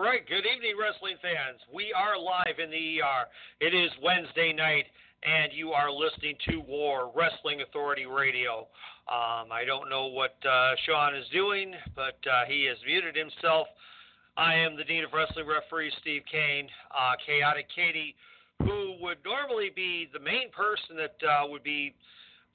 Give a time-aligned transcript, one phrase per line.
[0.00, 0.26] All right.
[0.26, 1.60] Good evening, wrestling fans.
[1.68, 3.28] We are live in the ER.
[3.60, 4.88] It is Wednesday night,
[5.28, 8.64] and you are listening to War Wrestling Authority Radio.
[9.12, 13.68] Um, I don't know what uh, Sean is doing, but uh, he has muted himself.
[14.38, 16.66] I am the Dean of Wrestling Referee, Steve Kane.
[16.88, 18.16] Uh, Chaotic Katie,
[18.64, 21.92] who would normally be the main person that uh, would be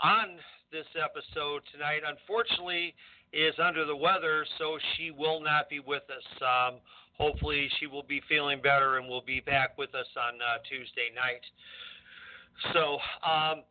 [0.02, 0.42] on
[0.72, 2.96] this episode tonight, unfortunately
[3.36, 6.26] is under the weather, so she will not be with us.
[6.42, 6.80] Um,
[7.18, 11.10] hopefully, she will be feeling better and will be back with us on uh, Tuesday
[11.16, 11.42] night.
[12.74, 13.64] So, um,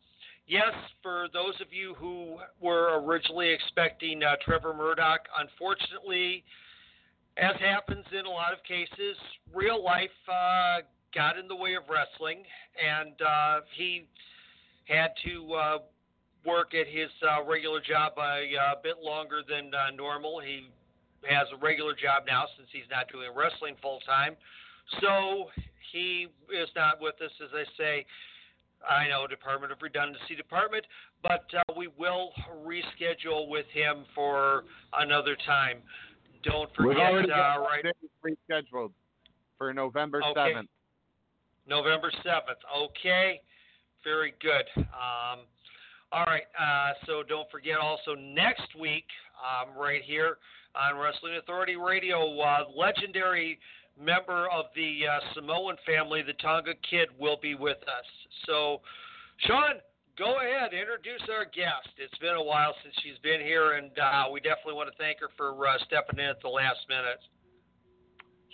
[0.46, 0.72] yes,
[1.02, 6.44] for those of you who were originally expecting uh, Trevor Murdoch, unfortunately,
[7.36, 9.16] as happens in a lot of cases,
[9.52, 10.78] real life uh,
[11.14, 12.42] got in the way of wrestling,
[12.78, 14.06] and uh, he
[14.84, 15.78] had to uh,
[16.44, 20.40] work at his uh, regular job a uh, bit longer than normal.
[20.40, 20.68] He
[21.28, 24.36] has a regular job now since he's not doing wrestling full time.
[25.00, 25.50] So
[25.92, 28.06] he is not with us, as I say.
[28.88, 30.84] I know Department of Redundancy Department,
[31.22, 32.32] but uh, we will
[32.66, 34.64] reschedule with him for
[34.98, 35.78] another time.
[36.42, 36.88] Don't forget.
[36.88, 37.84] We've already uh, right?
[38.22, 38.90] rescheduled
[39.56, 40.52] for November Okay.
[40.54, 40.68] 7th.
[41.66, 42.60] November 7th.
[42.90, 43.40] Okay.
[44.02, 44.66] Very good.
[44.76, 45.40] Um,
[46.14, 46.46] all right.
[46.54, 49.06] Uh, so don't forget also next week,
[49.42, 50.38] um, right here
[50.76, 53.58] on Wrestling Authority Radio, uh, legendary
[54.00, 58.06] member of the uh, Samoan family, the Tonga Kid, will be with us.
[58.46, 58.80] So,
[59.38, 59.82] Sean,
[60.16, 61.90] go ahead, introduce our guest.
[61.98, 65.18] It's been a while since she's been here, and uh, we definitely want to thank
[65.18, 67.18] her for uh, stepping in at the last minute.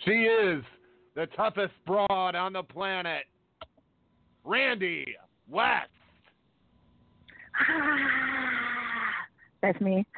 [0.05, 0.63] She is
[1.15, 3.25] the toughest broad on the planet,
[4.43, 5.05] Randi
[5.47, 5.89] West.
[9.61, 10.05] That's me.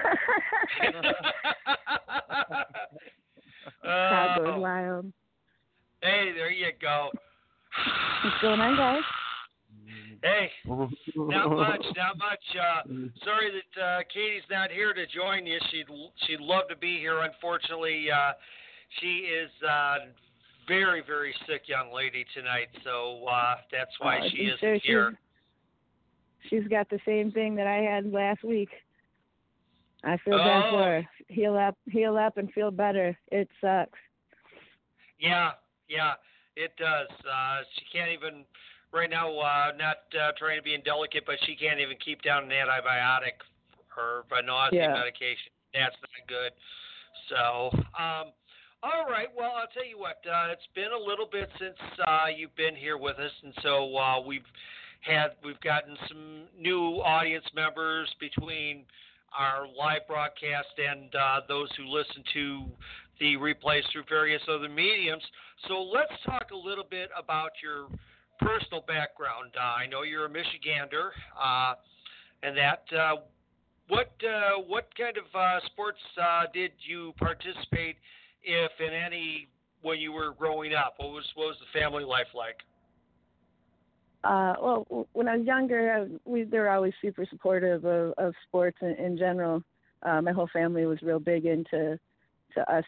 [3.82, 4.60] Crowd goes Oh.
[4.60, 5.12] wild.
[6.02, 7.10] Hey, there you go.
[8.24, 9.02] What's going on, guys?
[10.22, 12.44] Hey, not much, not much.
[12.58, 12.82] Uh,
[13.26, 15.60] sorry that uh, Katie's not here to join you.
[15.70, 15.88] She'd
[16.26, 17.20] she'd love to be here.
[17.20, 18.32] Unfortunately, uh,
[19.02, 19.96] she is uh,
[20.68, 25.20] very very sick young lady tonight, so uh, that's why Oh, she isn't sure here.
[26.50, 28.70] She's, got the same thing that I had last week.
[30.04, 30.72] I feel bad Oh.
[30.72, 31.10] for her.
[31.30, 33.18] Heal up, heal up, and feel better.
[33.32, 33.98] It sucks.
[35.20, 35.54] Yeah,
[35.88, 36.14] yeah,
[36.56, 37.08] it does.
[37.26, 38.44] Uh, she can't even
[38.92, 39.32] right now.
[39.32, 43.40] Uh, not uh, trying to be indelicate, but she can't even keep down an antibiotic
[43.96, 44.94] or a nausea Yeah.
[44.94, 45.52] medication.
[45.74, 46.52] That's not good.
[47.30, 48.34] So, um,
[48.84, 49.30] all right.
[49.36, 50.20] Well, I'll tell you what.
[50.28, 53.96] Uh, it's been a little bit since uh, you've been here with us, and so
[53.96, 54.46] uh, we've
[55.04, 58.84] had we've gotten some new audience members between
[59.38, 62.64] our live broadcast and uh, those who listen to
[63.20, 65.24] the replays through various other mediums.
[65.68, 67.88] So let's talk a little bit about your
[68.40, 69.52] personal background.
[69.58, 71.10] Uh, I know you're a Michigander,
[71.42, 71.76] uh,
[72.42, 72.84] and that.
[72.96, 73.16] Uh,
[73.90, 76.00] what uh, what kind of uh, sports
[76.54, 77.98] did you participate,
[78.42, 79.50] if in any,
[79.82, 80.96] when you were growing up?
[80.98, 82.56] What was what was the family life like?
[84.24, 88.34] Uh, well, when I was younger, I, we they were always super supportive of, of
[88.48, 89.62] sports in, in general.
[90.02, 92.00] Uh, my whole family was real big into
[92.56, 92.86] to us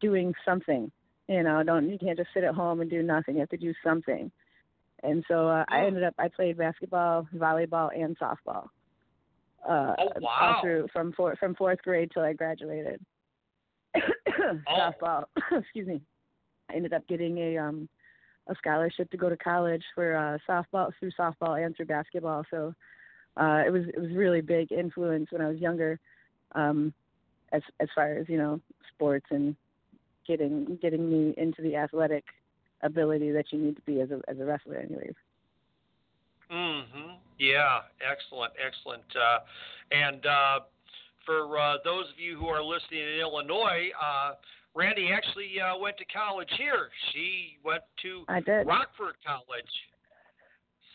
[0.00, 0.90] doing something.
[1.28, 3.34] You know, don't you can't just sit at home and do nothing.
[3.34, 4.30] You have to do something.
[5.02, 8.68] And so uh, I ended up I played basketball, volleyball, and softball.
[9.68, 10.54] Uh, Oh, wow.
[10.56, 13.00] All through from four, from fourth grade till I graduated.
[14.68, 14.90] Oh.
[15.00, 15.24] Softball.
[15.52, 16.02] Excuse me.
[16.68, 17.88] I ended up getting a um
[18.48, 22.44] a scholarship to go to college for uh softball through softball and through basketball.
[22.50, 22.74] So
[23.36, 25.98] uh it was it was really big influence when I was younger,
[26.54, 26.92] um
[27.52, 28.60] as as far as, you know,
[28.94, 29.56] sports and
[30.26, 32.24] getting getting me into the athletic
[32.82, 35.14] ability that you need to be as a as a wrestler anyways.
[36.50, 37.12] Mm-hmm.
[37.38, 39.04] Yeah, excellent, excellent.
[39.16, 39.38] Uh,
[39.90, 40.60] and uh,
[41.24, 44.34] for uh, those of you who are listening in Illinois, uh,
[44.74, 46.88] Randi actually uh, went to college here.
[47.12, 48.66] She went to I did.
[48.66, 49.64] Rockford College.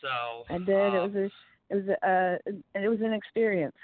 [0.01, 0.69] So I did.
[0.69, 1.29] it um, was a
[1.69, 3.75] it was a, uh it was an experience.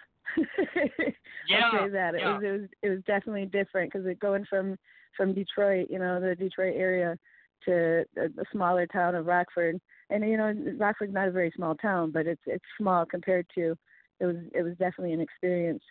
[1.47, 2.15] Yeah, I'll say that.
[2.15, 2.33] It yeah.
[2.33, 4.77] was it was it was definitely different because going from
[5.15, 7.17] from Detroit, you know, the Detroit area
[7.65, 11.75] to the, the smaller town of Rockford, and you know, Rockford's not a very small
[11.75, 13.77] town, but it's it's small compared to.
[14.19, 15.83] It was it was definitely an experience,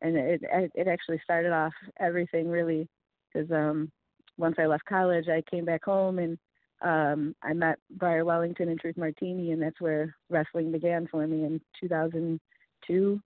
[0.00, 2.88] and it it, it actually started off everything really,
[3.32, 3.90] because um
[4.38, 6.38] once I left college, I came back home and
[6.82, 11.44] um I met Briar Wellington and Truth Martini, and that's where wrestling began for me
[11.44, 13.20] in 2002,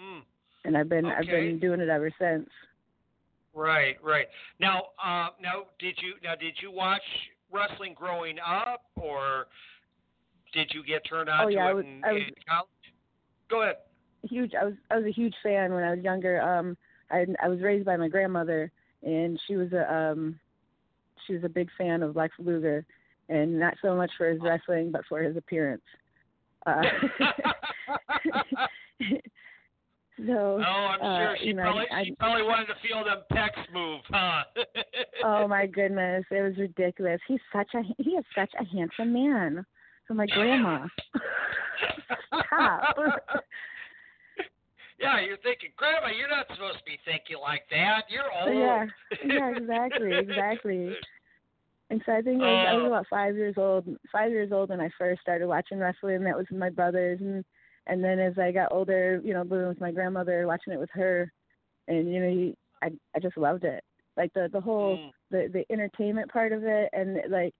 [0.00, 0.22] mm,
[0.64, 2.48] and I've been I've been doing it ever since.
[3.54, 4.26] right, right.
[4.60, 7.02] Now, uh, now, did you now did you watch
[7.52, 9.46] wrestling growing up, or
[10.52, 12.34] did you get turned on Oh, to yeah, it I was- in, I was- in
[12.48, 12.68] college?
[13.50, 13.76] Go ahead.
[14.22, 16.40] huge I was I was a huge fan when I was younger.
[16.40, 16.76] Um
[17.10, 18.70] I I was raised by my grandmother
[19.02, 20.38] and she was a um
[21.26, 22.84] she was a big fan of Lex Luger
[23.28, 25.82] and not so much for his wrestling but for his appearance.
[26.66, 26.82] Uh
[30.26, 33.04] so Oh, I'm uh, sure she you know, probably I- she probably wanted to feel
[33.04, 34.42] them pecs move, huh?
[35.24, 37.20] oh my goodness, it was ridiculous.
[37.26, 39.64] He's such a he is such a handsome man.
[40.06, 40.86] So my grandma.
[42.46, 42.96] Stop.
[44.98, 48.04] Yeah, you're thinking, Grandma, you're not supposed to be thinking like that.
[48.08, 48.54] You're old.
[48.54, 48.86] Yeah,
[49.26, 50.96] yeah, exactly, exactly.
[51.90, 53.86] And so I think I was, I was about five years old.
[54.10, 56.16] Five years old when I first started watching wrestling.
[56.16, 57.44] And that was with my brothers, and
[57.86, 60.90] and then as I got older, you know, living with my grandmother, watching it with
[60.92, 61.30] her,
[61.88, 63.82] and you know, you, I I just loved it.
[64.16, 65.10] Like the the whole Mm.
[65.30, 67.54] the the entertainment part of it, and like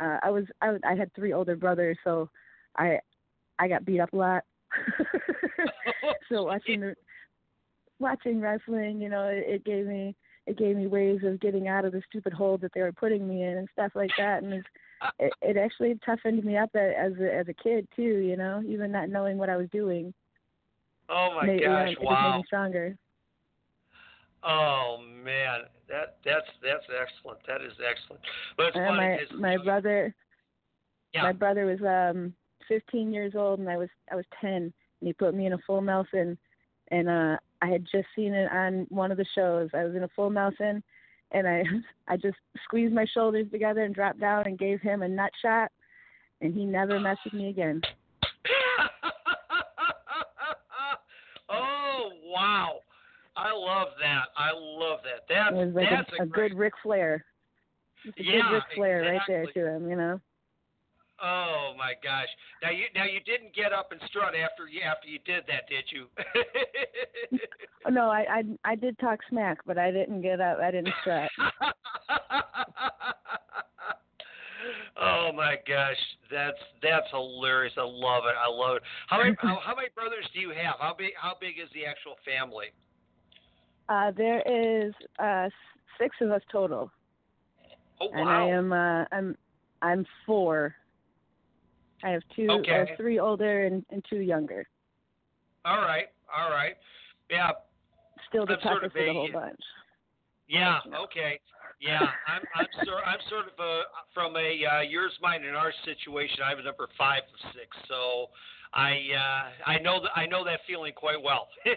[0.00, 2.28] uh, I was I I had three older brothers, so
[2.76, 2.98] I
[3.58, 4.44] I got beat up a lot.
[6.30, 6.94] so watching the
[7.98, 10.14] watching wrestling, you know, it, it gave me
[10.46, 13.26] it gave me ways of getting out of the stupid hole that they were putting
[13.28, 14.42] me in and stuff like that.
[14.44, 14.66] And it's,
[15.18, 18.92] it, it actually toughened me up as a, as a kid too, you know, even
[18.92, 20.14] not knowing what I was doing.
[21.08, 21.88] Oh my made, you know, gosh!
[21.90, 22.36] just made wow.
[22.38, 22.96] me stronger.
[24.42, 27.38] Oh man, that that's that's excellent.
[27.46, 28.22] That is excellent.
[28.56, 30.14] But it's And funny my 'cause- my brother
[31.12, 31.22] yeah.
[31.22, 32.34] my brother was um
[32.68, 35.58] 15 years old and I was I was 10 and he put me in a
[35.66, 36.38] full Nelson
[36.90, 39.70] and uh I had just seen it on one of the shows.
[39.72, 40.82] I was in a full Nelson
[41.32, 41.62] and I
[42.08, 45.70] I just squeezed my shoulders together and dropped down and gave him a nut shot
[46.40, 47.80] and he never messed with me again.
[51.48, 52.80] oh wow!
[53.36, 54.26] I love that.
[54.36, 55.24] I love that.
[55.28, 56.50] That's It was like that's a, a great.
[56.50, 57.24] good Ric Flair.
[58.04, 60.20] It's a Yeah, good Ric Flair right there to him, you know.
[61.22, 62.28] Oh my gosh!
[62.62, 65.68] Now you now you didn't get up and strut after you after you did that,
[65.68, 66.06] did you?
[67.90, 68.42] No, I, I
[68.72, 70.58] I did talk smack, but I didn't get up.
[70.58, 71.30] I didn't strut.
[75.00, 75.96] oh my gosh,
[76.30, 77.74] that's that's hilarious.
[77.76, 78.34] I love it.
[78.36, 78.82] I love it.
[79.08, 80.76] How many how, how many brothers do you have?
[80.80, 82.66] How big how big is the actual family?
[83.88, 85.48] Uh, there is uh,
[85.98, 86.90] six of us total,
[88.00, 89.36] Oh and I am uh, I'm
[89.82, 90.74] I'm four.
[92.02, 92.92] I have two, Okay.
[92.92, 94.66] uh, three older and, and two younger.
[95.64, 96.76] All right, all right.
[97.30, 97.50] Yeah,
[98.28, 99.60] Still the I'm sort of toughest of the whole bunch.
[100.48, 100.78] Yeah.
[101.04, 101.40] Okay.
[101.80, 102.06] Yeah.
[102.26, 102.42] I'm.
[102.54, 103.02] I'm sort.
[103.06, 103.82] I'm sort of a
[104.14, 106.38] from a uh, yours, mine, and our situation.
[106.44, 108.30] I'm number five of six, so
[108.74, 109.00] I.
[109.16, 110.10] Uh, I know that.
[110.16, 111.48] I know that feeling quite well.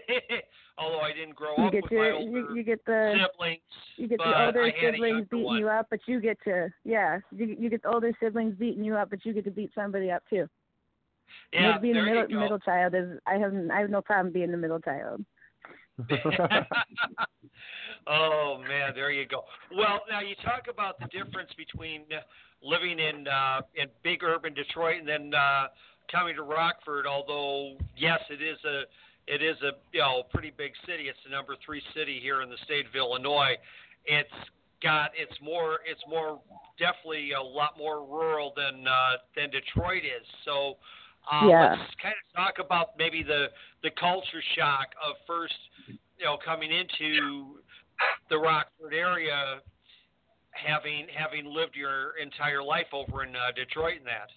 [0.79, 3.27] Although I didn't grow You up get with your my older you, you get the
[3.33, 3.59] siblings,
[3.97, 5.59] you get the older siblings beating one.
[5.59, 8.95] you up, but you get to yeah you you get the older siblings beating you
[8.95, 10.47] up, but you get to beat somebody up too.
[11.51, 11.77] Yeah.
[11.79, 14.79] being the middle middle child is I have I have no problem being the middle
[14.79, 15.25] child.
[18.07, 19.43] oh man, there you go.
[19.75, 22.03] Well, now you talk about the difference between
[22.63, 25.67] living in uh, in big urban Detroit and then uh,
[26.11, 27.05] coming to Rockford.
[27.07, 28.83] Although yes, it is a
[29.27, 31.09] it is a you know pretty big city.
[31.09, 33.55] It's the number three city here in the state of Illinois.
[34.05, 34.29] It's
[34.81, 36.39] got it's more it's more
[36.77, 40.25] definitely a lot more rural than uh, than Detroit is.
[40.45, 40.77] So.
[41.29, 41.75] Uh, Yeah.
[41.77, 43.47] Let's kind of talk about maybe the
[43.83, 45.53] the culture shock of first,
[45.87, 47.59] you know, coming into
[48.29, 49.59] the Rockford area,
[50.51, 54.29] having having lived your entire life over in uh, Detroit and that.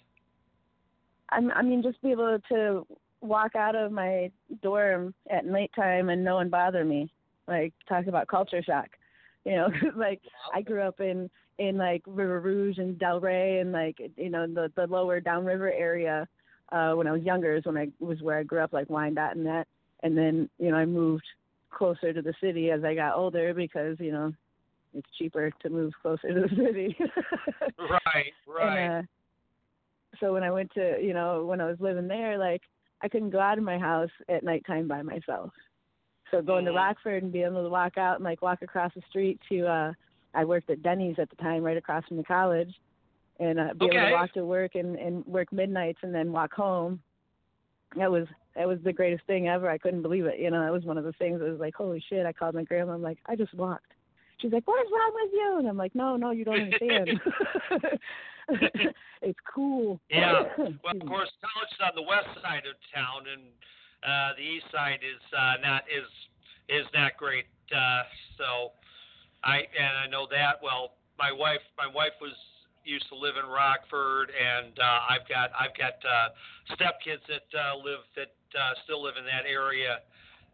[1.35, 2.85] I'm, I mean, just be able to
[3.21, 4.29] walk out of my
[4.61, 7.11] dorm at nighttime and no one bother me.
[7.47, 8.87] Like talk about culture shock,
[9.45, 9.69] you know.
[9.95, 10.21] like
[10.53, 14.71] I grew up in in like River Rouge and Delray and like you know the
[14.75, 16.27] the lower downriver area
[16.71, 19.35] uh when I was younger is when I was where I grew up like Wyandotte
[19.35, 19.67] and that.
[20.03, 21.25] And then you know I moved
[21.69, 24.33] closer to the city as I got older because you know
[24.93, 26.95] it's cheaper to move closer to the city.
[27.79, 28.77] Right, right.
[28.77, 29.07] And, uh,
[30.23, 32.61] so when I went to, you know, when I was living there, like
[33.01, 35.51] I couldn't go out of my house at nighttime by myself.
[36.31, 39.01] So going to Rockford and being able to walk out and like walk across the
[39.09, 39.93] street to, uh,
[40.33, 42.73] I worked at Denny's at the time, right across from the college,
[43.39, 46.53] and uh, be able to walk to work and and work midnights and then walk
[46.53, 47.01] home.
[47.97, 48.25] That was
[48.55, 49.69] that was the greatest thing ever.
[49.69, 50.39] I couldn't believe it.
[50.39, 51.39] You know, that was one of the things.
[51.39, 52.25] that was like, holy shit!
[52.25, 52.93] I called my grandma.
[52.93, 53.91] I'm like, I just walked.
[54.39, 55.55] She's like, what is wrong with you?
[55.59, 57.21] And I'm like, no, no, you don't understand.
[59.21, 59.99] it's cool.
[60.09, 60.43] Yeah.
[60.57, 63.43] Well, of course, college is on the west side of town, and
[64.03, 66.07] uh, the east side is uh, not is
[66.69, 67.45] is not great.
[67.71, 68.03] Uh,
[68.37, 68.71] so,
[69.43, 70.59] I and I know that.
[70.61, 72.35] Well, my wife my wife was
[72.83, 76.29] used to live in Rockford, and uh, I've got I've got uh,
[76.75, 79.99] stepkids that uh, live that uh, still live in that area.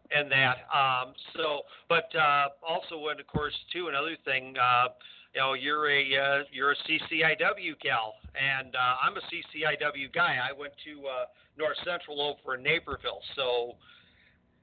[0.10, 4.88] And that, um, so, but uh, also, and of course, too, another thing, uh,
[5.34, 10.38] you know, you're a uh, you're a CCIW gal, and uh, I'm a CCIW guy.
[10.42, 11.26] I went to uh,
[11.58, 13.76] North Central over in Naperville, so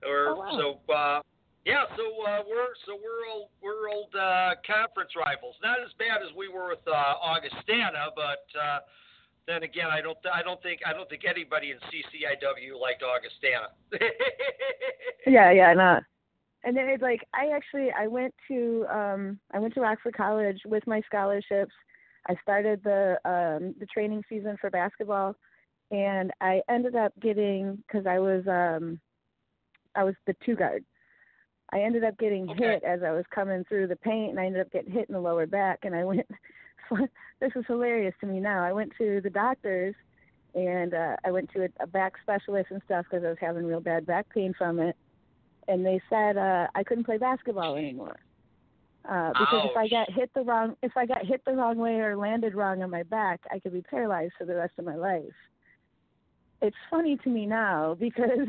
[0.07, 0.59] or Oh, wow.
[0.87, 1.21] so uh,
[1.65, 5.55] yeah, so uh, we're so we're old we're old uh, conference rivals.
[5.63, 6.93] Not as bad as we were with uh,
[7.23, 8.79] Augustana, but uh,
[9.47, 13.71] then again, I don't I don't think I don't think anybody in CCIW liked Augustana.
[15.29, 15.99] Yeah, yeah, no.
[16.67, 20.61] And then it's like I actually I went to um I went to Rockford College
[20.67, 21.73] with my scholarships.
[22.29, 25.37] I started the um the training season for basketball
[25.93, 29.01] and I ended up getting cuz I was um
[29.95, 30.85] I was the two guard.
[31.73, 32.75] I ended up getting Okay.
[32.75, 35.13] hit as I was coming through the paint and I ended up getting hit in
[35.13, 36.27] the lower back and I went
[37.41, 38.65] this is hilarious to me now.
[38.65, 39.95] I went to the doctors
[40.57, 43.67] and uh I went to a, a back specialist and stuff because I was having
[43.67, 44.97] real bad back pain from it
[45.69, 48.17] and they said uh I couldn't play basketball anymore.
[49.09, 52.01] Uh because if I got hit the wrong if I got hit the wrong way
[52.01, 54.97] or landed wrong on my back, I could be paralyzed for the rest of my
[54.97, 55.25] life.
[56.63, 58.49] It's funny to me now because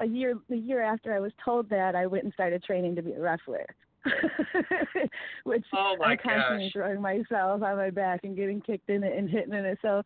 [0.00, 3.02] a year the year after I was told that I went and started training to
[3.02, 3.66] be a wrestler.
[5.44, 6.72] Which Oh, I'm constantly gosh.
[6.72, 9.78] throwing myself on my back and getting kicked in it and hitting in it.
[9.80, 10.02] So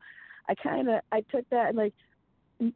[0.48, 1.94] I kind of I took that and like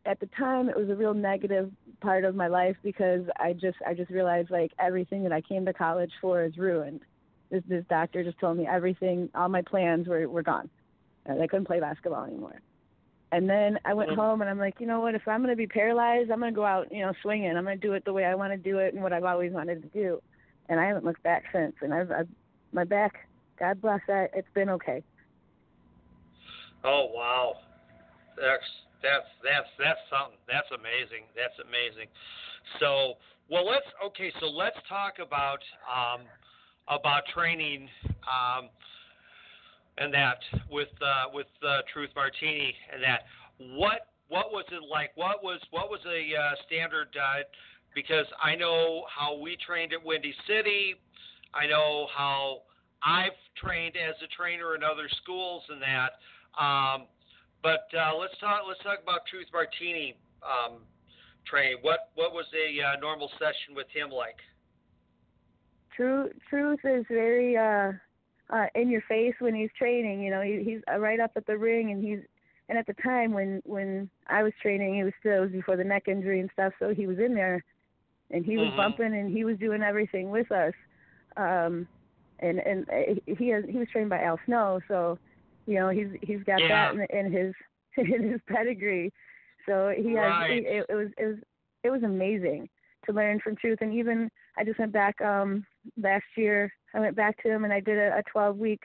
[0.07, 1.71] at the time it was a real negative
[2.01, 5.65] part of my life because I just I just realized like everything that I came
[5.67, 7.03] to college for is ruined.
[7.51, 10.71] This this doctor just told me everything, all my plans were were gone.
[11.27, 12.61] And I couldn't play basketball anymore.
[13.33, 14.17] And then I went Mhm.
[14.17, 15.15] home and I'm like, you know what?
[15.15, 17.57] If I'm gonna be paralyzed, I'm gonna go out, you know, swinging.
[17.57, 19.53] I'm gonna do it the way I want to do it and what I've always
[19.53, 20.21] wanted to do.
[20.69, 21.75] And I haven't looked back since.
[21.81, 22.29] And I've, I've
[22.73, 24.31] my back God bless that.
[24.35, 25.05] It's been okay.
[26.85, 27.55] Oh wow,
[28.37, 28.63] that's
[29.03, 30.39] that's that's that's something.
[30.47, 31.27] That's amazing.
[31.35, 32.09] That's amazing.
[32.81, 33.19] So
[33.51, 34.33] well, let's okay.
[34.41, 36.23] So let's talk about um,
[36.89, 37.89] about training
[38.25, 38.71] um,
[39.99, 40.39] and that
[40.71, 43.27] with uh, with uh, Truth Martini and that.
[43.77, 45.11] What what was it like?
[45.15, 47.09] What was what was a uh, standard?
[47.13, 47.45] Uh,
[47.95, 50.95] because I know how we trained at Windy City.
[51.55, 52.63] I know how
[53.05, 56.17] I've trained as a trainer in other schools and that.
[56.57, 57.07] Um,
[57.63, 58.63] but uh, let's talk.
[58.69, 60.83] Let's talk about Truth Martini um,
[61.47, 61.79] training.
[61.83, 64.37] What what was a uh, normal session with him like?
[65.97, 67.93] Truth truth is very uh,
[68.51, 70.23] uh, in your face when he's training.
[70.23, 72.21] You know, he, he's uh, right up at the ring, and he's
[72.69, 75.77] and at the time when when I was training, he was still it was before
[75.77, 77.65] the neck injury and stuff, so he was in there,
[78.31, 78.77] and he was Mhm.
[78.77, 80.75] bumping and he was doing everything with us.
[81.37, 81.89] Um,
[82.41, 85.19] and and uh, he has he was trained by Al Snow, so
[85.67, 86.93] you know he's he's got Yeah.
[86.93, 87.55] that in, in his
[87.97, 89.13] in his pedigree.
[89.67, 90.65] So he has Right.
[90.65, 91.37] it, it was it was
[91.85, 92.69] it was amazing
[93.07, 95.65] to learn from Truth, and even I just went back um
[96.01, 96.73] last year.
[96.95, 98.81] I went back to him and I did a, a 12 week,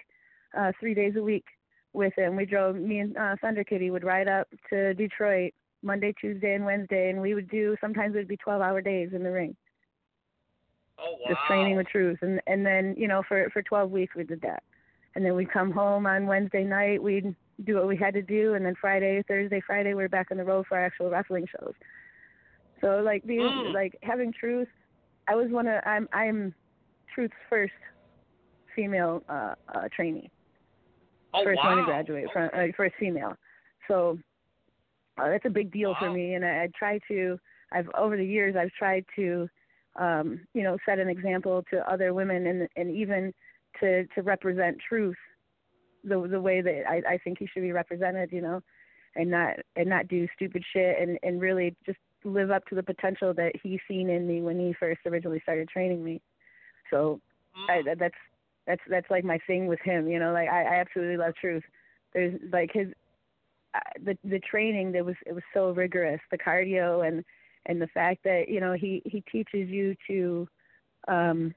[0.57, 1.43] uh, three days a week
[1.91, 2.38] with him.
[2.38, 5.53] We drove me and uh, Thunder Kitty would ride up to Detroit
[5.84, 9.10] Monday, Tuesday, and Wednesday, and we would do sometimes it would be 12 hour days
[9.13, 9.55] in the ring,
[11.00, 11.27] Oh wow.
[11.27, 14.41] just training with Truth, and and then you know for for 12 weeks we did
[14.41, 14.63] that,
[15.16, 17.02] and then we'd come home on Wednesday night.
[17.02, 20.28] We'd do what we had to do, and then Friday, Thursday, Friday we were back
[20.32, 21.74] on the road for our actual wrestling shows.
[22.82, 23.74] So like being Mm.
[23.74, 24.70] like having Truth,
[25.28, 26.54] I was one of I'm I'm
[27.14, 27.74] Truth's first
[28.76, 30.30] female uh, uh trainee
[31.34, 31.70] oh first wow.
[31.70, 33.36] one to graduate from uh, first female.
[33.88, 34.20] So
[35.18, 37.40] uh, that's a big deal for me, and I, I try to.
[37.72, 39.50] I've over the years I've tried to,
[39.98, 43.34] um, you know, set an example to other women, and and even
[43.81, 45.17] to to represent truth,
[46.03, 48.62] the the way that I, I think he should be represented, you know,
[49.15, 52.84] and not and not do stupid shit, and and really just live up to the
[52.84, 56.22] potential that he seen in me when he first originally started training me.
[56.90, 57.20] So
[57.70, 57.85] I, Mm.
[57.85, 58.16] that- that's
[58.66, 60.07] that's that's like my thing with him.
[60.07, 61.63] You know, like I, I absolutely love truth.
[62.13, 62.87] There's like his
[63.74, 67.24] uh, the the training that was it was so rigorous, the cardio and
[67.66, 70.48] and the fact that you know he he teaches you to
[71.07, 71.53] um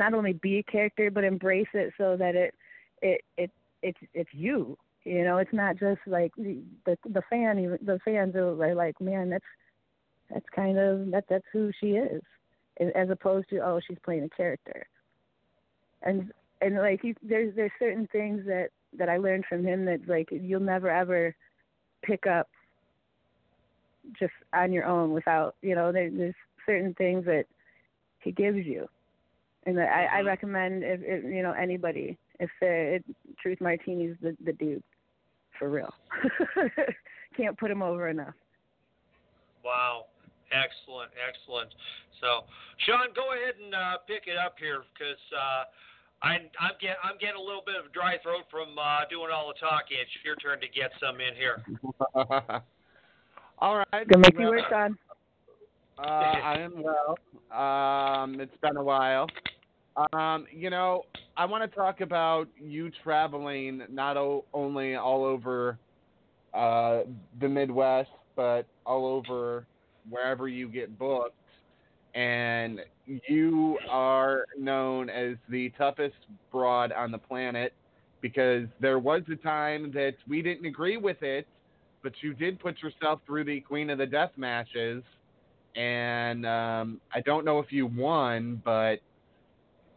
[0.00, 2.54] not only be a character but embrace it so that it
[3.02, 3.50] it it
[3.82, 4.76] it's it's you.
[5.04, 7.78] You know, it's not just like the the, fan.
[7.82, 9.44] The fans are like, man, that's
[10.28, 12.22] that's kind of that that's who she is,
[12.94, 14.86] as opposed to oh she's playing a character
[16.02, 20.00] and and like he, there's there's certain things that that I learned from him that
[20.08, 21.34] like you'll never ever
[22.02, 22.48] pick up
[24.18, 26.34] just on your own without you know there, there's
[26.66, 27.44] certain things that
[28.20, 28.88] he gives you
[29.66, 30.26] and I, I Mhm.
[30.26, 33.04] recommend if, if you know anybody if uh, it,
[33.38, 34.82] Truth Martini's the the dude
[35.58, 35.92] for real
[37.36, 38.34] can't put him over enough
[39.64, 40.06] Wow.
[40.50, 41.70] Excellent, excellent.
[42.20, 42.42] So,
[42.78, 45.64] Sean, go ahead and uh, pick it up here because uh,
[46.22, 49.30] I'm I'm get I'm getting a little bit of a dry throat from uh, doing
[49.32, 49.96] all the talking.
[50.00, 51.62] It's your turn to get some in here.
[53.62, 54.08] All right.
[54.08, 54.98] gonna make you work Sean
[56.00, 57.18] Uh, I am well.
[57.52, 59.26] Um, it's been a while.
[60.14, 61.02] Um, you know,
[61.36, 65.78] I want to talk about you traveling not o- only all over
[66.54, 67.02] uh,
[67.40, 69.66] the Midwest, but all over
[70.08, 71.34] wherever you get booked.
[72.14, 76.16] And you are known as the toughest
[76.50, 77.74] broad on the planet
[78.22, 81.46] because there was a time that we didn't agree with it,
[82.02, 85.02] but you did put yourself through the Queen of the Death matches
[85.76, 88.96] and um, I don't know if you won, but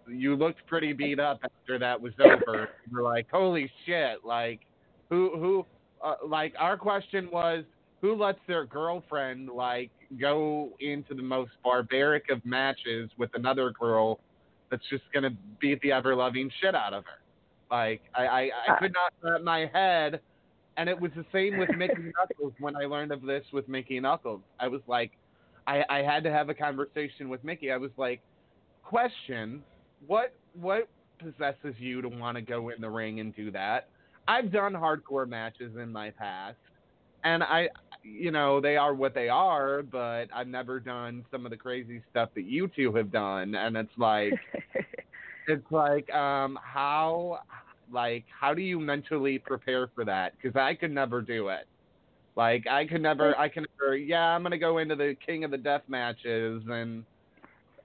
[0.08, 2.70] you looked pretty beat up after that was over.
[2.90, 4.62] You were like, "Holy shit!" Like,
[5.10, 5.66] who who?
[6.04, 7.64] Uh, like, our question was,
[8.02, 14.20] who lets their girlfriend like go into the most barbaric of matches with another girl
[14.70, 17.22] that's just gonna beat the ever loving shit out of her?
[17.72, 20.20] Like, I I, I could not wrap my head.
[20.76, 24.00] And it was the same with Mickie Knuckles when I learned of this with Mickie
[24.00, 24.42] Knuckles.
[24.60, 25.12] I was like,
[25.68, 27.72] I, I had to have a conversation with Mickie.
[27.72, 28.22] I was like,
[28.84, 29.64] question,
[30.06, 33.90] what what possesses you to want to go in the ring and do that?
[34.28, 36.58] I've done hardcore matches in my past,
[37.24, 37.70] and I,
[38.04, 42.02] you know, they are what they are, but I've never done some of the crazy
[42.10, 44.34] stuff that you two have done, and it's like,
[45.48, 47.40] it's like, um, how,
[47.92, 50.34] like, how do you mentally prepare for that?
[50.42, 51.68] Because I could never do it.
[52.36, 53.96] Like I could never, I can never.
[53.96, 57.06] Yeah, I'm gonna go into the King of the Death matches, and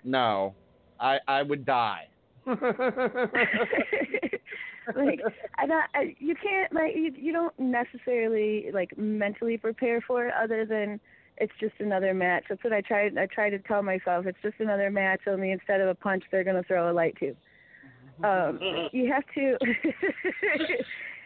[0.05, 0.55] no,
[0.99, 2.09] I I would die.
[2.47, 2.59] like
[5.59, 10.33] I don't, I, you can't like you, you don't necessarily like mentally prepare for it
[10.41, 10.99] other than
[11.37, 12.45] it's just another match.
[12.49, 13.19] That's what I tried.
[13.19, 15.21] I try to tell myself it's just another match.
[15.27, 17.37] Only instead of a punch, they're gonna throw a light tube.
[18.25, 18.59] Um,
[18.93, 19.59] you have to.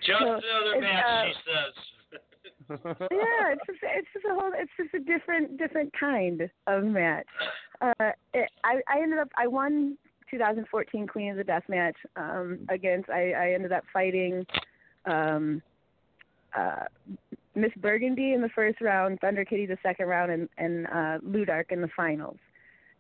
[0.03, 1.75] Just So, another match, uh, she says.
[2.85, 7.27] Yeah, it's just it's just a whole it's just a different different kind of match.
[7.81, 9.97] Uh, it, I I ended up I won
[10.31, 14.47] 2014 Queen of the Death match um, against I I ended up fighting
[15.05, 15.63] um,
[16.55, 16.85] uh,
[17.55, 21.71] Miss Burgundy in the first round, Thunder Kitty the second round, and and uh, Ludark
[21.71, 22.39] in the finals.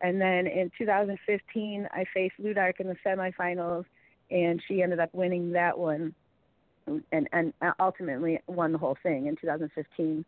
[0.00, 3.84] And then in 2015, I faced Ludark in the semifinals,
[4.32, 6.12] and she ended up winning that one
[6.86, 10.24] and and ultimately won the whole thing in 2015.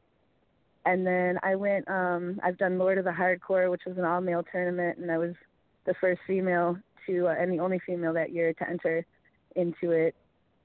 [0.86, 1.88] And then I went.
[1.88, 5.18] um I've done Lord of the Hardcore, which was an all male tournament, and I
[5.18, 5.34] was
[5.86, 9.04] the first female to uh, and the only female that year to enter
[9.56, 10.14] into it.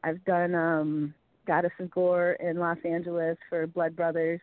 [0.04, 1.13] I've done um
[1.47, 4.39] Goddess of Gore in Los Angeles for Blood Brothers,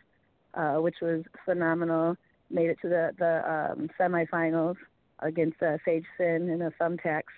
[0.54, 2.16] uh, which was phenomenal.
[2.50, 4.76] Made it to the the um, semifinals
[5.20, 7.35] against uh, Sage Sin in a thumbtacks,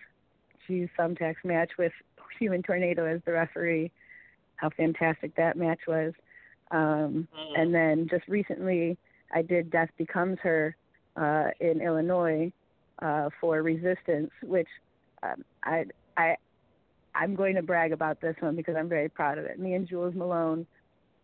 [0.67, 1.93] Hughes thumbtacks match with
[2.39, 3.91] Human Tornado as the referee.
[4.59, 6.13] How fantastic that match was!
[6.71, 7.61] Um, Mm.
[7.61, 8.99] and then just recently,
[9.33, 10.77] I did Death Becomes Her
[11.17, 12.53] uh, in Illinois
[13.01, 14.69] uh, for Resistance, which
[15.23, 16.37] um, I I
[17.15, 19.59] I'm going to brag about this one because I'm very proud of it.
[19.59, 20.67] Me and Jewells Malone,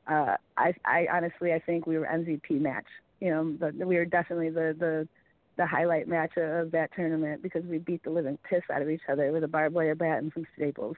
[0.06, 2.86] uh, I I honestly I think we were MVP match.
[3.20, 5.08] You know, the, we were definitely the the
[5.56, 9.02] the highlight match of that tournament because we beat the living piss out of each
[9.08, 10.96] other with a barbed wire bat and some staples.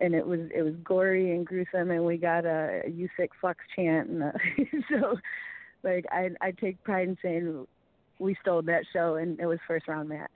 [0.00, 3.58] And it was it was gory and gruesome, and we got a, a U6 Flux
[3.74, 4.32] chant, and uh
[4.90, 5.16] so
[5.82, 7.66] like I I take pride in saying
[8.18, 10.30] we stole that show, and it was first round match.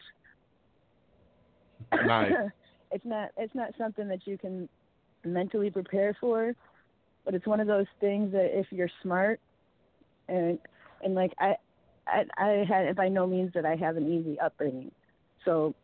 [1.93, 2.33] Nice.
[2.91, 4.69] it's not it's not something that you can
[5.25, 6.55] mentally prepare for,
[7.25, 9.41] but it's one of those things that if you're smart
[10.29, 10.59] and
[11.03, 11.57] and like I
[12.07, 14.91] I I had by no means that I have an easy upbringing.
[15.45, 15.75] So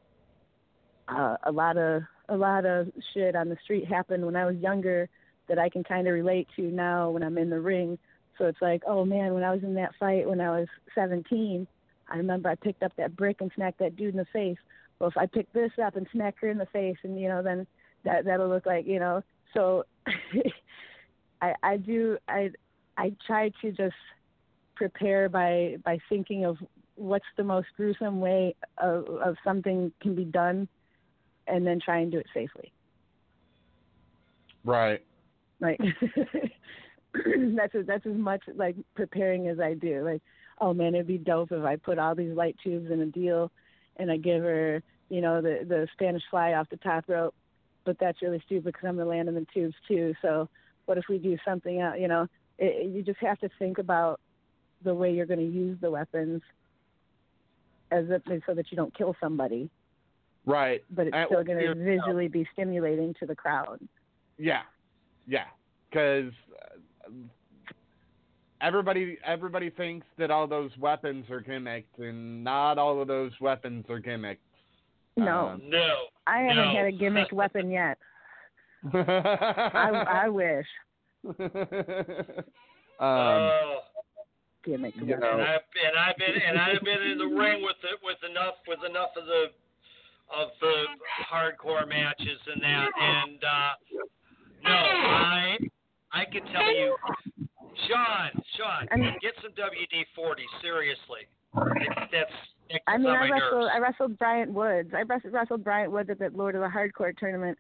[1.09, 4.57] uh, a lot of a lot of shit on the street happened when I was
[4.57, 5.09] younger
[5.49, 7.99] that I can kind of relate to now when I'm in the ring.
[8.39, 11.67] So it's like, oh man, when I was in that fight when I was 17,
[12.09, 14.59] I remember I picked up that brick and smacked that dude in the face.
[14.99, 17.43] Well, if I pick this up and smack her in the face, and you know,
[17.43, 17.67] then
[18.05, 19.23] that that'll look like you know.
[19.53, 19.85] So
[21.43, 22.51] I I do I
[22.97, 23.97] I try to just
[24.75, 26.57] prepare by by thinking of
[26.97, 30.67] what's the most gruesome way of, of something can be done,
[31.47, 32.73] and then try and do it safely.
[34.65, 35.03] Right.
[35.61, 35.79] Like
[37.15, 40.05] that's as, that's as much like preparing as I do.
[40.05, 40.23] Like,
[40.61, 43.51] oh man, it'd be dope if I put all these light tubes in a deal,
[43.97, 47.35] and I give her, you know, the the Spanish fly off the top rope.
[47.85, 50.15] But that's really stupid because I'm gonna land in the tubes too.
[50.21, 50.49] So
[50.87, 51.97] what if we do something else?
[51.99, 52.27] You know,
[52.59, 54.21] it, you just have to think about
[54.83, 56.43] the way you're going to use the weapons
[57.91, 59.71] as if, so that you don't kill somebody,
[60.47, 60.83] Right.
[60.91, 63.81] but it's And still going to visually be stimulating to the crowd.
[64.39, 64.63] Yeah,
[65.27, 65.45] yeah,
[65.91, 66.33] because
[68.61, 73.85] everybody everybody thinks that all those weapons are gimmicked, and not all of those weapons
[73.89, 74.39] are gimmicked.
[75.17, 75.95] No, Um, No.
[76.27, 76.75] I haven't no.
[76.77, 77.99] had a gimmick weapon yet.
[78.93, 80.67] I, I wish
[81.27, 81.35] um,
[83.01, 83.79] oh.
[84.65, 87.77] gimmick you know- and I've and I've been and I've been in the ring with
[87.85, 89.47] it with enough with enough of the
[90.35, 90.85] of the
[91.31, 93.73] hardcore matches and that and uh
[94.65, 95.59] no I
[96.13, 96.97] I can tell you
[97.89, 102.31] Sean Sean I mean- get some WD forty seriously it, that's
[102.69, 103.63] it I mean, I wrestled.
[103.63, 103.73] nerves.
[103.75, 104.91] I wrestled Bryant Woods.
[104.93, 107.57] I wrestled, wrestled Bryant Woods at the Lord of the Hardcore tournament,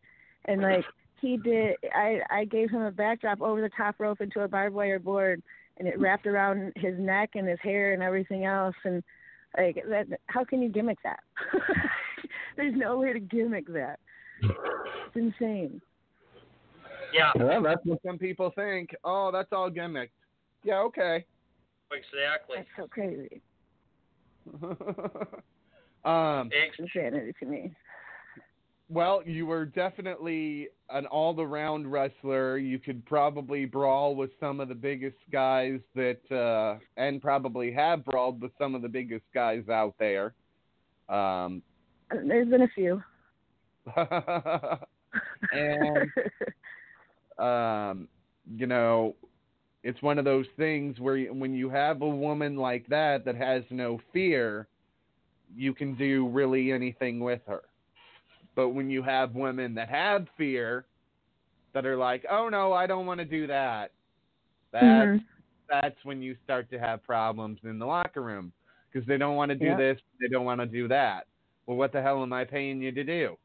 [0.46, 0.84] and like
[1.20, 4.74] he did, I I gave him a backdrop over the top rope into a barbed
[4.74, 5.42] wire board,
[5.78, 9.02] and it wrapped around his neck and his hair and everything else, and
[9.56, 10.06] like that.
[10.26, 11.20] How can you gimmick that?
[12.56, 13.98] There's no way to gimmick that.
[14.42, 15.80] It's insane.
[17.12, 18.90] yeah well, that's what some people think.
[19.04, 20.10] Oh, that's all gimmicked.
[20.62, 21.24] Yeah, okay.
[21.92, 23.40] exactly That's so crazy.
[26.04, 27.72] um, Ex- Insanity to me.
[28.88, 32.58] well, you were definitely an all-around wrestler.
[32.58, 38.04] You could probably brawl with some of the biggest guys that, uh, and probably have
[38.04, 40.34] brawled with some of the biggest guys out there.
[41.08, 41.62] Um,
[42.10, 43.02] There's been a few.
[45.52, 46.12] and
[47.38, 48.08] um,
[48.54, 49.14] you know,
[49.82, 53.36] it's one of those things where you, when you have a woman like that that
[53.36, 54.68] has no fear,
[55.54, 57.62] you can do really anything with her.
[58.54, 60.86] But when you have women that have fear,
[61.74, 63.92] that are like, "Oh no, I don't want to do that."
[64.72, 65.24] That's Mhm.
[65.68, 68.52] that's when you start to have problems in the locker room
[68.90, 69.76] because they don't want to do Yeah.
[69.76, 71.26] this, they don't want to do that.
[71.66, 73.36] Well, what the hell am I paying you to do?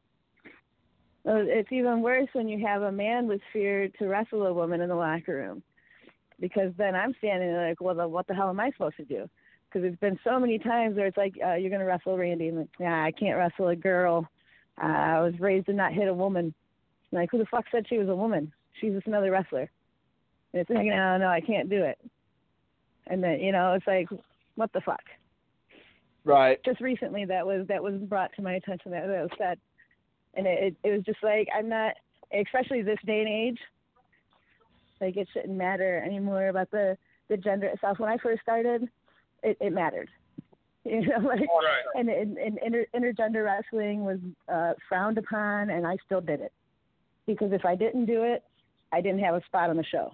[1.24, 4.82] Well, it's even worse when you have a man with fear to wrestle a woman
[4.82, 5.62] in the locker room,
[6.40, 9.30] because then I'm standing there like, well, what the hell am I supposed to do?
[9.70, 12.60] Because it's been so many times where it's like, uh, you're gonna wrestle Randi, and
[12.60, 14.28] like, yeah, I can't wrestle a girl.
[14.82, 16.54] Uh, I was raised to not hit a woman.
[17.12, 18.52] Like, who the fuck said she was a woman?
[18.80, 19.70] She's just another wrestler.
[20.54, 22.00] And it's like, no, no, I can't do it.
[23.08, 24.10] And then you know, it's like,
[24.56, 25.04] what the fuck?
[26.24, 26.60] Right.
[26.64, 29.60] just recently that was that was brought to my attention that, that was said
[30.36, 31.94] and it, it it was just like i'm not
[32.32, 33.60] especially this day and age
[35.02, 36.96] like it shouldn't matter anymore about the
[37.30, 38.88] the gender itself when i first started
[39.44, 40.10] it it mattered
[40.86, 41.84] you know like Right.
[41.96, 44.20] and, and, and inter, intergender wrestling was
[44.52, 46.54] uh frowned upon and i still did it
[47.26, 48.44] because if i didn't do it
[48.92, 50.12] i didn't have a spot on the show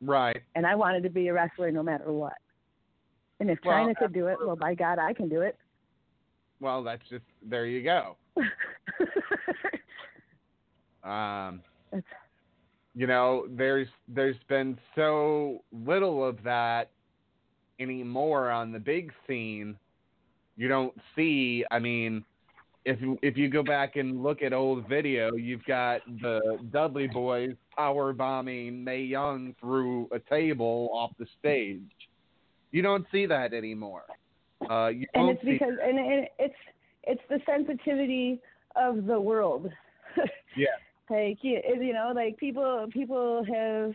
[0.00, 0.40] Right.
[0.54, 2.34] and i wanted to be a wrestler no matter what
[3.42, 5.56] and if Well, Chyna could do it well by god i can do it
[6.60, 8.16] Well, that's just there you go.
[11.04, 11.62] Um,
[12.94, 16.90] you know, there's there's been so little of that
[17.80, 19.76] anymore on the big scene.
[20.56, 21.64] You don't see.
[21.70, 22.24] I mean,
[22.84, 27.54] if if you go back and look at old video, you've got the Dudley Boys
[27.76, 32.01] power bombing Mae Young through a table off the stage.
[32.72, 34.04] You don't see that anymore.
[34.68, 36.54] Uh, you and it's see because and, and it's
[37.04, 38.40] it's the sensitivity
[38.76, 39.70] of the world
[40.56, 40.66] yeah.
[41.10, 43.92] like you, you know like people people have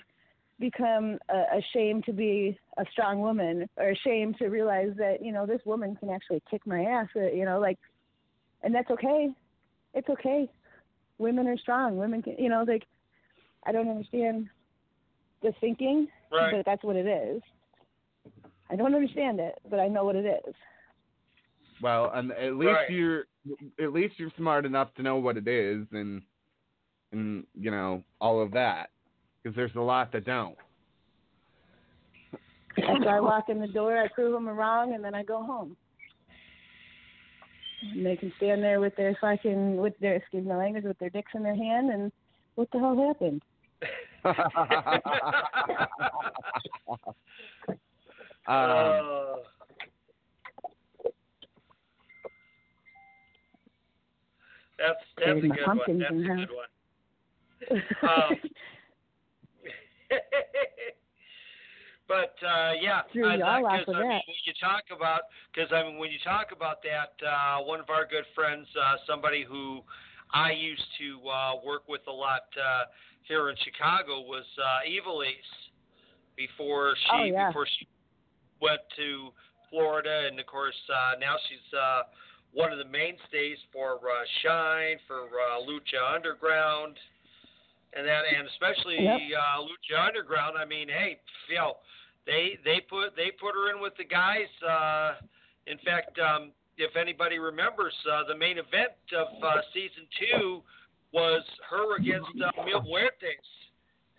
[0.60, 5.46] become uh, ashamed to be a strong woman or ashamed to realize that you know
[5.46, 7.78] this woman can actually kick my ass uh, you know like
[8.62, 9.30] and that's okay
[9.94, 10.50] it's okay
[11.18, 12.84] women are strong women can you know like
[13.66, 14.50] i don't understand
[15.42, 16.52] the thinking Right.
[16.52, 17.42] but that's what it is
[18.70, 20.54] i don't understand it but i know what it is
[21.82, 22.90] Well, and at least Right.
[22.90, 23.26] you're
[23.80, 26.22] at least you're smart enough to know what it is and
[27.12, 28.90] and you know all of that
[29.42, 30.58] because there's a lot that don't.
[32.78, 35.76] After I walk in the door, I prove them wrong, and then I go home.
[37.82, 41.10] And they can stand there with their fucking, with their, excuse my language, with their
[41.10, 42.12] dicks in their hand, and
[42.56, 43.42] what the hell happened?
[48.48, 49.36] um, Uh,
[54.78, 56.00] that's that's a good one.
[56.00, 56.68] That's a good one.
[58.04, 58.38] Um,
[62.08, 65.22] but uh, yeah, Threw I, you all because I mean, when you talk about,
[65.54, 68.98] because I mean, when you talk about that, uh, one of our good friends, uh,
[69.08, 69.82] somebody who
[70.34, 72.86] I used to uh, work with a lot uh,
[73.24, 75.72] here in Chicago was uh, Ivelisse
[76.36, 77.48] before she Oh, yeah.
[77.48, 77.88] before she
[78.62, 79.30] went to
[79.70, 82.02] Florida, and of course uh, now she's uh,
[82.54, 86.96] one of the mainstays for uh, Shine, for uh, Lucha Underground,
[87.93, 89.20] and that, and especially Yep.
[89.38, 90.58] uh, Lucha Underground.
[90.58, 91.78] I mean, hey, you know,
[92.26, 94.48] they they put they put her in with the guys.
[94.65, 95.15] Uh,
[95.67, 100.62] in fact, um, if anybody remembers, uh, the main event of uh, season two
[101.12, 103.48] was her against uh, Mil Muertes,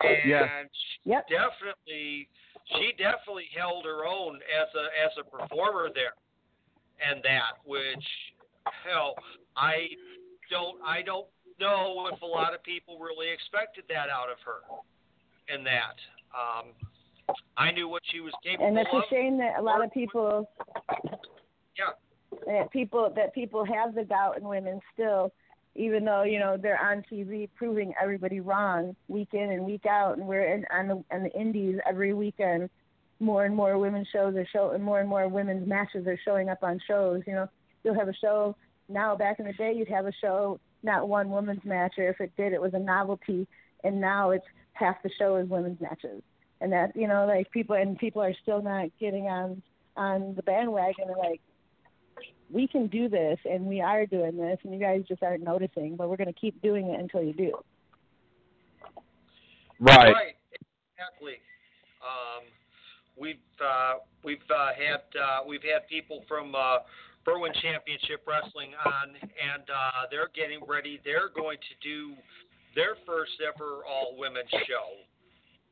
[0.01, 0.62] and Yeah.
[0.72, 1.29] she Yep.
[1.29, 2.29] definitely
[2.76, 6.14] she definitely held her own as a as a performer there,
[7.00, 8.04] and that which
[8.85, 9.14] hell
[9.57, 9.88] I
[10.50, 11.26] don't I don't
[11.61, 14.61] know if a lot of people really expected that out of her,
[15.52, 15.96] and that
[16.37, 16.66] um,
[17.57, 18.68] I knew what she was capable of.
[18.70, 20.48] and it's a shame that a lot of people,
[21.76, 21.92] Yeah.
[22.46, 25.33] that people that people have the doubt in women still,
[25.74, 30.18] even though you know they're on TV proving everybody wrong week in and week out,
[30.18, 32.70] and we're in, on the on the indies every weekend.
[33.20, 36.48] More and more women's shows are show, and more and more women's matches are showing
[36.48, 37.22] up on shows.
[37.26, 37.48] You know,
[37.83, 38.57] you'll have a show
[38.88, 39.16] now.
[39.16, 42.33] Back in the day, you'd have a show not one women's match, or if it
[42.37, 43.46] did, it was a novelty.
[43.85, 46.22] And now it's half the show is women's matches,
[46.61, 49.62] and that you know, like people and people are still not getting on
[49.96, 51.09] on the bandwagon.
[51.09, 51.40] And like,
[52.51, 55.97] we can do this, and we are doing this, and you guys just aren't noticing.
[55.97, 57.53] But we're going to keep doing it until you do.
[59.81, 60.35] right.
[60.53, 61.35] exactly.
[62.03, 62.45] Um,
[63.19, 66.79] we've uh, we've uh, had uh, we've had people from uh,
[67.27, 71.01] Berwyn Championship Wrestling on, and uh, they're getting ready.
[71.05, 72.15] They're going to do
[72.75, 74.97] their first ever all women's show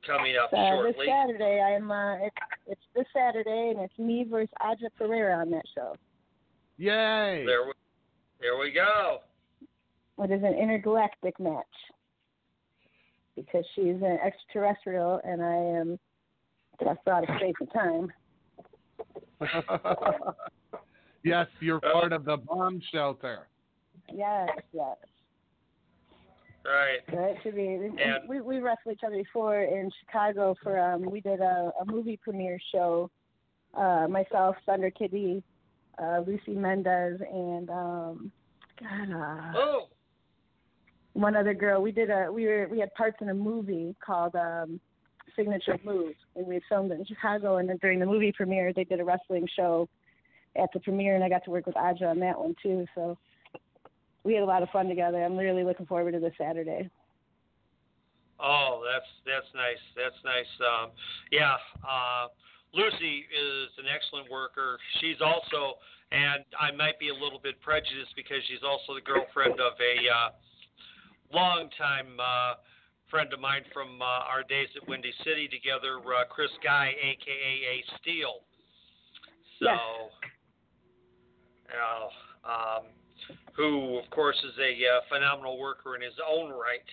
[0.06, 0.94] coming up Uh, this.
[1.06, 1.90] Saturday, I'm.
[1.90, 2.36] Uh, it's
[2.66, 5.96] it's this Saturday, and it's me versus Aja Perera on that show.
[6.78, 7.44] Yay.
[7.46, 7.72] There, we,
[8.40, 9.18] there we go.
[10.18, 11.64] It is an intergalactic match.
[13.34, 15.98] because she's an extraterrestrial and I am
[16.82, 18.12] just out of space and time.
[21.22, 23.46] yes, you're part of the bomb shelter.
[24.12, 24.96] Yes, yes.
[26.64, 27.00] Right.
[27.10, 27.66] So it should be.
[27.66, 31.84] And- we we wrestled each other before in Chicago for um we did a, a
[31.86, 33.10] movie premiere show.
[33.74, 35.42] Uh, myself, Thunder Kitty,
[36.02, 38.32] uh, Lucy Mendez, and um,
[38.80, 39.88] God, uh, Oh.
[41.14, 41.80] one other girl.
[41.82, 44.80] We did a we were we had parts in a movie called um
[45.34, 47.56] Signature Move, and we filmed it in Chicago.
[47.56, 49.88] And then during the movie premiere, they did a wrestling show
[50.56, 52.86] at the premiere, and I got to work with Aja on that one too.
[52.94, 53.18] So
[54.24, 55.22] we had a lot of fun together.
[55.22, 56.90] I'm really looking forward to this Saturday.
[58.38, 59.80] Oh, that's that's nice.
[59.96, 60.52] That's nice.
[60.60, 60.90] Um,
[61.32, 62.28] yeah, uh,
[62.74, 64.78] Lucy is an excellent worker.
[65.00, 65.78] She's also,
[66.12, 69.94] and I might be a little bit prejudiced because she's also the girlfriend of a
[70.08, 70.28] uh,
[71.32, 72.54] longtime uh,
[73.10, 77.52] friend of mine from uh, our days at Windy City together, uh, Chris Guy, aka
[77.78, 78.42] Ace Steel.
[79.58, 79.80] So, Yes.
[81.70, 82.02] you know,
[82.44, 82.84] um,
[83.56, 86.84] who of course is a uh, phenomenal worker in his own right.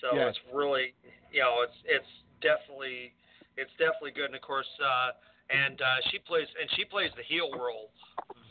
[0.00, 0.34] So Yes.
[0.34, 0.94] it's really,
[1.32, 3.12] you know, it's it's definitely
[3.58, 4.30] it's definitely good.
[4.30, 5.18] And of course, uh,
[5.50, 7.90] and uh, she plays and she plays the heel role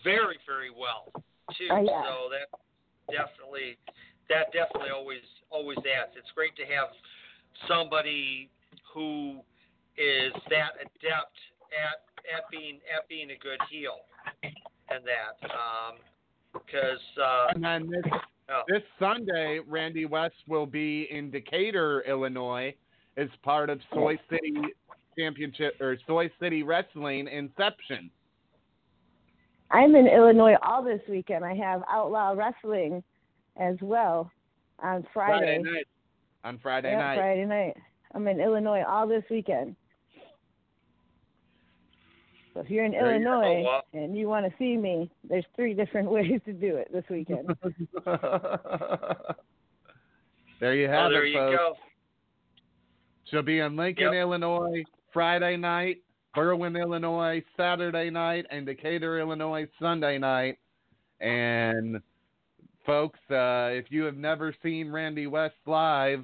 [0.04, 1.10] very very well
[1.58, 1.72] too.
[1.72, 2.04] Oh, yeah.
[2.04, 2.48] So that
[3.08, 3.80] definitely
[4.30, 6.12] that definitely always always adds.
[6.20, 6.92] It's great to have
[7.68, 8.50] somebody
[8.94, 9.40] who
[9.98, 11.38] is that adept
[11.72, 14.04] at at being at being a good heel
[14.90, 15.40] and that
[16.54, 18.12] because uh, And then this
[18.50, 22.74] oh, this Sunday, Randi West will be in Decatur, Illinois,
[23.18, 24.54] as part of Soy City
[25.18, 28.10] Championship or Soy City Wrestling Inception.
[29.72, 31.44] I'm in Illinois all this weekend.
[31.44, 33.04] I have Outlaw Wrestling
[33.58, 34.32] as well
[34.80, 35.60] on Friday.
[35.62, 35.88] night.
[36.44, 37.18] On Friday yeah, night.
[37.18, 37.76] Friday night.
[38.14, 39.76] I'm in Illinois all this weekend.
[42.54, 43.16] So if you're in There.
[43.16, 43.84] Illinois wow.
[43.94, 47.50] and you want to see me, there's three different ways to do it this weekend.
[50.60, 51.58] there you have oh, there it, you folks.
[51.58, 51.74] go.
[53.30, 54.14] She'll be in Lincoln, Yep.
[54.14, 54.84] Illinois,
[55.18, 56.04] Friday night,
[56.36, 60.60] Berwyn, Illinois, Saturday night, and Decatur, Illinois, Sunday night.
[61.20, 62.00] And
[62.86, 66.24] folks, uh, if you have never seen Randi West live,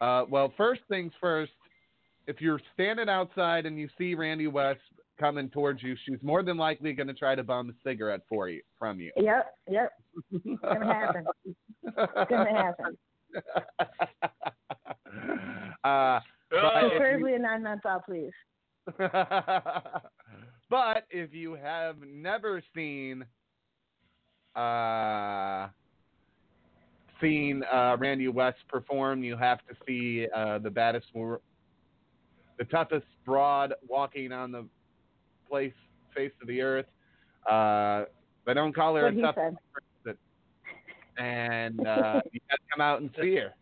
[0.00, 1.52] uh, well, first things first,
[2.26, 4.80] if you're standing outside and you see Randi West
[5.20, 8.48] coming towards you, she's more than likely going to try to bum a cigarette for
[8.48, 9.12] you from you.
[9.18, 9.92] yep, yep.
[10.32, 11.24] It's gonna happen.
[11.84, 12.98] It's gonna happen.
[15.84, 16.18] uh,
[16.52, 18.32] but Preferably a non-menthol, please.
[18.98, 20.02] but
[21.10, 23.24] if you have never seen
[24.56, 25.68] uh,
[27.20, 33.72] seen uh, Randi West perform, you have to see uh, the baddest, the toughest broad
[33.88, 34.66] walking on the
[35.48, 35.72] place
[36.14, 36.84] face of the earth.
[37.50, 38.04] Uh,
[38.44, 39.36] they don't call her a tough,
[41.18, 43.54] and uh, you got to come out and see her.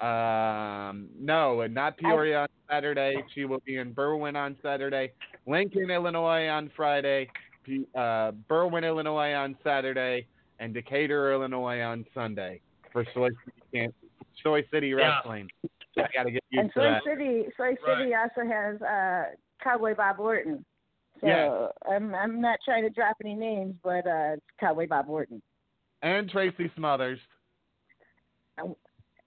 [0.00, 3.16] Um, no, and not Peoria on Saturday.
[3.34, 5.12] She will be in Berwyn on Saturday,
[5.46, 7.28] Lincoln, Illinois on Friday,
[7.64, 10.26] P- uh, Berwyn, Illinois on Saturday,
[10.58, 12.60] and Decatur, Illinois on Sunday
[12.92, 13.30] for Soy
[13.72, 13.88] City,
[14.42, 15.16] Soy City Yeah.
[15.16, 15.48] Wrestling.
[15.96, 17.02] I got to get used And to Soy that.
[17.04, 19.24] City, Soy City also has uh,
[19.64, 20.62] Cowboy Bob Orton.
[21.22, 21.70] So Yes.
[21.90, 25.40] I'm I'm not trying to drop any names, but uh, it's Cowboy Bob Orton.
[26.02, 27.18] And Tracy Smothers.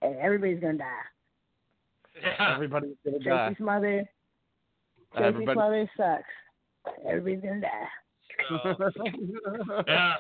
[0.02, 2.36] Hey, everybody's gonna die.
[2.40, 3.56] Everybody's gonna Tracy die.
[3.58, 4.06] Smothers.
[5.14, 6.94] Tracy Everybody- Smothers sucks.
[7.08, 7.88] Everybody's gonna die.
[8.50, 10.14] So, yeah.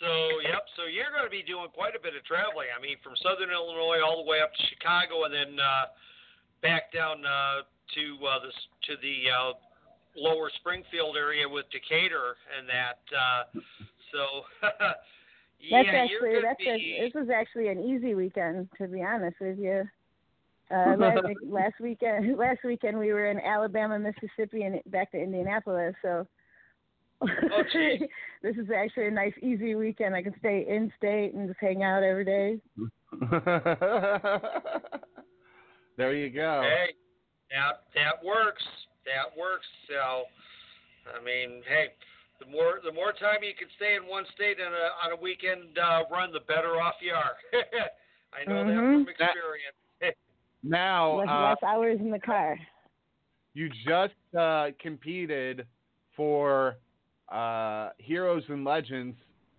[0.00, 0.10] So,
[0.42, 0.66] yep.
[0.76, 2.68] So you're going to be doing quite a bit of traveling.
[2.76, 5.86] I mean, from Southern Illinois all the way up to Chicago, and then uh,
[6.60, 7.62] back down uh,
[7.94, 8.56] to uh, this
[8.90, 9.52] to the uh,
[10.16, 13.00] lower Springfield area with Decatur and that.
[13.14, 13.42] Uh,
[14.10, 14.22] so,
[14.60, 14.92] yeah,
[15.70, 19.36] that's you're actually that's to a, this was actually an easy weekend to be honest
[19.40, 19.84] with you.
[20.70, 25.94] Uh, last, last weekend, last weekend we were in Alabama, Mississippi, and back to Indianapolis.
[26.00, 26.26] So
[27.22, 27.28] Oh,
[28.42, 30.14] this is actually a nice, easy weekend.
[30.14, 32.58] I can stay in state and just hang out every day.
[35.96, 36.62] there you go.
[36.64, 36.94] Hey,
[37.50, 38.62] that that works.
[39.04, 39.66] That works.
[39.88, 40.24] So,
[41.14, 41.92] I mean, hey,
[42.44, 45.20] the more the more time you can stay in one state on a on a
[45.20, 47.36] weekend uh, run, the better off you are.
[48.32, 49.04] I know that Mhm.
[49.04, 49.76] from experience.
[50.64, 52.56] Now, less, uh, less hours in the car.
[53.52, 55.66] you just uh, competed
[56.14, 56.76] for
[57.30, 59.16] uh, Heroes and Legends.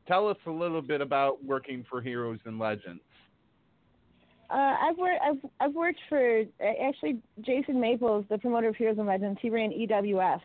[0.07, 3.01] Tell us a little bit about working for Heroes and Legends.
[4.49, 5.21] Uh, I've worked.
[5.23, 9.39] I've I've worked for uh, actually Jason Maples, the promoter of Heroes and Legends.
[9.41, 10.41] He ran EWF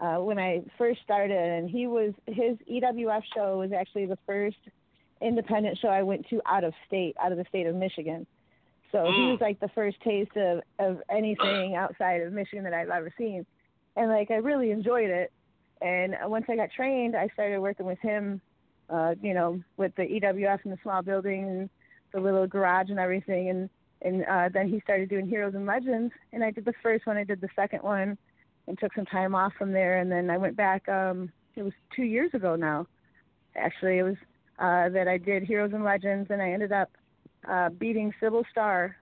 [0.00, 4.58] uh, when I first started, and he was his EWF show was actually the first
[5.20, 8.26] independent show I went to out of state, out of the state of Michigan.
[8.92, 9.32] So he Mm.
[9.32, 13.44] was like the first taste of of anything outside of Michigan that I've ever seen,
[13.96, 15.32] and like I really enjoyed it.
[15.80, 18.40] And once I got trained, I started working with him,
[18.88, 21.70] uh, you know, with the EWF in the small building and
[22.12, 23.50] the little garage and everything.
[23.50, 23.70] And
[24.02, 27.16] and uh, then he started doing Heroes and Legends, and I did the first one,
[27.16, 28.16] I did the second one,
[28.68, 29.98] and took some time off from there.
[29.98, 30.88] And then I went back.
[30.88, 32.86] Um, it was two years ago now.
[33.56, 34.16] Actually, it was
[34.58, 36.90] uh, that I did Heroes and Legends, and I ended up
[37.48, 38.94] uh, beating Sybil Starr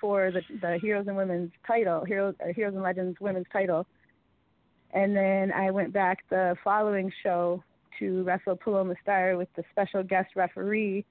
[0.00, 3.86] for the the Heroes and Women's title, Heroes uh, Heroes and Legends Women's title.
[4.92, 7.62] And then I went back the following show
[7.98, 11.04] to wrestle Paloma Starr with the special guest referee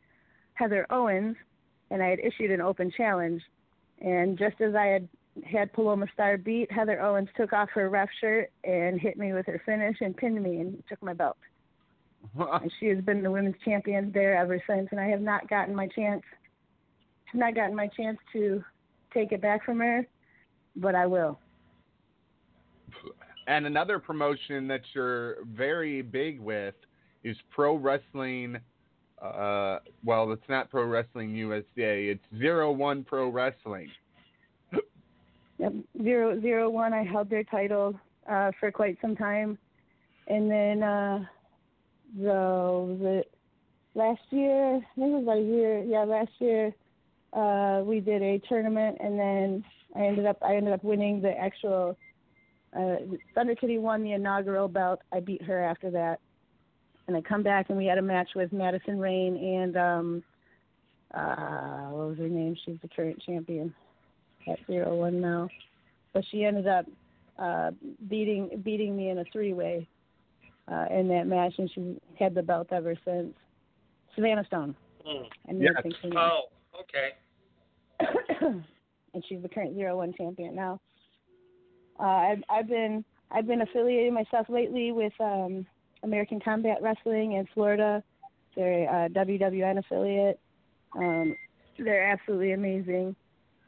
[0.55, 1.38] Heather Owens,
[1.91, 3.41] and I had issued an open challenge.
[4.01, 5.07] And just as I had
[5.44, 9.46] had Paloma Starr beat, Heather Owens took off her ref shirt and hit me with
[9.46, 11.38] her finish and pinned me and took my belt.
[12.38, 15.76] and she has been the women's champion there ever since, and I have not gotten
[15.76, 16.24] my chance.
[17.26, 18.64] Have not gotten my chance to
[19.14, 20.06] take it back from her,
[20.76, 21.40] but I will.
[23.48, 26.76] And another promotion that you're very big with
[27.24, 28.58] is Pro Wrestling.
[29.22, 31.66] Uh, well, it's not Pro Wrestling USA.
[32.06, 33.90] It's Zero One Pro Wrestling.
[36.01, 36.93] Zero zero one.
[36.93, 37.99] I held their title
[38.30, 39.57] uh, for quite some time,
[40.28, 41.26] and then uh,
[42.18, 43.32] the it
[43.93, 44.76] last year?
[44.76, 45.84] I think it was about a year.
[45.84, 46.74] Yeah, last year
[47.34, 51.32] uh, we did a tournament, and then I ended up I ended up winning the
[51.32, 51.97] actual.
[52.72, 52.97] Uh,
[53.34, 55.01] Thunder Kitty won the inaugural belt.
[55.12, 56.20] I beat her after that,
[57.07, 60.24] and I come back and we had a match with Madison Rayne and um,
[61.16, 62.55] uh, what was her name?
[62.64, 63.74] She's the current champion
[64.48, 65.50] at zero one now,
[66.14, 66.86] but she ended up
[67.38, 67.72] uh,
[68.10, 69.88] beating beating me in a three way
[70.72, 73.34] uh, in that match, and she had the belt ever since.
[74.16, 74.76] Savannah Stone.
[75.08, 75.26] Mm.
[75.48, 75.74] I Yes.
[75.78, 76.18] I think her name.
[76.18, 76.42] Oh,
[76.82, 77.10] okay.
[79.14, 80.80] and she's the current zero one champion now.
[82.00, 85.66] Uh, I've I've been I've been affiliating myself lately with um,
[86.04, 88.04] American Combat Wrestling in Florida.
[88.56, 90.40] They're a WWN affiliate.
[90.96, 91.36] Um,
[91.78, 93.16] they're absolutely amazing.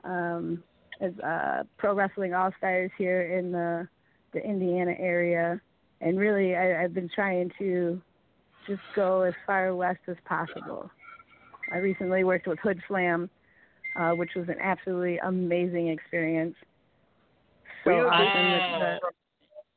[0.04, 0.64] Um,
[1.00, 3.88] as uh, Pro Wrestling All Stars here in the
[4.34, 5.60] the Indiana area,
[6.00, 8.02] and really I, I've been trying to
[8.68, 10.90] just go as far west as possible.
[11.74, 13.30] I recently worked with Hood Slam,
[14.00, 16.56] uh, which was an absolutely amazing experience.
[17.84, 19.12] So We- awesome that the,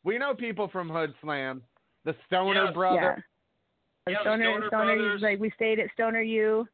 [0.05, 1.63] We know people from Hood Slam,
[2.05, 2.75] the Stoner Yes.
[2.75, 3.25] Brother.
[4.07, 4.13] yeah.
[4.13, 5.23] Yeah, the Stoner, Stoner Stoner, Brothers.
[5.23, 6.69] like we stayed at Stoner U.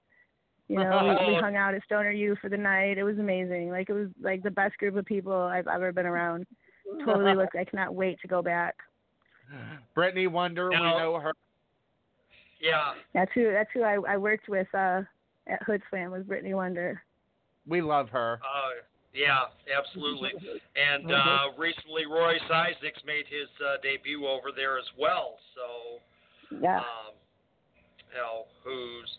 [0.71, 2.97] You know, we, we hung out at Stoner U for the night.
[2.97, 3.71] It was amazing.
[3.71, 6.47] Like it was like the best group of people I've ever been around.
[7.05, 7.51] Totally look.
[7.59, 8.77] I cannot wait to go back.
[9.95, 11.33] Brittany Wonder, Now- we know her.
[12.61, 12.93] Yeah.
[13.15, 13.51] That's who.
[13.53, 15.03] That's who I, I worked with uh,
[15.49, 17.03] at Hood Slam was Brittany Wonder.
[17.67, 18.39] We love her.
[18.43, 19.45] Uh, yeah,
[19.77, 20.31] absolutely.
[20.77, 25.39] And uh, recently, Royce Isaacs made his uh, debut over there as well.
[25.57, 26.79] So, Yeah.
[26.79, 27.15] um,
[27.99, 29.11] you know, who's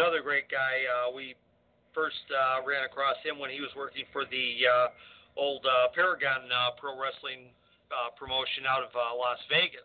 [0.00, 0.88] another great guy.
[0.88, 1.36] Uh, we
[1.92, 4.88] first uh, ran across him when he was working for the uh,
[5.36, 7.52] old uh, Paragon uh, Pro Wrestling
[7.92, 9.84] uh, promotion out of uh, Las Vegas,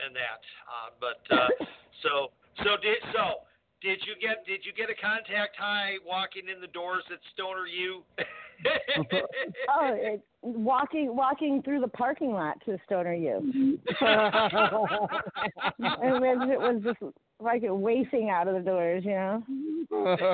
[0.00, 0.40] and that.
[0.64, 1.52] Uh, but uh,
[2.00, 2.32] so
[2.64, 3.44] so did so.
[3.84, 7.66] Did you get did you get a contact high walking in the doors at Stoner
[7.66, 8.02] U?
[9.68, 13.78] Oh, it, walking walking through the parking lot to Stoner U.
[13.88, 14.00] it,
[15.80, 16.98] was, it was just
[17.40, 19.42] like it racing out of the doors, you know.
[19.92, 20.24] oh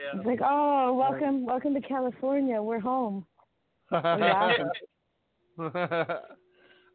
[0.00, 0.14] yeah.
[0.14, 2.60] It's like, oh, welcome, welcome to California.
[2.60, 3.26] We're home.
[3.92, 4.02] It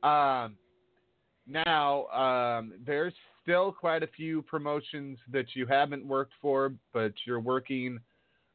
[0.04, 0.58] um,
[1.48, 7.40] now, um, there's still quite a few promotions that you haven't worked for, but you're
[7.40, 8.00] working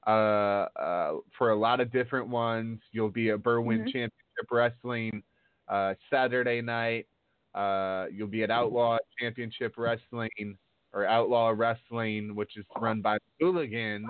[0.06, 2.80] uh, uh, for a lot of different ones.
[2.92, 3.86] You'll be at Berwyn Mhm.
[3.86, 5.22] Championship Wrestling
[5.68, 7.08] uh, Saturday night.
[7.54, 10.56] Uh, you'll be at Outlaw Championship Wrestling
[10.92, 14.06] or Outlaw Wrestling, which is run by the Hooligans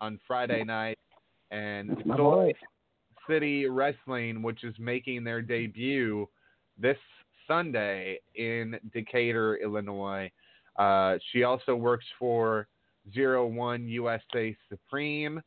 [0.00, 0.98] on Friday night,
[1.52, 2.52] and Soul.
[3.28, 6.28] City Wrestling, which is making their debut
[6.76, 6.98] this
[7.52, 10.30] Sunday in Decatur, Illinois.
[10.76, 12.66] Uh, she also works for
[13.12, 15.42] Zero One USA Supreme,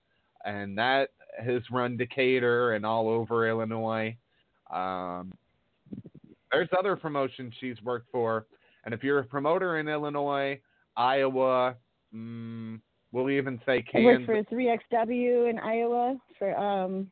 [0.45, 1.09] and that
[1.43, 4.15] has run Decatur and all over Illinois.
[4.71, 5.33] Um,
[6.51, 8.45] there's other promotions she's worked for,
[8.85, 10.59] and if you're a promoter in Illinois,
[10.95, 11.75] Iowa,
[12.15, 12.79] Mm,
[13.11, 14.45] we'll even say I worked Kansas.
[14.49, 16.15] for 3XW in Iowa.
[16.39, 17.11] For um,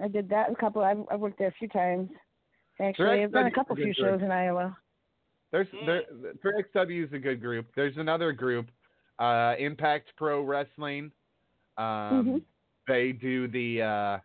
[0.00, 0.82] I did that a couple.
[0.82, 2.10] I've, I've worked there a few times.
[2.80, 4.20] Actually, I've done a couple is a few good group.
[4.20, 4.76] shows in Iowa.
[5.50, 6.02] There's there
[6.44, 7.66] 3XW is a good group.
[7.74, 8.68] There's another group,
[9.18, 11.10] uh, Impact Pro Wrestling.
[11.76, 12.42] Um, Mhm.
[12.86, 14.18] They do the uh,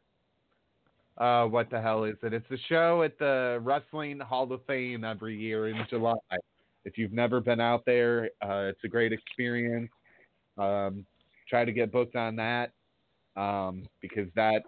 [1.22, 2.34] uh, what the hell is it?
[2.34, 6.16] It's a show at the Wrestling Hall of Fame every year in July.
[6.86, 9.92] If you've never been out there, uh, it's a great experience.
[10.58, 11.06] Um,
[11.50, 12.72] try to get booked on that
[13.36, 14.64] um, because that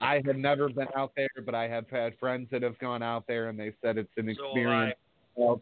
[0.00, 3.26] I have never been out there, but I have had friends that have gone out
[3.26, 4.96] there and they said it's an So experience.
[5.36, 5.60] Well,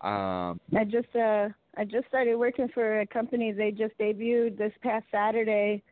[0.00, 3.52] Um, I just uh I just started working for a company.
[3.52, 5.82] They just debuted this past Saturday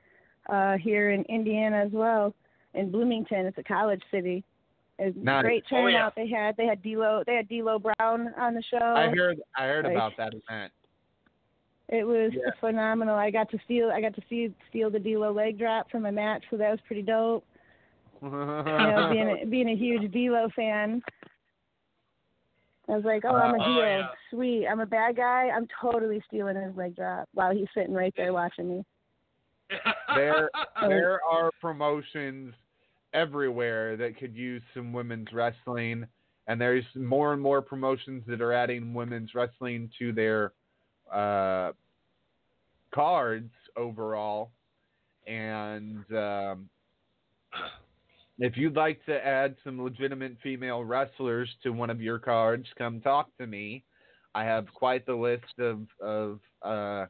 [0.49, 2.35] uh here in Indiana as well,
[2.75, 3.47] in Bloomington.
[3.47, 4.43] It's a college city.
[4.99, 5.43] It's Nice.
[5.43, 5.93] great Oh, yeah.
[5.93, 6.57] turnout they had.
[6.57, 8.79] They had D'Lo they had D'Lo Brown on the show.
[8.97, 10.73] I heard I heard Like- about that event.
[11.91, 12.51] It was Yeah.
[12.61, 13.17] phenomenal.
[13.17, 16.13] I got to steal I got to see steal the D'Lo leg drop from a
[16.13, 17.45] match, so that was pretty dope.
[18.23, 21.03] You know, being a, being a huge D'Lo fan.
[22.89, 23.83] I was like, oh, I'm a Uh, oh, D'Lo.
[23.85, 24.09] yeah.
[24.31, 24.67] Sweet.
[24.67, 25.49] I'm a bad guy.
[25.51, 28.85] I'm totally stealing his leg drop while he's sitting right there watching me.
[30.15, 32.55] there there are promotions
[33.15, 36.07] everywhere that could use some women's wrestling
[36.47, 40.53] and there's more and more promotions that are adding women's wrestling to their
[41.13, 41.73] uh,
[42.95, 44.51] cards overall
[45.27, 46.69] and um,
[48.39, 53.01] if you'd like to add some legitimate female wrestlers to one of your cards come
[53.01, 53.83] talk to me
[54.35, 57.07] i have quite the list of of uh,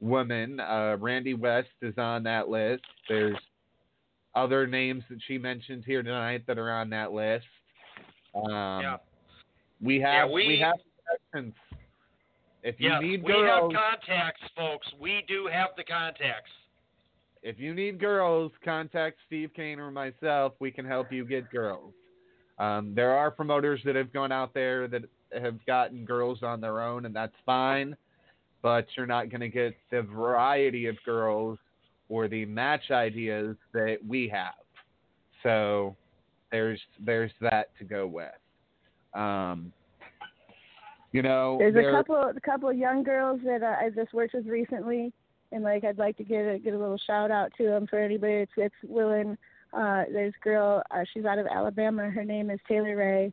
[0.00, 0.60] women.
[0.60, 2.84] Uh, Randi West is on that list.
[3.08, 3.36] There's
[4.36, 7.44] other names that she mentioned here tonight that are on that list.
[8.34, 8.96] Um, yeah.
[9.82, 10.74] We Yeah, have we- have.
[12.62, 14.86] If you need we girls, have contacts, folks.
[15.00, 16.50] We do have the contacts.
[17.42, 20.54] if you need girls, contact Steve Kane or myself.
[20.58, 21.92] We can help you get girls.
[22.58, 25.02] Um, there are promoters that have gone out there that
[25.40, 27.96] have gotten girls on their own, and that's fine.
[28.60, 31.58] But you're not going to get the variety of girls
[32.08, 34.54] or the match ideas that we have.
[35.44, 35.94] So
[36.50, 38.32] there's there's that to go with.
[39.14, 39.72] Um,
[41.12, 44.34] you know, There's a couple a couple of young girls that uh, I just worked
[44.34, 45.12] with recently,
[45.52, 47.98] and like I'd like to get a get a little shout out to them for
[47.98, 49.38] anybody that's, that's willing.
[49.72, 52.10] Uh, there's a girl, uh, she's out of Alabama.
[52.10, 53.32] Her name is Taylor Ray.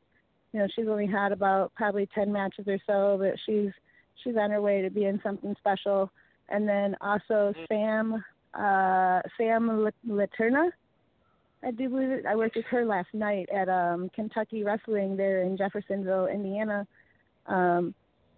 [0.53, 3.71] You know, she's only had about probably ten matches or so, but she's
[4.23, 6.09] she's on her way to being something special.
[6.47, 8.23] And then also Sam
[8.53, 10.69] uh, Sam La- Laterna.
[11.63, 12.26] I do believe it.
[12.26, 16.88] I worked with her last night at um, Kentucky Wrestling there in Jeffersonville, Indiana
[17.48, 17.93] um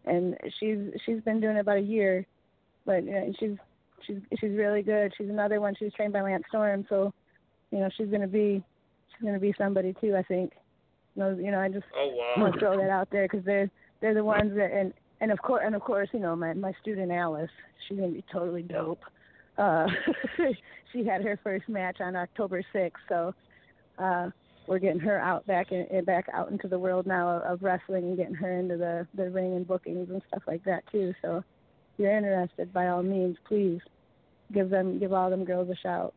[0.06, 2.26] and she's she's been doing it about a year
[2.86, 3.58] but you know, she's
[4.06, 5.14] she's she's really good.
[5.18, 7.14] She's another one she's trained by lance storm so
[7.72, 8.64] you know she's going to be
[9.12, 10.54] she's going to be somebody too i think.
[11.16, 13.70] You know, you know i just Oh want to throw that out there because they're
[14.02, 16.74] they're the ones that and and of course and of course you know my my
[16.82, 17.50] student alice
[17.88, 19.02] she's going to be totally dope.
[19.58, 19.88] Uh
[20.94, 23.34] she had her first match on october 6th so
[23.98, 24.30] uh
[24.68, 27.64] we're getting her out back in, in back out into the world now of, of
[27.64, 31.14] wrestling and getting her into the the ring and bookings and stuff like that too.
[31.22, 31.44] So, if
[32.00, 33.80] you're interested, by all means, please
[34.54, 36.14] give them give all them girls a shout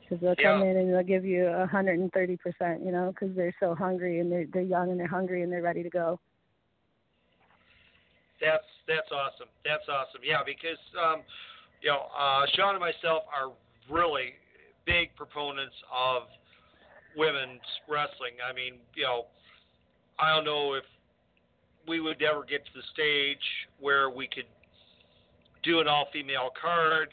[0.00, 2.84] because they'll come in and they'll give you a hundred and thirty percent.
[2.84, 5.62] You know, because they're so hungry and they're they're young and they're hungry and they're
[5.62, 6.20] ready to go.
[8.40, 9.48] That's that's awesome.
[9.64, 10.20] That's awesome.
[10.24, 11.22] Yeah, because um,
[11.80, 13.52] you know, uh, Sean and myself are
[13.88, 14.34] really
[14.86, 16.24] big proponents of
[17.16, 18.38] women's wrestling.
[18.44, 19.26] I mean, you know,
[20.18, 20.84] I don't know if
[21.88, 23.42] we would ever get to the stage
[23.80, 24.48] where we could
[25.62, 27.08] do an all-female card.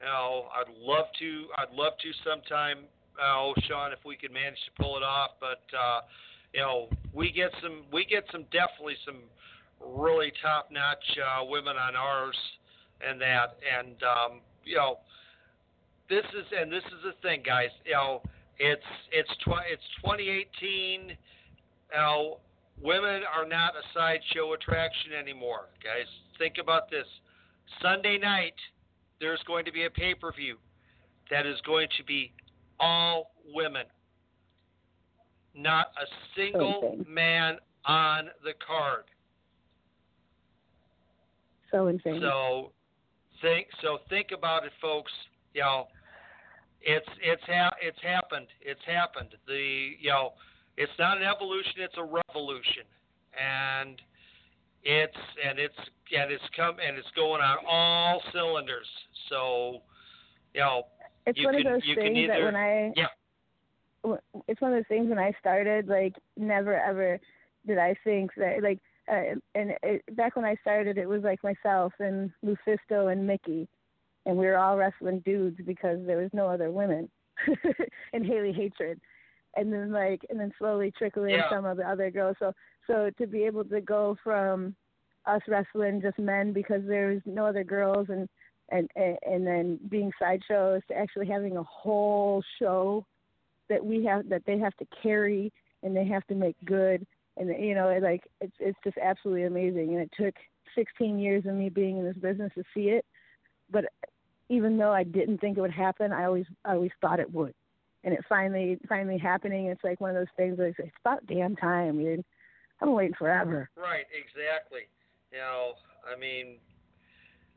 [0.00, 1.44] You know, I'd love to.
[1.58, 2.84] I'd love to sometime.
[3.20, 6.00] Oh, Sean, if we could manage to pull it off, but uh,
[6.52, 7.84] you know, we get some.
[7.92, 9.22] We get some definitely some
[9.80, 12.36] really top-notch uh, women on ours,
[13.06, 14.98] and that, and um, you know,
[16.08, 17.70] this is and this is the thing, guys.
[17.84, 18.22] You know,
[18.58, 18.82] it's
[19.12, 21.16] it's tw- it's 2018.
[21.92, 22.38] Now,
[22.82, 26.06] women are not a sideshow attraction anymore, guys.
[26.38, 27.06] Think about this.
[27.82, 28.54] Sunday night,
[29.20, 30.56] there's going to be a pay-per-view
[31.30, 32.32] that is going to be
[32.78, 33.84] all women.
[35.54, 37.06] Not a single insane.
[37.12, 39.04] man on the card.
[41.70, 42.20] So insane.
[42.20, 42.72] So
[43.42, 45.12] think so think about it, folks.
[45.54, 45.88] You know,
[46.86, 48.46] it's it's ha- it's happened.
[48.62, 49.34] It's happened.
[49.46, 50.32] The you know,
[50.76, 51.82] it's not an evolution.
[51.82, 52.86] It's a revolution.
[53.34, 54.00] And
[54.84, 55.76] it's and it's
[56.14, 58.86] and it's come and it's going on all cylinders.
[59.28, 59.82] So,
[60.54, 60.84] you know,
[61.26, 63.10] It's you one can of those things that when I yeah
[64.46, 67.18] it's one of those things when I started, like never ever
[67.66, 68.78] did I think that like
[69.10, 73.68] uh, and it, back when I started, it was like myself and Lufisto and Mickie,
[74.26, 77.08] and we were all wrestling dudes because there was no other women,
[78.12, 79.00] and Haley Hatred,
[79.56, 81.50] and then like and then slowly trickling in Yeah.
[81.50, 82.36] some of the other girls.
[82.38, 82.52] So
[82.86, 84.74] so to be able to go from
[85.26, 88.28] us wrestling just men because there was no other girls and
[88.70, 93.06] and and, and then being sideshows to actually having a whole show
[93.68, 95.52] that we have that they have to carry
[95.82, 97.06] and they have to make good
[97.36, 100.34] and you know it, like it's it's just absolutely amazing and it took
[100.74, 103.04] 16 years of me being in this business to see it
[103.70, 103.84] but
[104.48, 107.54] even though I didn't think it would happen I always I always thought it would.
[108.04, 111.26] And it finally finally happening it's like one of those things where it's, it's about
[111.26, 112.24] damn time dude.
[112.80, 113.70] Been waiting forever.
[113.74, 114.82] Right, exactly.
[115.32, 115.72] You know,
[116.04, 116.58] I mean,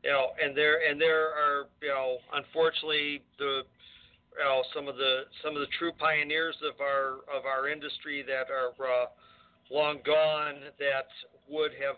[0.02, 3.62] you know, and there and there are, you know, unfortunately the
[4.38, 8.24] you know, some of the some of the true pioneers of our of our industry
[8.26, 9.06] that are uh,
[9.70, 11.08] long gone that
[11.48, 11.96] would have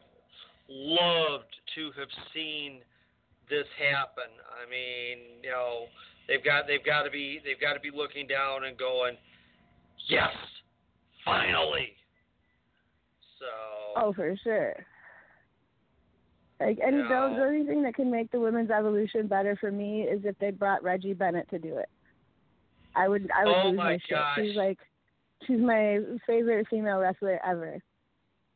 [0.68, 2.80] loved to have seen
[3.52, 4.32] this happen.
[4.48, 5.84] I mean, you know,
[6.26, 9.16] they've got they've got to be they've got to be looking down and going,
[10.08, 10.32] yes,
[11.24, 11.92] finally.
[13.38, 14.74] So Oh, for sure.
[16.60, 17.34] Like any You know.
[17.36, 20.50] the only thing that can make the women's evolution better for me is if they
[20.50, 21.88] brought Reggie Bennett to do it.
[22.94, 24.18] I would I would Oh lose my my, shit.
[24.36, 24.78] She's like
[25.46, 27.82] she's my favorite female wrestler ever.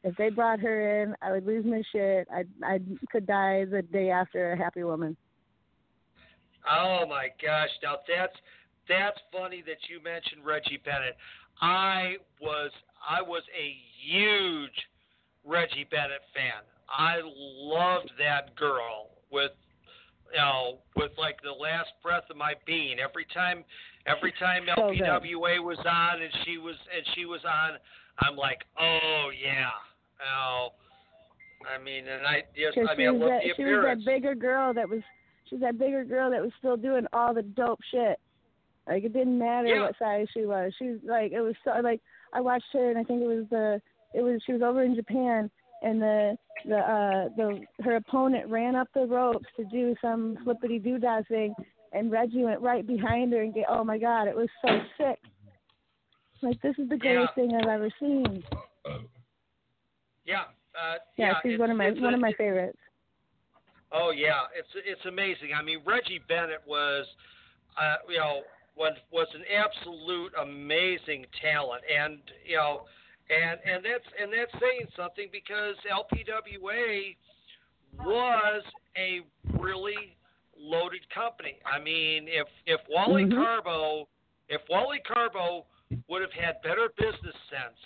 [0.07, 2.29] If they brought her in, I would lose my shit.
[2.33, 2.79] I I
[3.11, 5.17] could die the day after a happy woman.
[6.71, 7.71] Oh my gosh!
[7.83, 8.37] Now that's
[8.89, 11.17] that's funny that you mentioned Reggie Bennett.
[11.61, 12.71] I was
[13.03, 13.75] I was a
[14.07, 14.71] huge
[15.45, 16.63] Reggie Bennett fan.
[16.89, 19.51] I loved that girl with
[20.31, 23.01] you know with like the last breath of my being.
[23.01, 23.65] Every time
[24.07, 24.67] every time.
[24.79, 27.79] LPWA was on and she was and she was on,
[28.21, 29.71] I'm like, oh yeah.
[30.21, 30.69] Oh,
[31.67, 34.35] I mean, and I just I mean I love that the she was that bigger
[34.35, 35.01] girl that was
[35.49, 38.19] she's that bigger girl that was still doing all the dope shit.
[38.87, 39.83] Like it didn't matter Yeah.
[39.83, 40.73] what size she was.
[40.79, 42.01] She's like it was so like
[42.33, 43.81] I watched her and I think it was the
[44.15, 45.51] it was she was over in Japan
[45.83, 50.79] and the the uh the her opponent ran up the ropes to do some flippity
[50.81, 51.55] doodah thing
[51.93, 55.19] and Reggie went right behind her and get oh my god, it was so sick.
[56.43, 58.45] Like this is the greatest thing I've ever seen.
[60.27, 60.41] Yeah,
[60.75, 61.35] uh, Yeah, yeah.
[61.43, 62.79] she's one of my one of my favorites.
[63.93, 65.51] Oh yeah, it's it's amazing.
[65.59, 67.07] I mean, Reggie Bennett was,
[67.81, 68.41] uh, you know,
[68.77, 72.83] was was an absolute amazing talent, and you know,
[73.31, 77.17] and and that's and that's saying something because LPWA
[78.05, 78.63] was
[78.97, 79.21] a
[79.59, 80.17] really
[80.59, 81.57] loaded company.
[81.65, 83.39] I mean, if if Wally Mhm.
[83.39, 84.07] Karbo,
[84.49, 85.65] if Wally Karbo
[86.09, 87.79] would have had better business sense,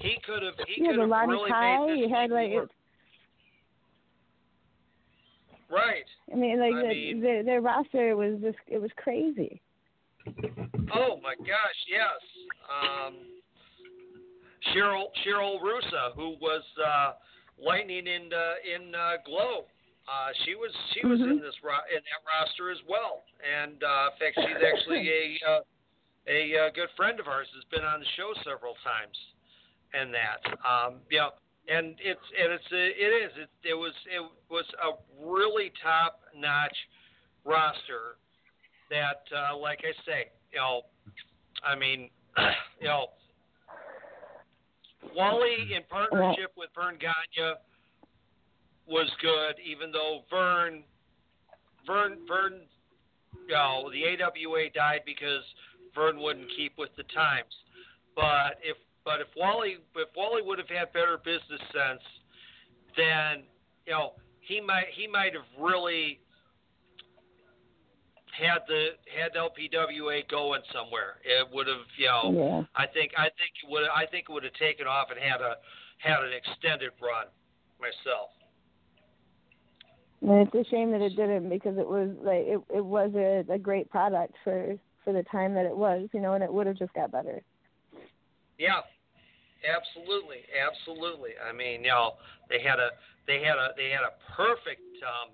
[0.00, 2.70] he could have he Yeah, could the have really Kai, made this had like work.
[5.70, 6.04] right.
[6.32, 9.60] I mean, like I the, mean- their their roster was just it was crazy.
[10.92, 12.20] Oh my gosh, yes.
[12.68, 13.14] Um,
[14.74, 17.12] Cheryl Cheryl Rusa, who was uh,
[17.62, 19.64] Lightning in uh, in uh, Glow,
[20.08, 21.40] uh, she was she was in Mhm.
[21.40, 23.24] this ro- in that roster as well.
[23.40, 25.60] And uh, in fact, she's actually a uh,
[26.28, 27.48] a uh, good friend of ours.
[27.54, 29.16] Has been on the show several times.
[29.92, 31.30] And that, um, know,
[31.68, 33.32] and it's and it's it is.
[33.36, 36.76] It, it was it was a really top notch
[37.44, 38.18] roster
[38.90, 40.82] that, uh, like I say, you know,
[41.64, 42.10] I mean,
[42.80, 43.06] you know,
[45.16, 47.54] Wally in partnership with Verne Gagne
[48.86, 50.82] was good, even though Verne,
[51.86, 52.60] Verne, Verne,
[53.46, 55.42] you know, the AWA died because
[55.94, 57.54] Verne wouldn't keep with the times.
[58.16, 62.02] But if but if Wally if Wally would have had better business sense,
[62.96, 63.44] then
[63.86, 66.20] you know he might he might have really
[68.32, 71.16] had the had LPWA going somewhere.
[71.24, 72.62] It would have, you know, Yeah.
[72.74, 75.40] I think I think it would I think it would have taken off and had
[75.40, 75.56] a
[75.98, 77.26] had an extended run
[77.80, 78.30] myself.
[80.22, 83.44] And it's a shame that it didn't because it was like it it was a,
[83.52, 86.66] a great product for for the time that it was, you know, and it would
[86.66, 87.42] have just got better.
[88.60, 88.84] Yeah,
[89.64, 91.32] absolutely, absolutely.
[91.40, 92.20] I mean, you know,
[92.52, 92.92] they had a
[93.26, 95.32] they had a they had a perfect um,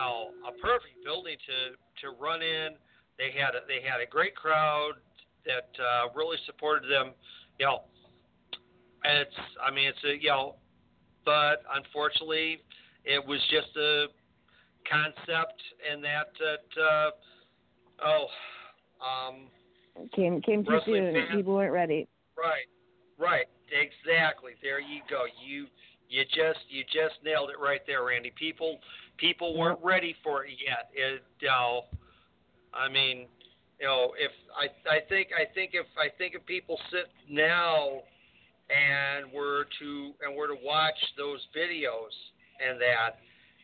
[0.00, 2.80] oh a perfect building to to run in.
[3.20, 4.96] They had a they had a great crowd
[5.44, 7.12] that uh, really supported them.
[7.60, 7.78] You know,
[9.04, 10.56] and it's I mean it's a you know
[11.24, 12.64] but unfortunately,
[13.04, 14.06] it was just a
[14.88, 17.10] concept, and that that uh,
[18.04, 18.26] oh,
[19.04, 19.48] um,
[20.14, 21.14] Came came too soon.
[21.14, 22.08] fans- People weren't ready.
[22.42, 22.66] Right,
[23.18, 24.52] right, exactly.
[24.62, 25.24] There you go.
[25.46, 25.66] You
[26.08, 28.32] you just you just nailed it right there, Randi.
[28.38, 28.78] People
[29.16, 30.90] people weren't ready for it yet.
[30.94, 31.82] It, you know,
[32.74, 33.28] I mean,
[33.80, 38.02] you know, if I I think I think if I think if people sit now
[38.70, 42.14] and were to and were to watch those videos
[42.66, 43.18] and that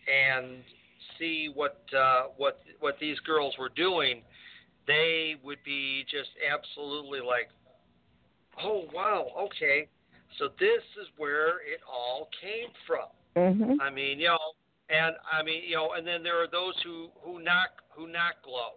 [0.09, 0.63] and
[1.19, 4.23] see what uh, what what these girls were doing,
[4.87, 7.49] they would be just absolutely like,
[8.63, 9.89] oh wow, okay,
[10.39, 13.09] so this is where it all came from.
[13.37, 13.81] Mhm.
[13.81, 14.55] I mean, you know,
[14.89, 18.43] and I mean, you know, and then there are those who who not who not
[18.43, 18.75] glow,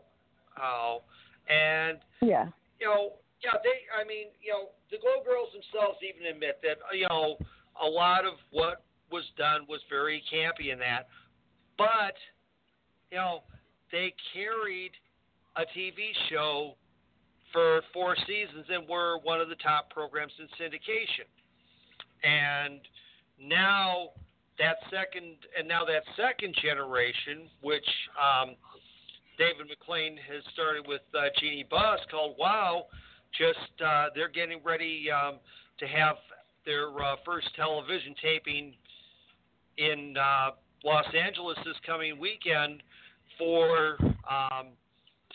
[0.57, 1.03] oh,
[1.47, 2.49] and Yeah.
[2.79, 3.88] you know, yeah, they.
[3.99, 7.38] I mean, you know, the Glow Girls themselves even admit that you know
[7.82, 11.07] a lot of what was done was very campy in that,
[11.77, 12.15] but
[13.11, 13.43] you know,
[13.91, 14.91] they carried
[15.57, 16.75] a TV show
[17.53, 21.27] for four seasons and were one of the top programs in syndication,
[22.23, 22.79] and
[23.39, 24.09] now
[24.59, 27.87] that second and now that second generation, which
[28.19, 28.55] um,
[29.37, 32.85] David McLane has started with uh, Jeanie Buss called Wow.
[33.37, 35.39] Just uh, they're getting ready um,
[35.79, 36.17] to have
[36.65, 38.73] their uh, first television taping
[39.77, 40.51] in uh,
[40.83, 42.83] Los Angeles this coming weekend
[43.37, 43.97] for,
[44.29, 44.67] um,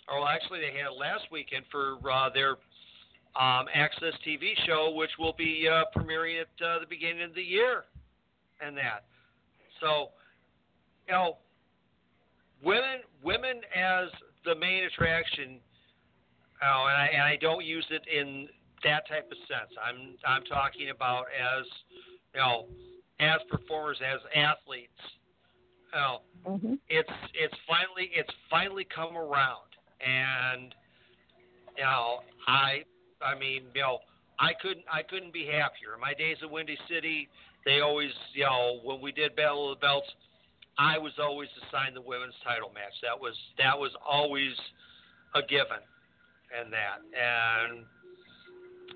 [0.09, 2.51] or actually they had it last weekend for uh, their
[3.39, 7.43] um, AXS TV show, which will be uh, premiering at uh, the beginning of the
[7.43, 7.85] year,
[8.65, 9.05] and that.
[9.81, 10.09] So,
[11.07, 11.37] you know,
[12.65, 14.09] women women as
[14.45, 15.59] the main attraction
[16.63, 18.49] oh and I, and I don't use it in
[18.85, 21.67] that type of sense i'm i'm talking about as
[22.35, 22.67] you know
[23.21, 25.01] as performers as athletes
[25.93, 26.79] you know Mhm.
[26.89, 30.75] it's it's finally it's finally come around and
[31.77, 32.83] you know i
[33.23, 33.99] i mean you know
[34.39, 37.29] i couldn't i couldn't be happier my days at windy city
[37.65, 40.09] they always you know when we did battle of the belts
[40.79, 42.93] I was always assigned the women's title match.
[43.01, 44.53] That was that was always
[45.35, 45.81] a given,
[46.53, 47.85] and that and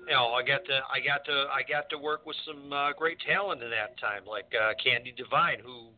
[0.05, 2.93] you know I got to I got to I got to work with some uh,
[2.93, 5.89] great talent in that time, like uh, Candy Divine, who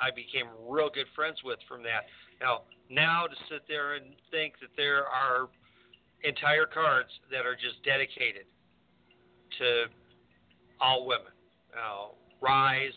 [0.00, 2.08] I became real good friends with from that.
[2.40, 5.48] Now now to sit there and think that there are
[6.24, 8.44] entire cards that are just dedicated
[9.58, 9.84] to
[10.80, 11.32] all women.
[11.74, 12.92] Know, Rise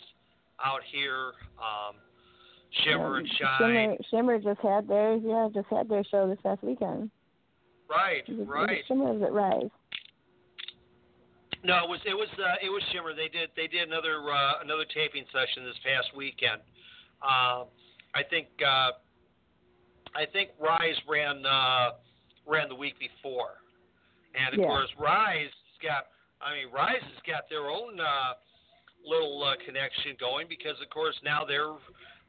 [0.64, 1.34] out here.
[1.60, 1.96] Um,
[2.84, 3.58] Shimmer and Shine.
[3.60, 5.22] Shimmer, Shimmer just had theirs.
[5.26, 7.12] Yeah, just had their show this past weekend.
[7.89, 8.84] Right, Was it- was it right.
[8.88, 9.70] Shimmer was it Rise?
[11.64, 13.14] No, it was it was uh, it was Shimmer.
[13.14, 16.62] They did they did another uh, another taping session this past weekend.
[17.22, 17.66] Uh,
[18.16, 18.92] I think uh,
[20.16, 21.91] I think Rise ran uh,
[22.47, 23.62] ran the week before,
[24.36, 24.68] and of Yeah.
[24.68, 26.07] course Rise has got
[26.41, 28.34] I mean Rise has got their own uh,
[29.05, 31.74] little uh, connection going because of course now they're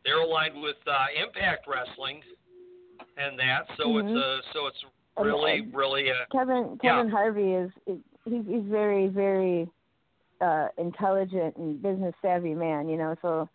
[0.04, 2.22] they're aligned with uh, Impact Wrestling
[3.16, 4.16] and that, so it's Mhm.
[4.16, 4.84] a so it's
[5.18, 6.96] really and really a Kevin Yeah.
[6.96, 7.70] Kevin Harvey is
[8.24, 9.68] he's he's very very
[10.40, 13.48] uh intelligent and business savvy man, you know, so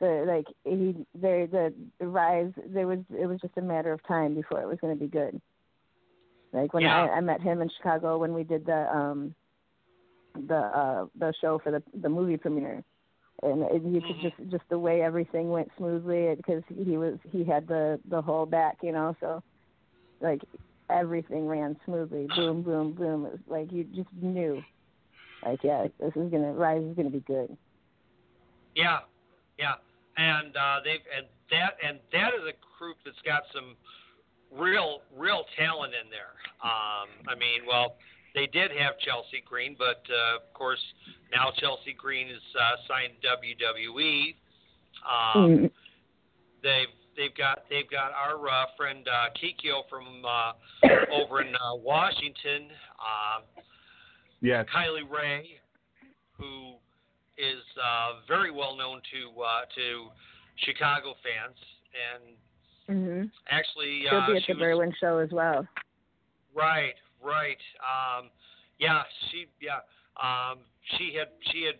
[0.00, 4.02] the like he there the, the rise there was it was just a matter of
[4.06, 5.40] time before it was going to be good.
[6.52, 7.04] Like when Yeah.
[7.04, 9.34] I, I met him in Chicago when we did the um
[10.46, 12.82] the uh the show for the the movie premiere
[13.42, 14.22] and it, you could Mhm.
[14.22, 18.46] just just the way everything went smoothly because he was he had the the whole
[18.46, 19.42] back you know so
[20.20, 20.40] like
[20.90, 24.64] everything ran smoothly boom boom boom it was like you just knew
[25.44, 27.56] like yeah this is gonna rise is gonna be good
[28.74, 29.00] Yeah,
[29.58, 29.74] yeah,
[30.20, 33.72] and uh, they've and that and that is a group that's got some
[34.52, 36.36] real real talent in there.
[36.62, 37.96] Um, I mean, well,
[38.34, 40.82] they did have Chelsea Green, but uh, of course
[41.32, 44.34] now Chelsea Green is uh, signed WWE.
[45.08, 45.70] Um, Mm.
[46.62, 50.52] they've they've got they've got our uh, friend uh, Kikyo from uh,
[51.22, 52.68] over in uh, Washington.
[52.98, 53.40] Uh,
[54.42, 54.64] Yes.
[54.74, 55.60] Kylie Rae,
[56.32, 56.76] who
[57.40, 60.12] is uh, very well known to uh, to
[60.66, 61.56] Chicago fans,
[61.96, 62.36] and
[62.90, 65.66] mhm actually she'll uh, be at she the was show as well
[66.54, 67.58] right, right.
[67.80, 68.30] Um,
[68.78, 69.80] yeah, she yeah
[70.20, 70.58] um,
[70.96, 71.76] she had she had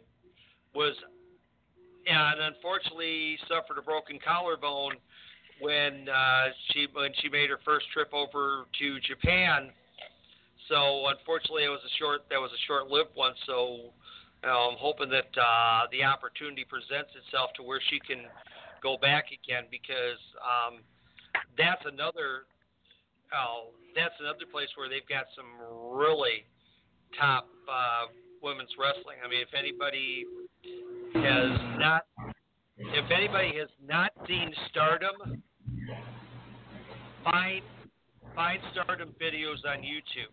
[0.75, 0.95] was
[2.07, 4.95] and unfortunately suffered a broken collarbone
[5.61, 9.71] when uh, she when she made her first trip over to Japan.
[10.69, 13.35] So unfortunately, it was a short that was a short-lived one.
[13.47, 13.91] So
[14.43, 18.25] I'm hoping that uh, the opportunity presents itself to where she can
[18.83, 20.81] go back again because um,
[21.59, 22.49] that's another
[23.31, 25.47] uh, that's another place where they've got some
[25.93, 26.49] really
[27.19, 28.09] top uh,
[28.43, 29.21] women's wrestling.
[29.25, 30.25] I mean, if anybody
[31.15, 32.07] has not
[32.79, 35.43] if anybody has not seen Stardom,
[37.25, 37.63] find
[38.35, 40.33] find Stardom videos on YouTube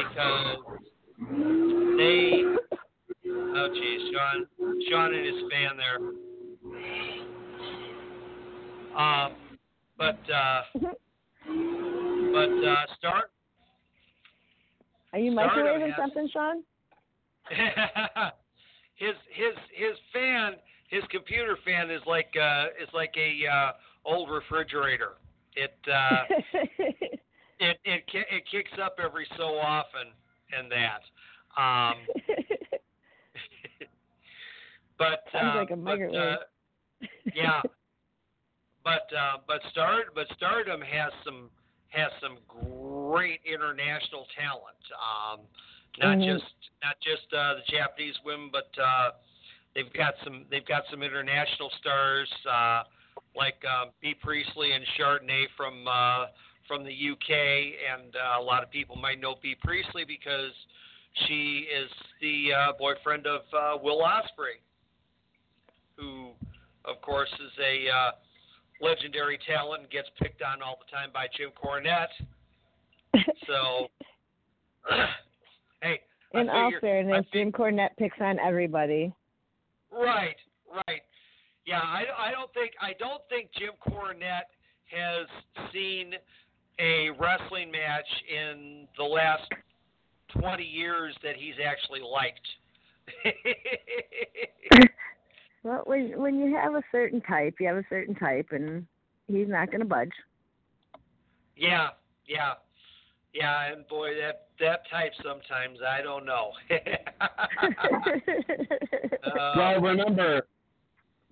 [0.00, 0.80] because
[1.20, 2.42] they
[3.54, 4.46] oh geez, Sean
[4.88, 5.98] Sean and his fan there.
[8.96, 9.32] Um,
[9.96, 10.62] but uh,
[12.32, 13.30] but uh, start
[15.12, 16.62] Are you microwaving something, Sean?
[18.96, 20.54] his his his fan
[20.88, 23.72] his computer fan is like uh is like a uh
[24.04, 25.12] old refrigerator.
[25.56, 26.24] It uh
[27.58, 30.12] it it it kicks up every so often
[30.56, 31.02] and that.
[31.60, 31.96] Um
[34.98, 36.36] but Sounds uh, like a but, uh,
[37.34, 37.62] yeah.
[38.84, 41.50] But uh but Star but Stardom has some
[41.88, 44.82] has some great international talent.
[44.96, 45.40] Um
[45.98, 46.24] not Mhm.
[46.24, 49.10] just not just uh the Japanese women but uh
[49.74, 52.84] they've got some they've got some international stars uh
[53.36, 56.26] like um Bea Priestley and Chardonnay from uh
[56.68, 60.52] from the UK and uh, a lot of people might know Bea Priestley because
[61.26, 61.90] she is
[62.20, 64.60] the uh, boyfriend of uh, Will Ospreay
[65.96, 66.30] who
[66.84, 68.10] of course is a uh,
[68.80, 72.06] legendary talent and gets picked on all the time by Jim Cornette.
[73.46, 73.88] So
[75.82, 76.00] hey,
[76.34, 79.12] In all fairness, Jim Cornette picks on everybody.
[79.90, 80.36] Right,
[80.86, 81.00] right.
[81.66, 84.52] Yeah, I, I don't think I don't think Jim Cornette
[84.90, 85.26] has
[85.72, 86.12] seen
[86.78, 89.48] a wrestling match in the last
[90.38, 92.46] twenty years that he's actually liked.
[95.64, 98.86] Well, when when you have a certain type, you have a certain type, and
[99.26, 100.12] he's not going to budge.
[101.56, 101.88] yeah,
[102.26, 102.54] yeah,
[103.34, 106.52] yeah, and boy, that that type sometimes I don't know.
[107.20, 107.28] Uh,
[109.56, 110.46] well, remember,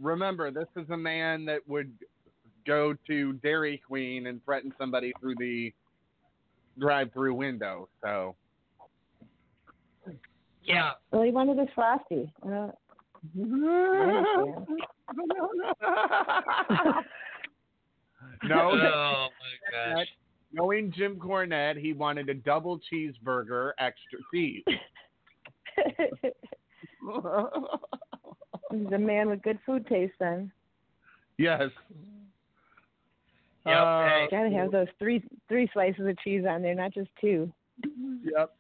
[0.01, 1.93] remember, this is a man that would
[2.67, 5.73] go to Dairy Queen and threaten somebody through the
[6.79, 7.89] drive-through window.
[8.03, 8.35] So,
[10.65, 12.33] yeah, well, he wanted his frosty.
[12.45, 12.69] Uh,
[18.45, 20.07] no, oh my gosh.
[20.53, 24.65] knowing Jim Cornette, he wanted a double cheeseburger, extra cheese.
[28.73, 30.15] He's a man with good food taste.
[30.19, 30.51] Then
[31.39, 31.71] yes.
[33.67, 34.29] Yep, Uh, hey.
[34.31, 37.53] gotta have those three three slices of cheese on there, not just two.
[38.25, 38.55] Yep.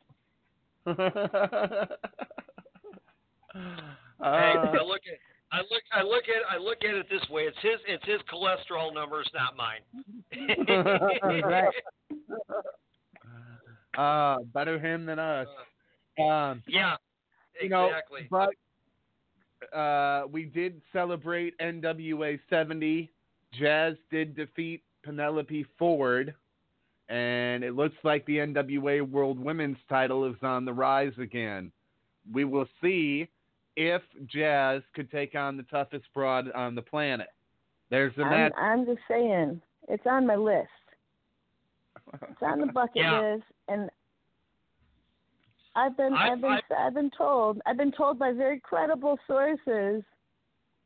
[4.19, 5.19] Hey, Uh, I look at
[5.53, 7.43] I look I look at I look at it this way.
[7.43, 9.83] It's his it's his cholesterol numbers, not mine.
[11.43, 11.73] Right.
[13.99, 15.47] uh, better him than us.
[16.19, 16.97] Um, Yeah,
[17.61, 18.23] exactly.
[18.23, 18.49] you know,
[19.71, 23.11] but uh, we did celebrate NWA 70.
[23.59, 26.35] Jazz did defeat Penelope Ford,
[27.09, 31.71] and it looks like the NWA World Women's title is on the rise again.
[32.33, 33.29] We will see
[33.77, 37.29] if Jazz could take on the toughest broad on the planet.
[37.89, 38.53] There's the I'm, match.
[38.59, 40.69] I'm just saying, it's on my list.
[42.15, 43.21] It's on the bucket Yeah.
[43.21, 43.89] list, and
[45.77, 50.03] I've been I- I've been I've been told I've been told by very credible sources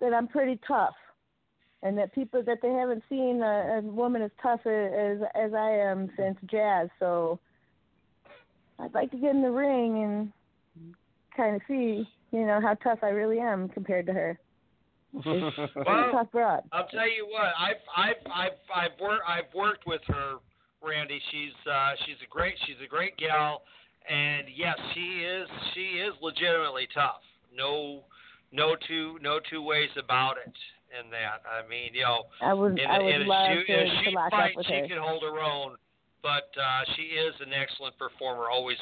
[0.00, 0.96] that I'm pretty tough,
[1.82, 5.70] and that people that they haven't seen a, a woman as tough as as I
[5.70, 6.88] am since Jazz.
[6.98, 7.38] So
[8.78, 10.94] I'd like to get in the ring and
[11.36, 14.38] kind of see you know how tough I really am compared to her.
[15.24, 16.62] Well, tough broad.
[16.72, 17.52] I'll tell you what.
[17.58, 18.58] I've I've I've
[18.92, 20.34] I've worked I've worked with her,
[20.82, 21.20] Randi.
[21.30, 23.62] She's uh, she's a great she's a great gal,
[24.08, 27.22] and yes, she is she is legitimately tough.
[27.52, 28.04] No
[28.52, 30.54] no two no two ways about it.
[30.90, 33.78] In that, I mean, you know, I would in, I a- would love shoot, to,
[33.78, 34.88] a to lock fight, up with she her.
[34.88, 35.76] can hold her own.
[36.22, 38.50] But uh, she is an excellent performer.
[38.50, 38.76] Always,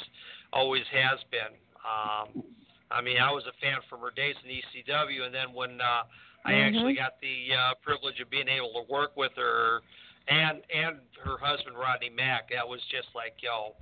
[0.52, 1.52] always has been.
[1.84, 2.42] Um,
[2.90, 6.02] I mean, I was a fan from her days in ECW, and then when uh,
[6.46, 6.66] I Mhm.
[6.66, 9.82] actually got the uh, privilege of being able to work with her
[10.28, 13.76] and and her husband Rodney Mack, that was just like yo,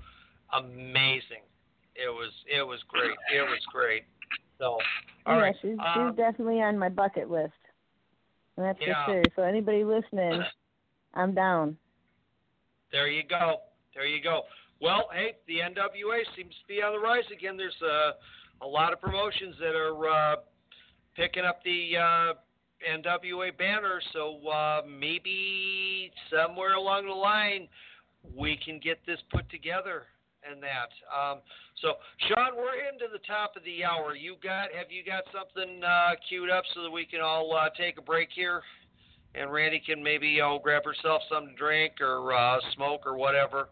[0.53, 1.47] amazing.
[1.95, 3.17] It was it was great.
[3.33, 4.05] It was great.
[4.59, 4.79] So,
[5.27, 5.57] all yeah, right.
[5.63, 7.53] she's um, she's definitely on my bucket list.
[8.57, 9.05] That's Yeah.
[9.05, 9.23] for sure.
[9.37, 10.43] So anybody listening,
[11.15, 11.77] I'm down.
[12.93, 13.63] There you go.
[13.95, 14.43] There you go.
[14.81, 17.57] Well, hey, the NWA seems to be on the rise again.
[17.57, 18.13] There's a
[18.63, 20.37] a lot of promotions that are uh,
[21.15, 22.33] picking up the uh,
[22.91, 24.01] NWA banner.
[24.13, 27.69] So uh, maybe somewhere along the line
[28.35, 30.05] we can get this put together
[30.51, 30.91] and that.
[31.11, 31.41] Um,
[31.83, 31.95] so
[32.29, 34.15] Sean, we're into the top of the hour.
[34.15, 37.69] You got have you got something uh, queued up so that we can all uh,
[37.77, 38.63] take a break here?
[39.35, 43.69] And Randi can maybe oh, grab herself some drink or uh, smoke or whatever.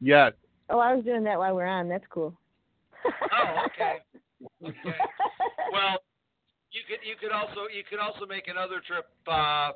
[0.00, 0.32] Yes.
[0.68, 1.88] Oh, I was doing that while we're on.
[1.88, 2.34] That's cool.
[3.04, 3.98] Oh, okay.
[4.60, 4.98] Okay.
[5.72, 6.02] Well,
[6.72, 9.70] you could you could also you could also make another trip uh,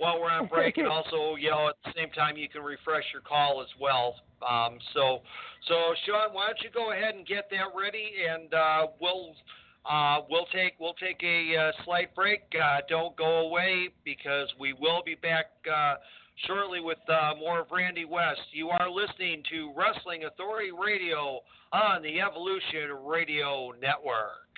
[0.00, 3.04] while we're on break, and also you know at the same time you can refresh
[3.12, 4.16] your call as well.
[4.42, 5.20] Um, so
[5.68, 5.74] so
[6.06, 9.34] Sean, why don't you go ahead and get that ready, and uh, we'll.
[9.90, 12.42] Uh, we'll take we'll take a uh, slight break.
[12.54, 15.94] Uh, don't go away because we will be back uh,
[16.46, 18.42] shortly with uh, more of Randi West.
[18.52, 21.40] You are listening to Wrestling Authority Radio
[21.72, 24.50] on the Evolution Radio Network.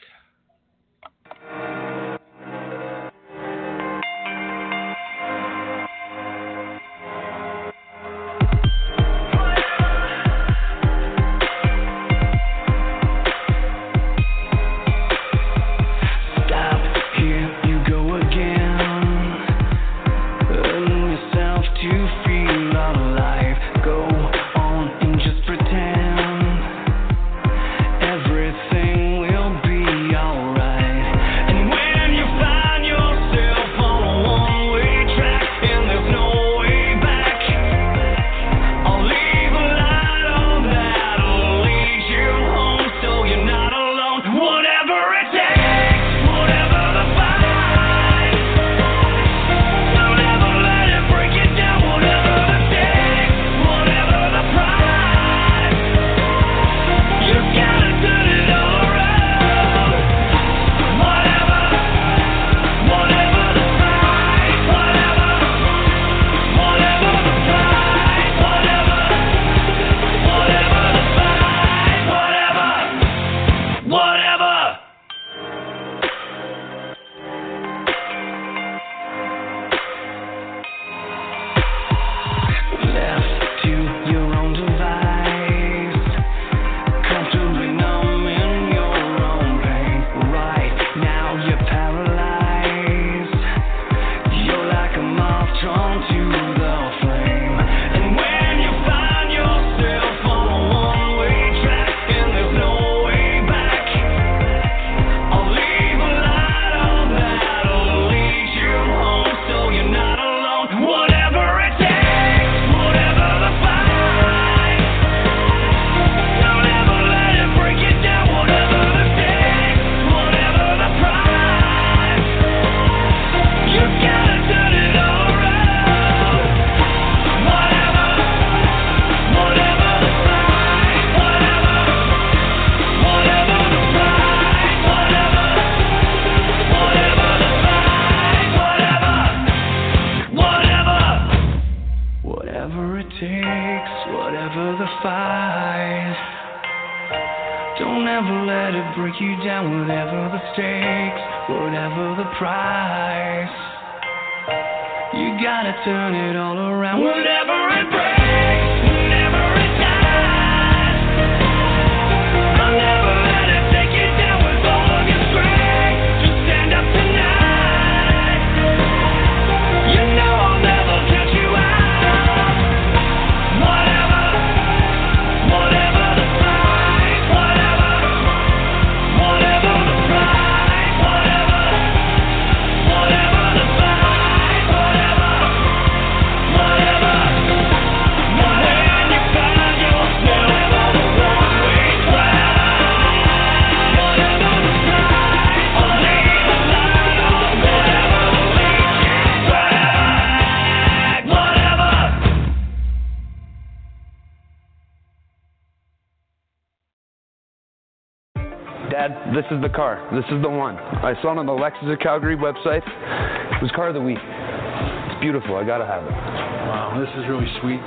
[209.42, 209.98] This is the car.
[210.14, 210.76] This is the one.
[210.76, 212.86] I saw it on the Lexus of Calgary website.
[212.86, 214.18] It was car of the week.
[214.22, 215.56] It's beautiful.
[215.56, 216.10] I gotta have it.
[216.12, 217.82] Wow, this is really sweet.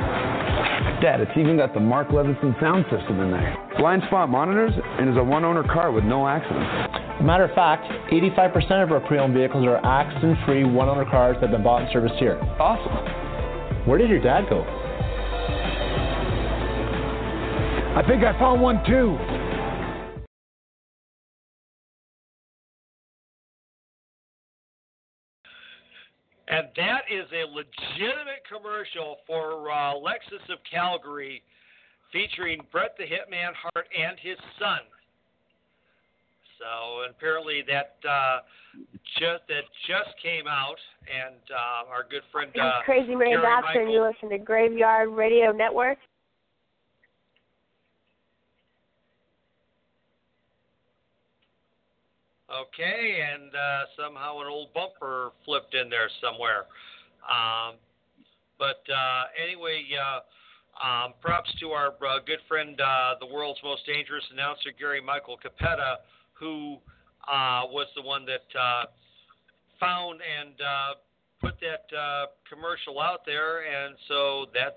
[1.00, 3.56] Dad, it's even got the Mark Levinson sound system in there.
[3.78, 7.24] Blind spot monitors and is a one-owner car with no accidents.
[7.24, 11.64] Matter of fact, 85% of our pre-owned vehicles are accident-free one-owner cars that have been
[11.64, 12.38] bought and serviced here.
[12.60, 13.88] Awesome.
[13.88, 14.64] Where did your dad go?
[17.96, 19.16] I think I found one too.
[26.48, 31.42] And that is a legitimate commercial for uh, Lexus of Calgary
[32.12, 34.80] featuring Bret the Hitman Hart and his son.
[36.60, 38.40] So apparently that uh,
[39.20, 40.78] just that just came out,
[41.10, 45.52] and uh, our good friend uh, Crazy Mary Gary and you listen to Graveyard Radio
[45.52, 45.98] Network.
[52.56, 56.66] Okay, and uh, somehow an old bumper flipped in there somewhere.
[57.28, 57.76] Um,
[58.58, 60.20] but uh, anyway, uh,
[60.80, 65.38] um, props to our uh, good friend, uh, the world's most dangerous announcer, Gary Michael
[65.38, 65.98] Cappetta,
[66.34, 66.78] who
[67.28, 68.86] uh, was the one that uh,
[69.80, 70.94] found and uh,
[71.42, 74.76] put that uh, commercial out there, and so that's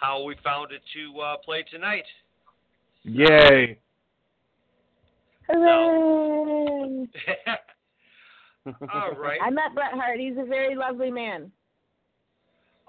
[0.00, 2.04] how we found it to uh, play tonight.
[3.04, 3.78] Yay!
[5.54, 7.08] Hooray!
[8.94, 9.40] All right.
[9.42, 10.20] I met Bret Hart.
[10.20, 11.50] He's a very lovely man.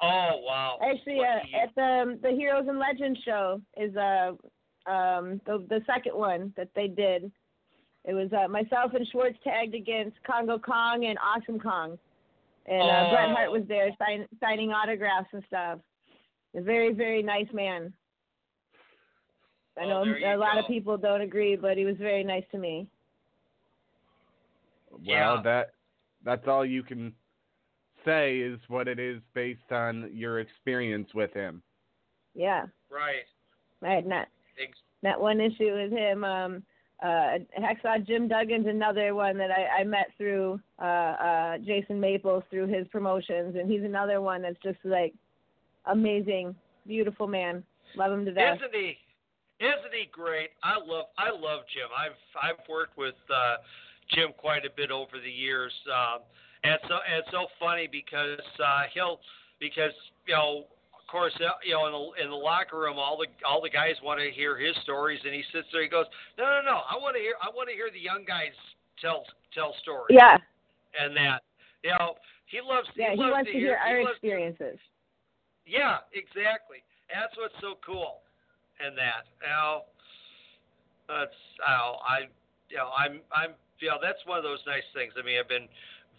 [0.01, 0.79] Oh wow!
[0.83, 4.31] Actually, uh, at the the Heroes and Legends show is uh
[4.89, 7.31] um the the second one that they did.
[8.05, 11.97] It was uh, myself and Schwartz tagged against Kongo Kong and Awesome Kong,
[12.67, 13.53] and uh, Bret Hart Oh.
[13.53, 15.79] was there sign, signing autographs and stuff.
[16.55, 17.93] A very very nice man.
[19.77, 22.23] I Oh, know there you a lot of people don't agree, but he was very
[22.23, 22.87] nice to me.
[24.91, 25.41] Well, Yeah.
[25.43, 25.73] that
[26.23, 27.13] that's all you can
[28.05, 31.61] say is what it is based on your experience with him.
[32.35, 33.25] Yeah, Right.
[33.81, 36.23] I had not Ex- that one issue with him.
[36.23, 36.63] Um,
[37.01, 42.43] uh, Hacksaw Jim Duggan's another one that I, I met through uh, uh, Jason Maples
[42.49, 45.13] through his promotions, and he's another one that's just like
[45.85, 46.55] amazing,
[46.87, 47.63] beautiful man.
[47.95, 48.57] Love him to death.
[48.59, 48.97] Isn't he?
[49.63, 50.51] Isn't he great?
[50.63, 51.87] I love I love Jim.
[51.95, 53.63] I've I've worked with uh,
[54.11, 56.19] Jim quite a bit over the years, um,
[56.67, 59.23] and so and it's so funny because uh, he'll
[59.63, 59.95] because
[60.27, 63.27] you know of course uh, you know in the in the locker room all the
[63.47, 66.07] all the guys want to hear his stories and he sits there he goes
[66.37, 68.51] no no no I want to hear I want to hear the young guys
[68.99, 69.23] tell
[69.55, 70.35] tell stories Yeah,
[70.99, 71.39] and that
[71.87, 72.19] you know
[72.51, 74.79] he loves yeah, he loves wants to hear he our loves to- experiences.
[75.63, 76.83] yeah, exactly.
[77.07, 78.19] That's what's so cool,
[78.79, 79.27] and that.
[79.41, 79.83] Now,
[81.07, 82.29] that's how I,
[82.69, 85.13] you know, I'm, I'm, you know, that's one of those nice things.
[85.19, 85.67] I mean, I've been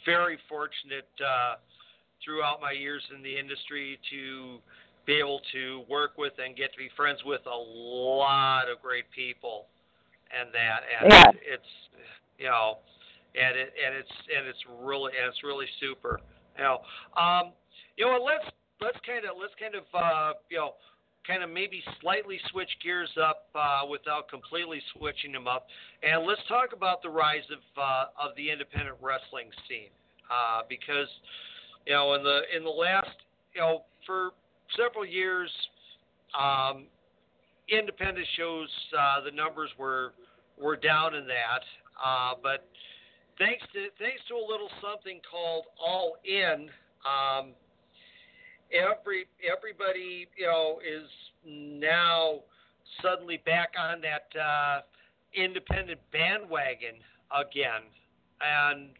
[0.05, 1.57] very fortunate uh,
[2.25, 4.59] throughout my years in the industry to
[5.07, 9.11] be able to work with and get to be friends with a lot of great
[9.11, 9.67] people,
[10.33, 11.31] and that, and Yeah.
[11.45, 11.73] it's,
[12.39, 12.79] you know,
[13.35, 16.21] and it, and it's, and it's really, and it's really super.
[16.57, 16.79] You know,
[17.17, 17.53] um,
[17.97, 18.45] you know, let's
[18.81, 20.75] let's kind of let's kind of uh, you know
[21.27, 25.67] kind of maybe slightly switch gears up uh, without completely switching them up,
[26.03, 29.93] and let's talk about the rise of uh, of the independent wrestling scene
[30.31, 31.09] uh, because
[31.87, 33.17] you know in the in the last
[33.55, 34.31] you know for
[34.77, 35.51] several years
[36.39, 36.85] um,
[37.69, 38.69] independent shows
[38.99, 40.13] uh, the numbers were
[40.61, 41.63] were down in that,
[42.05, 42.69] uh, but
[43.39, 46.69] thanks to thanks to a little something called All In.
[47.05, 47.53] Um,
[48.73, 51.09] every everybody you know is
[51.45, 52.41] now
[53.03, 54.81] suddenly back on that uh,
[55.35, 56.97] independent bandwagon
[57.33, 57.83] again,
[58.41, 58.91] and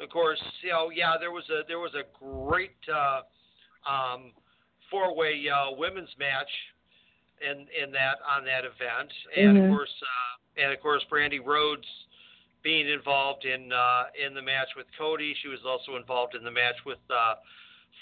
[0.00, 3.22] of course you know yeah there was a there was a great uh,
[3.88, 4.32] um,
[4.90, 6.50] four way uh, women's match
[7.40, 9.64] in in that on that event, and Mhm.
[9.64, 11.86] of course uh, and of course Brandi Rhodes
[12.62, 15.34] being involved in uh, in the match with Cody.
[15.42, 17.36] She was also involved in the match with uh,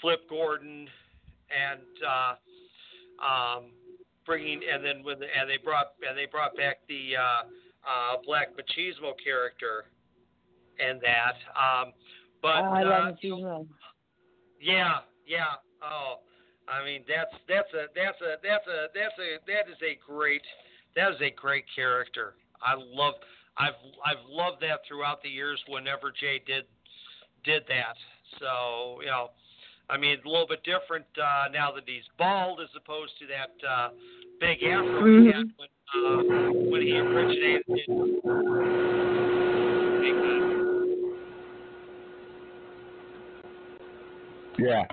[0.01, 0.89] Flip Gordon,
[1.49, 2.33] and uh,
[3.23, 3.63] um,
[4.25, 7.43] bringing and then when the, and they brought and they brought back the uh,
[7.85, 9.85] uh, Black Machismo character
[10.79, 11.37] and that.
[11.55, 11.93] Um,
[12.41, 13.67] but oh, I uh, love Machismo.
[14.59, 15.61] yeah, yeah.
[15.83, 16.15] Oh,
[16.67, 20.43] I mean that's that's a that's a that's a that's a that is a great
[20.95, 22.35] that is a great character.
[22.61, 23.15] I love
[23.57, 25.61] I've I've loved that throughout the years.
[25.67, 26.65] Whenever Jay did
[27.43, 27.95] did that,
[28.39, 29.29] so you know,
[29.89, 33.67] I mean a little bit different uh, now that he's bald as opposed to that
[33.67, 33.89] uh,
[34.39, 36.19] big afro he had when uh,
[36.69, 37.63] when he originated.
[37.67, 38.85] It.
[44.57, 44.83] Yeah.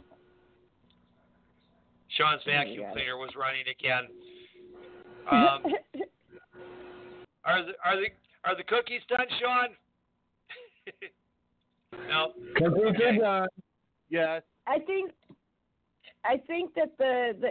[2.17, 4.09] Sean's vacuum cleaner was running again.
[5.31, 5.63] Um,
[7.45, 8.09] are the are the
[8.43, 9.69] are the cookies done, Sean?
[12.09, 12.33] no.
[12.57, 13.49] Cookies are done.
[14.11, 14.43] Yes.
[14.73, 15.13] I think
[16.25, 17.51] I think that the the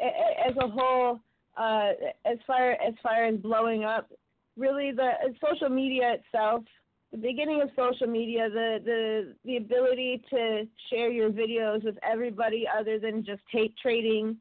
[0.00, 1.20] a- as a whole,
[1.56, 1.90] uh,
[2.24, 4.10] as far as far as blowing up,
[4.56, 6.64] really the uh, social media itself
[7.10, 12.66] the beginning of social media, the the the ability to share your videos with everybody
[12.78, 14.36] other than just tape trading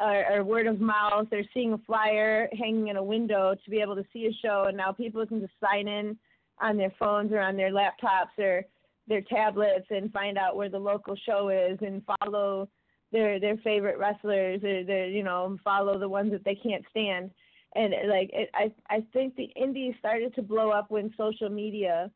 [0.00, 3.80] or, or word of mouth or seeing a flyer hanging in a window to be
[3.80, 6.18] able to see a show, and now people can just sign in
[6.60, 8.64] on their phones or on their laptops or
[9.08, 12.68] their tablets and find out where the local show is and follow
[13.12, 17.30] their their favorite wrestlers or their you know follow the ones that they can't stand.
[17.74, 22.10] And like it, I I think the indies started to blow up when social media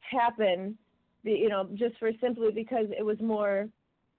[0.00, 0.76] happened,
[1.24, 3.68] you know, just for simply because it was more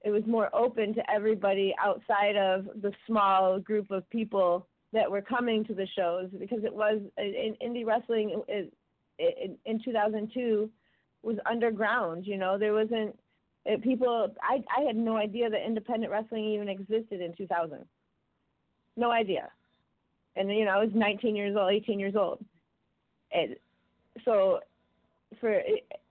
[0.04, 5.22] it was more open to everybody outside of the small group of people that were
[5.22, 6.30] coming to the shows.
[6.40, 8.74] Because it was in indie wrestling it,
[9.66, 10.70] in 2002
[11.24, 12.58] was underground you know?
[12.58, 13.18] There wasn't
[13.66, 17.86] it, people I I had no idea that independent wrestling even existed in 2000
[18.96, 19.50] no idea.
[20.36, 22.44] And you know I was 19 years old, 18 years old,
[23.32, 23.56] and
[24.26, 24.60] so
[25.40, 25.62] for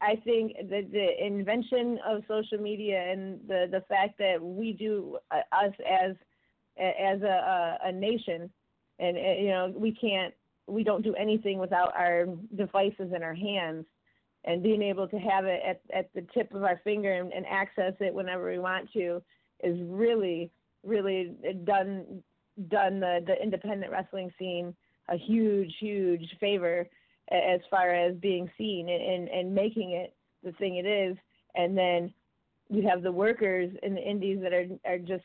[0.01, 5.19] I think the the invention of social media and the the fact that we do
[5.31, 6.17] uh, us as
[6.79, 8.51] as a a, a nation,
[8.99, 10.35] and uh, you know we can't
[10.67, 12.27] we don't do anything without our
[12.57, 13.87] devices in our hands.
[14.47, 17.45] And being able to have it at, at the tip of our finger and, and
[17.47, 19.21] access it whenever we want to
[19.63, 20.51] is really,
[20.85, 21.33] really
[21.65, 22.23] done
[22.69, 24.75] done the, the independent wrestling scene
[25.09, 26.89] a huge, huge favor
[27.31, 31.17] as far as being seen and, and, and making it the thing it is.
[31.55, 32.13] And then
[32.69, 35.25] you have the workers in the indies that are are just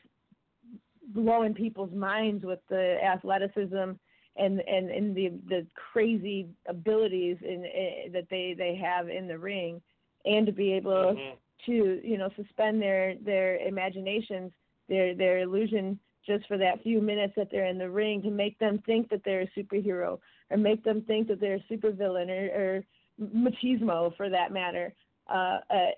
[1.08, 3.92] blowing people's minds with the athleticism
[4.36, 9.38] and and, and the the crazy abilities in, in that they they have in the
[9.38, 9.80] ring
[10.24, 11.36] and to be able Mhm.
[11.66, 14.52] to you know suspend their their imaginations
[14.88, 18.58] their their illusion just for that few minutes that they're in the ring to make
[18.58, 22.60] them think that they're a superhero or make them think that they're a supervillain or,
[22.60, 22.84] or
[23.20, 24.94] machismo for that matter.
[25.28, 25.90] Uh, uh,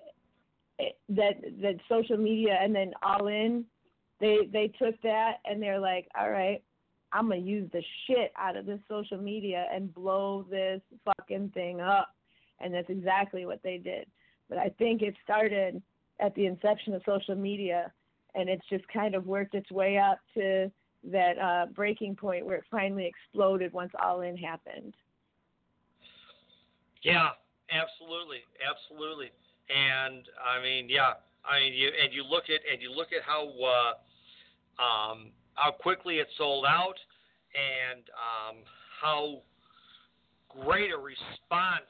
[1.09, 3.65] that that social media and then all in,
[4.19, 6.61] they they took that and they're like, all right,
[7.15, 11.81] I'm gonna use the shit out of this social media and blow this fucking thing
[11.81, 12.13] up,
[12.59, 14.07] and that's exactly what they did.
[14.49, 15.81] But I think it started
[16.19, 17.91] at the inception of social media
[18.35, 20.69] and it's just kind of worked its way up to
[21.11, 24.93] that uh, breaking point where it finally exploded once All In happened.
[27.01, 27.29] Yeah,
[27.71, 29.31] absolutely, absolutely.
[29.69, 31.13] And I mean, yeah,
[31.45, 35.71] I mean, you and you look at and you look at how uh, um, how
[35.71, 36.95] quickly it sold out,
[37.55, 38.57] and um,
[39.01, 39.41] how
[40.49, 41.89] great a response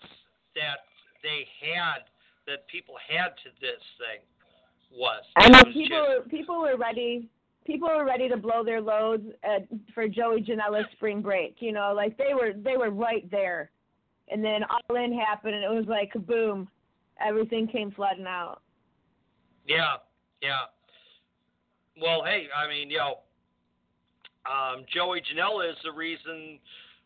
[0.56, 0.86] that
[1.22, 2.06] they had,
[2.48, 4.22] that people had to this thing
[4.92, 5.24] was.
[5.36, 7.30] I know people just- people were ready.
[7.66, 11.56] People were ready to blow their loads at, for Joey Janela's spring break.
[11.60, 13.72] You know, like they were they were right there,
[14.30, 16.68] and then All In happened, and it was like boom,
[17.20, 18.62] everything came flooding out.
[19.68, 19.96] Yeah,
[20.44, 20.66] yeah.
[22.00, 23.20] Well, hey, I mean, you know,
[24.46, 26.60] um, Joey Janela is the reason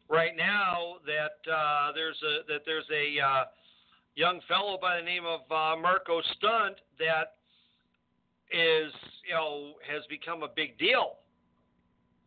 [0.10, 3.46] right now that uh, there's a that there's a uh,
[4.16, 7.36] young fellow by the name of uh, Marco Stunt that
[8.52, 8.92] is
[9.28, 11.18] you know has become a big deal,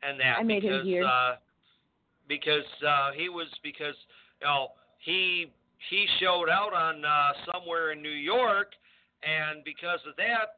[0.03, 1.05] and that I made because year.
[1.05, 1.35] uh,
[2.29, 3.97] because uh, he was because
[4.41, 4.69] you know
[4.99, 5.53] he
[5.91, 8.73] he showed out on uh, somewhere in New York,
[9.23, 10.57] and because of that,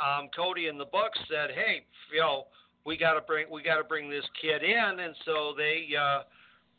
[0.00, 2.46] um, Cody and the Bucks said, "Hey, you know,
[2.84, 6.22] we got to bring we got to bring this kid in," and so they uh,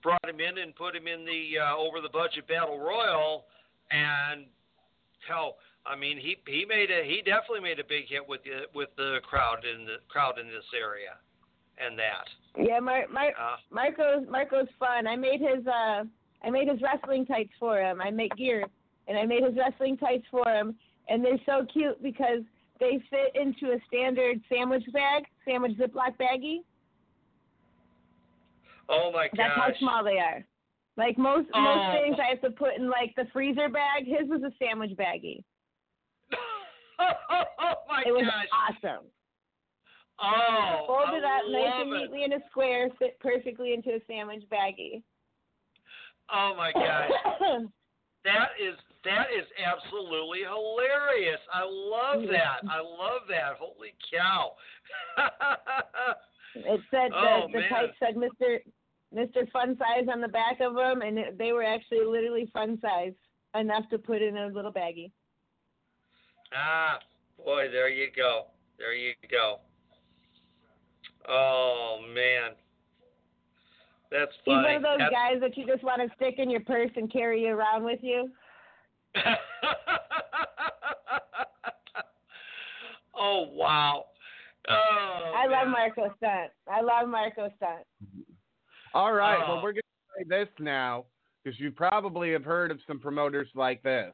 [0.01, 3.45] brought him in and put him in the uh, over the budget battle royal,
[3.91, 4.45] and
[5.27, 8.67] hell, I mean, he he made a he definitely made a big hit with the
[8.73, 11.15] with the crowd in the crowd in this area,
[11.77, 12.27] and that.
[12.57, 15.07] Yeah, Mar- Mar- Uh, Marco's Marco's fun.
[15.07, 16.03] I made his uh
[16.43, 18.01] I made his wrestling tights for him.
[18.01, 18.65] I make gear
[19.07, 20.75] and I made his wrestling tights for him
[21.09, 22.43] and they're so cute because
[22.79, 26.59] they fit into a standard sandwich bag, sandwich Ziploc baggie.
[28.89, 29.37] oh my gosh.
[29.37, 30.43] That's how small they are.
[30.97, 31.61] Like most Oh.
[31.61, 34.05] most things I have to put in like the freezer bag.
[34.05, 35.43] His was a sandwich baggie.
[36.99, 38.47] oh my It was gosh!
[38.83, 39.05] awesome.
[40.21, 41.97] Oh, Fold it I up nice and it.
[42.01, 45.01] neatly in a square, fit perfectly into a sandwich baggie.
[46.31, 47.09] Oh my gosh.
[48.23, 51.39] That is that is absolutely hilarious.
[51.53, 52.63] I love that.
[52.69, 53.57] I love that.
[53.59, 54.53] Holy cow.
[56.55, 58.59] It said Oh, the, the type said Mr.
[59.11, 59.49] Mr.
[59.51, 63.13] Fun Size on the back of them, and it, they were actually literally fun size
[63.59, 65.09] enough to put in a little baggie.
[66.55, 66.99] ah,
[67.43, 68.43] boy, there you go.
[68.77, 69.61] There you go.
[71.27, 72.51] Oh man.
[74.11, 76.61] That's He's one of those That's- guys that you just want to stick in your
[76.61, 78.29] purse and carry around with you.
[83.15, 84.05] oh wow.
[84.69, 85.71] Oh, I love man.
[85.71, 86.51] Marco Stunt.
[86.71, 87.85] I love Marco Stunt.
[88.93, 89.55] All right, Oh.
[89.55, 91.05] well, we're going to say this now
[91.43, 94.13] because you probably have heard of some promoters like this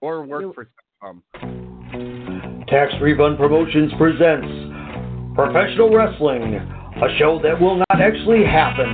[0.00, 0.68] or work for
[1.02, 1.22] some.
[2.68, 4.46] Tax Refund Promotions presents
[5.34, 8.86] Professional Wrestling, a show that will not actually happen.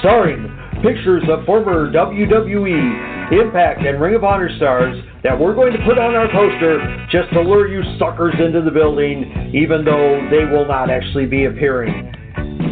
[0.00, 0.53] Starring
[0.84, 5.96] pictures of former WWE, Impact, and Ring of Honor stars that we're going to put
[5.96, 6.76] on our poster
[7.10, 11.46] just to lure you suckers into the building, even though they will not actually be
[11.46, 12.12] appearing.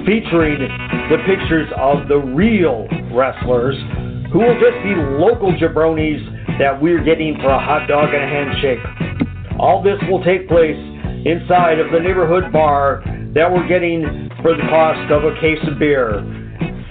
[0.04, 0.60] Featuring
[1.08, 2.86] the pictures of the real
[3.16, 3.80] wrestlers
[4.28, 6.20] who will just be local jabronis
[6.58, 9.56] that we're getting for a hot dog and a handshake.
[9.58, 10.76] All this will take place
[11.24, 13.00] inside of the neighborhood bar
[13.32, 16.18] that we're getting for the cost of a case of beer.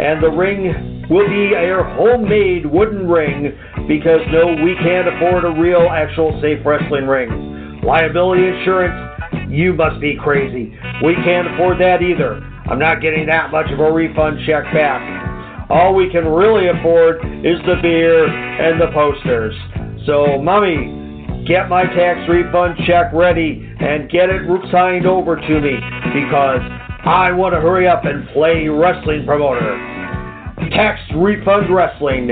[0.02, 3.52] And the ring will be a homemade wooden ring
[3.86, 7.82] because no, we can't afford a real, actual safe wrestling ring.
[7.84, 8.96] Liability insurance,
[9.52, 10.72] you must be crazy.
[11.04, 12.40] We can't afford that either.
[12.72, 15.04] I'm not getting that much of a refund check back.
[15.70, 19.54] All we can really afford is the beer and the posters.
[20.06, 25.76] So, mommy, get my tax refund check ready and get it signed over to me
[26.16, 26.64] because
[27.04, 30.01] I want to hurry up and play wrestling promoter.
[30.70, 32.28] Tax refund wrestling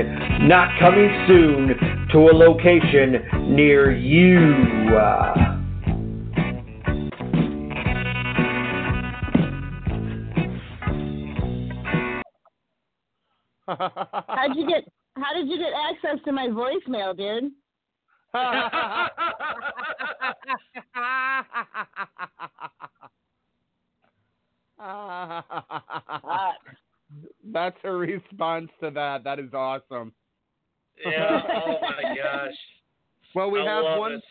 [0.46, 1.68] not coming soon
[2.12, 4.96] to a location near you.
[4.96, 5.56] Uh,
[13.66, 14.84] How'd you get?
[15.16, 17.52] How did you get access to my voicemail, dude?
[27.52, 29.24] That's a response to that.
[29.24, 30.12] That is awesome.
[31.04, 31.40] Yeah.
[31.66, 32.54] Oh my gosh.
[33.32, 34.12] Well, we I have love one.
[34.14, 34.24] it.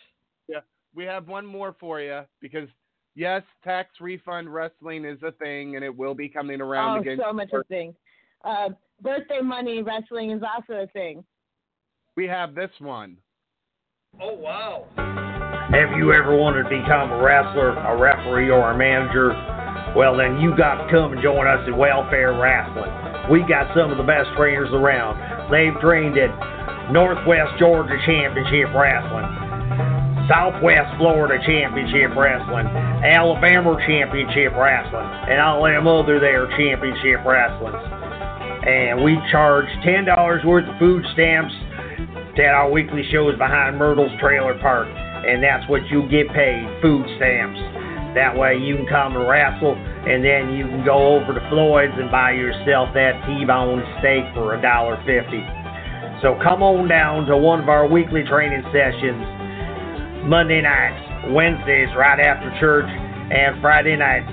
[0.50, 0.60] Yeah,
[0.94, 2.68] we have one more for you because
[3.16, 7.18] yes, tax refund wrestling is a thing, and it will be coming around oh, again.
[7.26, 7.96] so much a thing.
[8.44, 11.24] Uh, birthday money wrestling is also a thing.
[12.18, 13.16] We have this one.
[14.22, 14.86] Oh wow.
[15.72, 19.32] Have you ever wanted to become a wrestler, a referee, or a manager?
[19.96, 22.92] Well, then you got to come and join us at Welfare Wrestling.
[23.30, 25.18] We got some of the best trainers around.
[25.50, 26.30] They've trained at
[26.92, 29.26] Northwest Georgia Championship Wrestling,
[30.30, 32.66] Southwest Florida Championship Wrestling,
[33.06, 37.82] Alabama Championship Wrestling, and all them other there championship wrestlings.
[38.66, 41.54] And we charge ten dollars worth of food stamps
[42.38, 47.06] at our weekly shows behind Myrtle's Trailer Park, and that's what you get paid, food
[47.18, 47.79] stamps.
[48.16, 51.94] That way you can come and wrestle, and then you can go over to Floyd's
[51.96, 55.46] and buy yourself that T-bone steak for a dollar fifty.
[56.22, 62.20] So come on down to one of our weekly training sessions, Monday nights, Wednesdays right
[62.20, 64.28] after church, and Friday nights.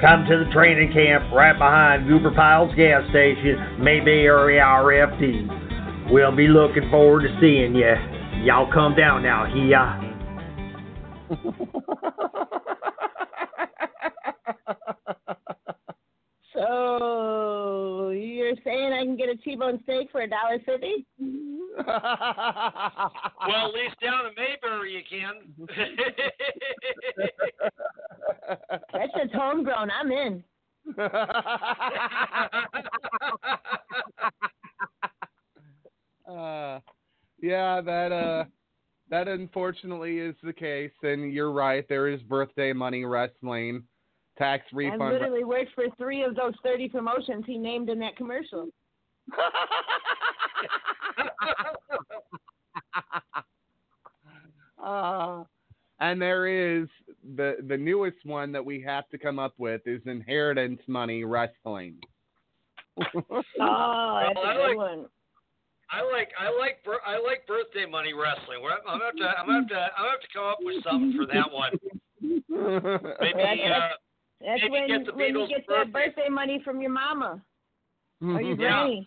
[0.00, 6.10] Come to the training camp right behind Goober Pyle's gas station, maybe area RFD.
[6.12, 7.94] We'll be looking forward to seeing you.
[8.44, 10.12] Y'all come down now, here.
[16.84, 21.06] So you're saying I can get a T-bone steak for a dollar fifty?
[23.46, 25.34] Well, at least down in Mayberry you can.
[28.92, 29.90] That's just homegrown.
[29.90, 30.44] I'm in.
[36.26, 36.80] Uh,
[37.42, 38.44] yeah, that uh,
[39.10, 41.86] that unfortunately is the case, and you're right.
[41.86, 43.84] There is birthday money wrestling,
[44.38, 45.12] tax I refund.
[45.12, 48.68] literally worked for three of those thirty promotions he named in that commercial.
[54.82, 55.44] Uh,
[56.00, 56.88] and there is
[57.36, 61.96] the the newest one that we have to come up with is inheritance money wrestling.
[63.60, 65.06] Oh, that's Well, I a good like- one.
[65.90, 68.58] I like I like I like birthday money wrestling.
[68.88, 70.82] I'm gonna have to I'm gonna have to I'm gonna have to come up with
[70.82, 71.72] something for that one.
[73.20, 73.88] Maybe uh,
[74.44, 77.42] That's maybe when, get when you get birthday- that birthday money from your mama
[78.22, 79.00] or your Yeah.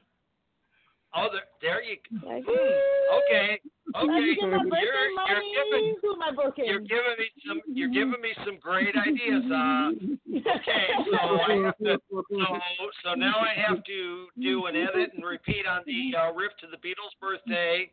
[1.16, 3.60] oh there, there you Like, okay
[3.96, 5.54] Let me okay get my birthday you're money.
[5.54, 6.66] you're giving Who am I booking?
[6.66, 9.44] you're giving me some you're giving me some great ideas.
[9.50, 9.90] Uh,
[10.56, 12.60] okay, so I have to, so
[13.04, 16.68] so now I have to do an edit and repeat on the uh, riff to
[16.68, 17.90] the Beatles birthday,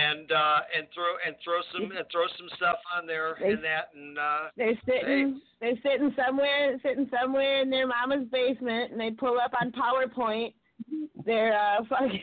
[0.00, 3.90] and uh, and throw and throw some and throw some stuff on there and that
[3.94, 9.10] and uh, They're sitting, they're sitting somewhere, sitting somewhere in their mama's basement, and they
[9.10, 10.54] pull up on PowerPoint
[11.24, 12.20] their uh fucking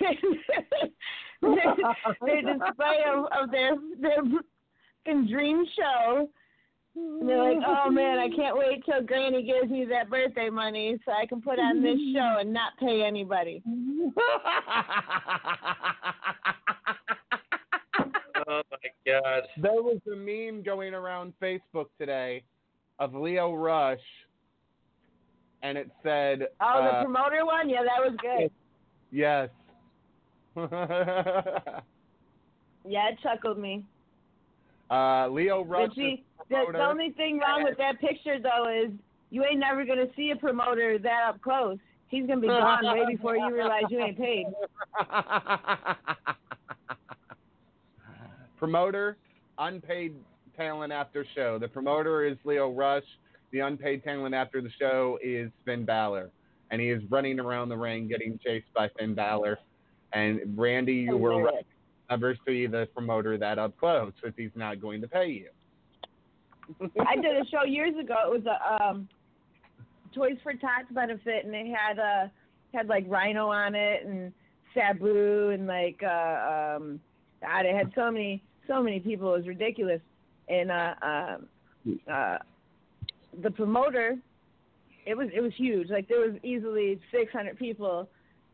[1.42, 1.76] their,
[2.22, 6.30] their display of, of their their fucking dream show.
[6.96, 10.98] And they're like, oh man, I can't wait till Granny gives me that birthday money
[11.06, 13.62] so I can put on this show and not pay anybody.
[18.50, 19.44] Oh my God.
[19.58, 22.44] There was a meme going around Facebook today
[22.98, 24.00] of Leo Rush,
[25.62, 27.70] and it said, Oh, the uh, promoter one?
[27.70, 28.52] Yeah, that was good.
[29.12, 29.50] "Yes."
[32.86, 33.84] Yeah, it chuckled me.
[34.90, 35.90] uh, Leo Rush.
[35.90, 38.92] But see, the, the only thing wrong with that picture though is
[39.30, 41.78] you ain't never gonna see a promoter that up close.
[42.08, 44.46] He's gonna be gone way before you realize you ain't paid.
[48.60, 49.18] promoter,
[49.58, 50.14] unpaid
[50.56, 51.58] talent after show.
[51.58, 53.04] The promoter is Leo Rush.
[53.52, 56.30] The unpaid talent after the show is Finn Balor.
[56.70, 59.58] And he is running around the ring getting chased by Finn Balor.
[60.14, 61.66] And Randi, you will Hilarious.
[62.10, 65.50] never see the promoter that up close if he's not going to pay you.
[67.08, 68.16] I did a show years ago.
[68.26, 69.10] It was a um,
[70.14, 72.28] Toys for Tots benefit, and they had uh
[72.74, 74.32] had like Rhino on it and
[74.76, 77.00] Sabu and like uh um
[77.42, 79.34] God, it had so many so many people.
[79.34, 80.02] It was ridiculous.
[80.48, 81.50] And uh um
[82.12, 82.38] uh
[83.44, 84.18] the promoter
[85.06, 85.90] it was it was huge.
[85.90, 88.08] Like there was easily six hundred people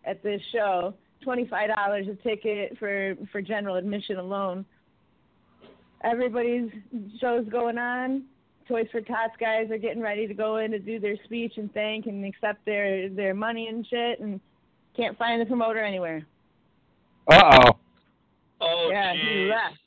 [0.05, 0.93] at this show.
[1.23, 4.65] Twenty five dollars a ticket for for general admission alone
[6.05, 6.69] everybody's
[7.19, 8.23] shows going on.
[8.67, 11.71] Toys for Tots guys are getting ready to go in to do their speech and
[11.73, 14.39] thank and accept their their money and shit, and
[14.95, 16.25] can't find the promoter anywhere.
[17.31, 17.71] Uh oh.
[18.61, 19.77] Oh, yeah, he left.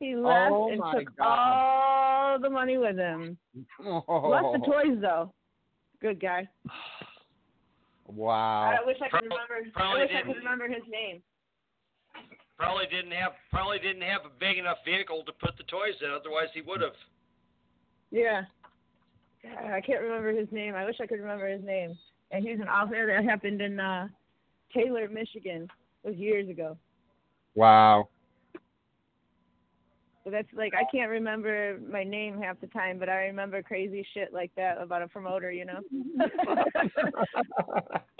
[0.00, 1.26] He left Oh, and took God.
[1.26, 3.36] all the money with him.
[3.84, 4.28] Oh.
[4.28, 5.32] Left the toys though.
[6.00, 6.48] Good guy.
[8.06, 8.74] Wow.
[8.80, 9.70] I wish I could remember.
[9.74, 11.20] probably I wish I could remember his name.
[12.56, 16.10] Probably didn't have probably didn't have a big enough vehicle to put the toys in.
[16.10, 16.94] Otherwise, he would have.
[18.10, 18.42] Yeah.
[19.42, 20.74] God, I can't remember his name.
[20.74, 21.96] I wish I could remember his name.
[22.30, 24.08] And he's an author that happened in uh
[24.74, 25.68] Taylor, Michigan.
[26.04, 26.76] It was years ago.
[27.54, 28.08] Wow.
[30.28, 34.06] So that's like I can't remember my name half the time, but I remember crazy
[34.12, 35.80] shit like that about a promoter, you know.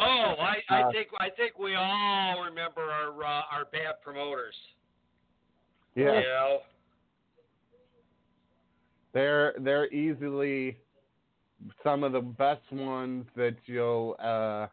[0.00, 4.54] Oh, I, I Uh, think I think we all remember our uh, our bad promoters.
[5.96, 6.14] Yeah.
[6.14, 6.58] You know.
[9.12, 10.78] They're they're easily
[11.84, 14.68] some of the best ones that you'll uh,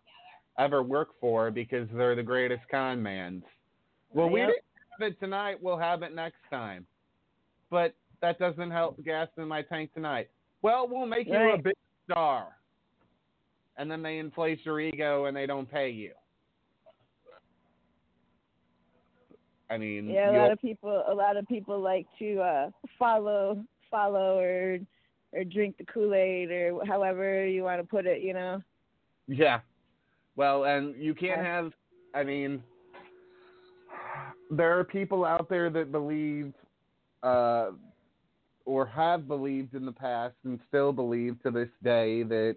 [0.57, 3.44] ever work for because they're the greatest con mans.
[4.14, 4.56] Well, we didn't
[4.98, 5.57] have it tonight.
[5.62, 6.86] We'll have it next time.
[7.76, 10.30] But that doesn't help gas in my tank tonight.
[10.61, 11.73] Well, we'll make you a big
[12.10, 12.47] star.
[13.76, 16.11] And then they inflate your ego and they don't pay you.
[19.69, 23.61] I mean, Yeah, a lot of people a lot of people like to uh follow
[23.91, 24.80] follow or
[25.34, 28.61] or drink the Kool-Aid or however you want to put it, you know.
[29.27, 29.60] Yeah.
[30.38, 31.73] Well, and you can't have.
[32.14, 32.64] I mean,
[34.49, 36.53] there are people out there that believe,
[37.26, 37.72] uh,
[38.65, 42.56] or have believed in the past, and still believe to this day that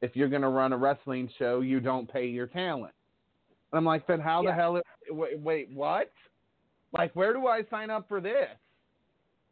[0.00, 2.94] if you're going to run a wrestling show, you don't pay your talent.
[3.72, 4.54] And I'm like, then how the Yeah.
[4.54, 4.82] hell?
[5.08, 6.12] Wait, wait, what?
[6.92, 8.50] Like, where do I sign up for this?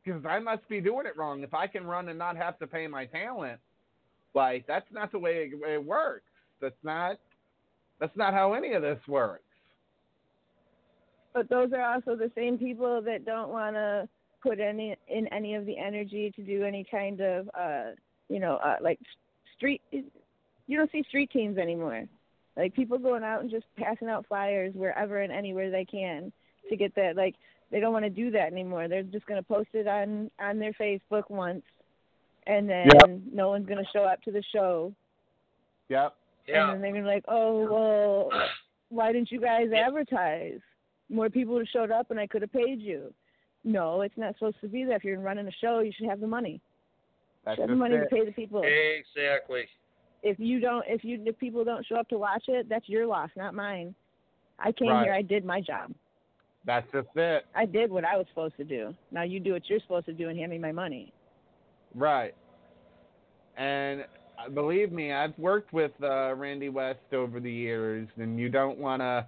[0.05, 1.43] Because I must be doing it wrong.
[1.43, 3.61] If I can run and not have to pay my talent,
[4.35, 6.31] like that's not the way it, it works.
[6.61, 7.19] That's not.
[7.99, 9.45] That's not how any of this works.
[11.33, 14.09] But those are also the same people that don't want to
[14.43, 17.91] put any in any of the energy to do any kind of uh
[18.29, 18.99] you know uh like
[19.57, 22.05] street you don't see street teams anymore
[22.57, 26.33] like people going out and just passing out flyers wherever and anywhere they can
[26.69, 27.35] to get that like
[27.71, 30.59] they don't want to do that anymore they're just going to post it on on
[30.59, 31.63] their facebook once
[32.47, 33.11] and then Yep.
[33.33, 34.93] no one's going to show up to the show
[35.89, 36.15] Yep.
[36.49, 36.65] Yeah.
[36.65, 38.31] and then they're gonna be like, oh well,
[38.89, 40.59] why didn't you guys advertise?
[41.09, 43.13] More people would have showed up, and I could have paid you.
[43.65, 44.97] No, it's not supposed to be that.
[44.97, 46.61] If you're running a show, you should have the money.
[47.45, 48.63] That's You should have the money to pay the people.
[48.65, 49.65] Exactly.
[50.23, 53.07] If you don't, if you if people don't show up to watch it, that's your
[53.07, 53.95] loss, not mine.
[54.59, 55.05] I came Right.
[55.05, 55.93] here, I did my job.
[56.65, 57.45] That's just it.
[57.57, 58.95] I did what I was supposed to do.
[59.11, 61.13] Now you do what you're supposed to do and hand me my money.
[61.95, 62.35] Right.
[63.57, 64.05] And
[64.39, 68.79] uh, believe me, I've worked with uh, Randi West over the years, and you don't
[68.79, 69.27] wanna,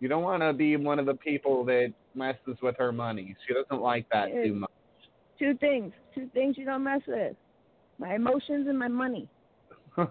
[0.00, 3.36] you don't wanna be one of the people that messes with her money.
[3.46, 4.70] She doesn't like that too much.
[5.38, 7.36] Two things, two things you don't mess with:
[7.98, 9.28] my emotions and my money.
[9.98, 10.08] uh,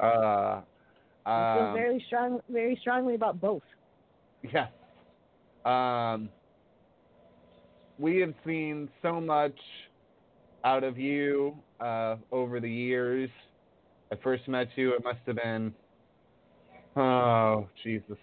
[0.00, 3.62] I feel Um, very strong, very strongly about both.
[4.42, 4.70] Yes.
[5.64, 6.30] Um,
[7.98, 9.58] we have seen so much
[10.64, 13.28] out of you uh, over the years.
[14.10, 15.74] I first met you, it must have been,
[16.96, 18.16] oh, Jesus,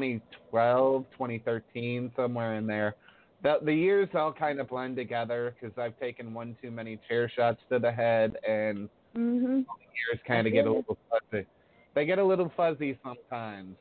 [0.00, 2.96] 2012, 2013, somewhere in there.
[3.42, 7.30] The, the years all kind of blend together because I've taken one too many chair
[7.34, 9.60] shots to the head, and hmm
[10.10, 11.46] years kind of get a little fuzzy.
[11.94, 13.76] They get a little fuzzy sometimes.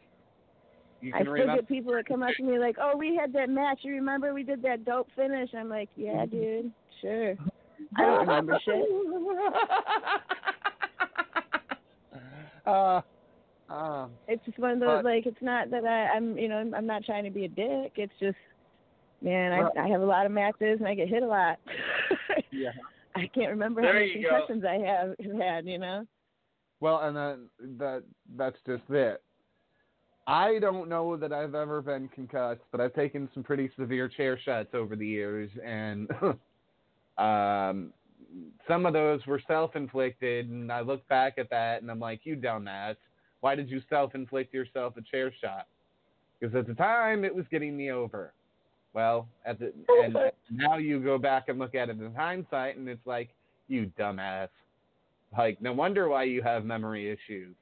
[1.01, 1.55] You I still remember.
[1.55, 3.79] get people that come up to me like, "Oh, we had that match.
[3.83, 6.71] You remember we did that dope finish?" I'm like, "Yeah, dude,
[7.01, 7.35] sure."
[7.97, 8.89] I don't remember shit.
[12.65, 13.01] uh,
[13.73, 16.57] uh, It's just one of those But- like it's not that I, I'm you know
[16.75, 17.93] I'm not trying to be a dick.
[17.95, 18.37] It's just
[19.21, 19.51] man.
[19.51, 21.57] I I have a lot of matches and I get hit a lot.
[22.51, 22.71] yeah.
[23.15, 24.29] I can't remember There how many go.
[24.29, 25.65] concussions I have had.
[25.65, 26.05] You know.
[26.79, 28.03] Well, and then that
[28.37, 29.21] that's just it.
[30.25, 34.39] I don't know that I've ever been concussed, but I've taken some pretty severe chair
[34.39, 36.09] shots over the years, and
[37.17, 37.91] um,
[38.67, 40.49] some of those were self-inflicted.
[40.49, 42.95] And I look back at that, and I'm like, "You dumbass!
[43.43, 45.67] Why did you self-inflict yourself a chair shot?"
[46.39, 48.31] Because at the time, it was getting me over.
[48.93, 50.17] Well, at the and
[50.49, 53.31] now you go back and look at it in hindsight, and it's like,
[53.67, 54.47] "You dumbass!"
[55.37, 57.53] Like, no wonder why you have memory issues.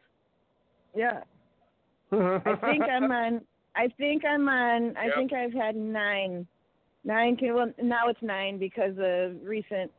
[0.95, 1.21] Yeah.
[2.11, 3.41] I think I'm on.
[3.75, 4.95] I think I'm on.
[4.97, 5.15] I Yep.
[5.15, 6.45] think I've had nine,
[7.03, 7.37] nine.
[7.37, 9.89] Can, well, now it's nine because of recent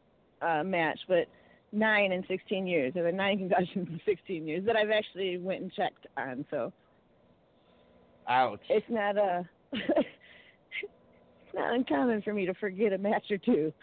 [0.42, 1.26] uh, match, but
[1.72, 2.94] nine and 16 years.
[2.94, 6.44] There were nine concussions in 16 years that I've actually went and checked on.
[6.50, 6.72] So
[8.28, 8.60] Ouch.
[8.68, 9.48] it's not a.
[9.72, 13.72] it's not uncommon for me to forget a match or two.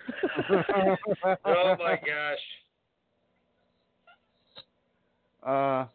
[1.45, 2.40] Oh my gosh.
[5.41, 5.86] Uh,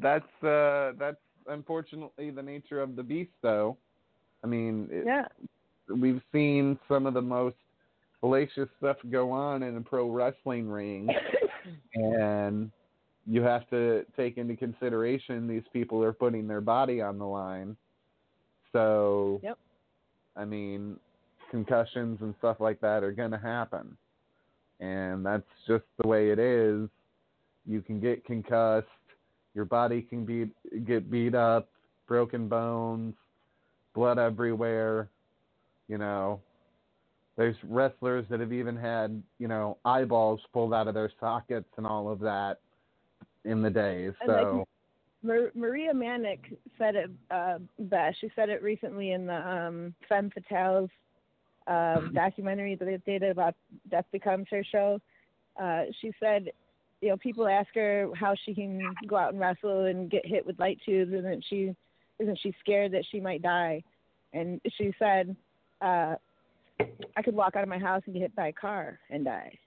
[0.00, 1.18] that's uh, that's
[1.48, 3.76] unfortunately the nature of the beast, though.
[4.42, 5.26] I mean, it, yeah.
[5.94, 7.56] we've seen some of the most
[8.26, 11.08] hellacious stuff go on in a pro wrestling ring,
[11.94, 12.70] and
[13.26, 17.76] you have to take into consideration these people are putting their body on the line.
[18.72, 19.58] So, Yep.
[20.36, 20.96] I mean,
[21.50, 23.96] concussions and stuff like that are going to happen.
[24.80, 26.88] And that's just the way it is.
[27.64, 28.86] You can get concussed,
[29.54, 30.50] your body can be
[30.86, 31.68] get beat up,
[32.06, 33.14] broken bones,
[33.94, 35.08] blood everywhere,
[35.88, 36.40] you know.
[37.36, 41.86] There's wrestlers that have even had, you know, eyeballs pulled out of their sockets and
[41.86, 42.60] all of that
[43.44, 44.06] in the day.
[44.06, 44.66] And, like,
[45.22, 48.20] So, Maria Manic said it uh, best.
[48.20, 50.88] She said it recently in the um, Femme Fatales
[51.66, 53.54] uh, documentary that they did about
[53.90, 55.00] Death Becomes Her show.
[55.60, 56.50] Uh, she said,
[57.00, 60.46] you know, people ask her how she can go out and wrestle and get hit
[60.46, 61.74] with light tubes, isn't she?
[62.18, 63.82] Isn't she scared that she might die?
[64.32, 65.36] And she said,
[65.80, 66.16] uh,
[66.80, 69.58] I could walk out of my house and get hit by a car and die.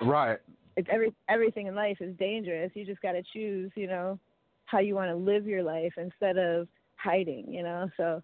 [0.00, 0.38] right.
[0.76, 2.70] it's every everything in life is dangerous.
[2.74, 4.18] You just got to choose, you know,
[4.66, 7.88] how you want to live your life instead of hiding, you know.
[7.96, 8.22] So,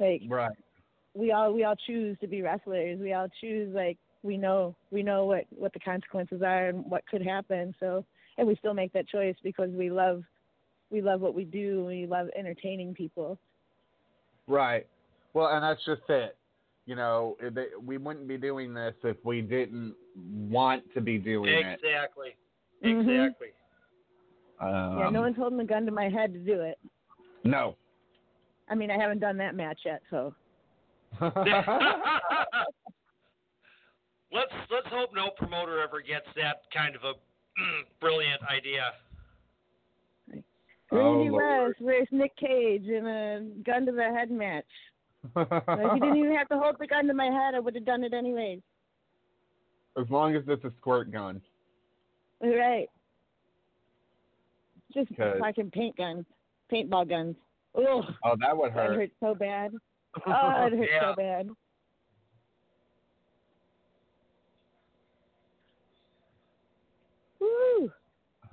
[0.00, 0.56] like Right.
[1.14, 3.00] we all we all choose to be wrestlers.
[3.00, 7.06] We all choose like we know we know what what the consequences are and what
[7.06, 7.74] could happen.
[7.80, 8.04] So,
[8.38, 10.22] and we still make that choice because we love
[10.90, 11.84] we love what we do.
[11.84, 13.38] We love entertaining people.
[14.46, 14.86] Right.
[15.34, 16.36] Well, and that's just it.
[16.86, 21.52] You know, they- we wouldn't be doing this if we didn't want to be doing
[21.52, 21.80] it.
[21.82, 22.36] Exactly.
[22.82, 23.26] Mhm.
[23.26, 23.52] Exactly.
[24.60, 26.78] Um, yeah, no one's holding a gun to my head to do it.
[27.44, 27.76] No.
[28.68, 30.34] I mean, I haven't done that match yet, so
[31.20, 31.36] let's
[34.70, 37.14] let's hope no promoter ever gets that kind of a
[38.00, 38.92] brilliant idea.
[40.90, 41.68] Randy Oh, Lord.
[41.68, 44.64] Rush versus Nick Cage in a gun to the head match.
[45.34, 45.48] Like,
[45.94, 47.54] you didn't even have to hold the gun to my head.
[47.54, 48.60] I would have done it anyways.
[49.98, 51.40] as long as it's a squirt gun.
[52.42, 52.88] Right.
[54.94, 56.24] Just 'Cause- fucking paint guns,
[56.72, 57.36] paintball guns.
[57.76, 58.96] Ugh, Oh, that would that hurt.
[58.96, 59.72] hurt so bad.
[60.26, 61.00] Oh, it hurt Yeah.
[61.10, 61.48] so bad.
[67.40, 67.90] Woo!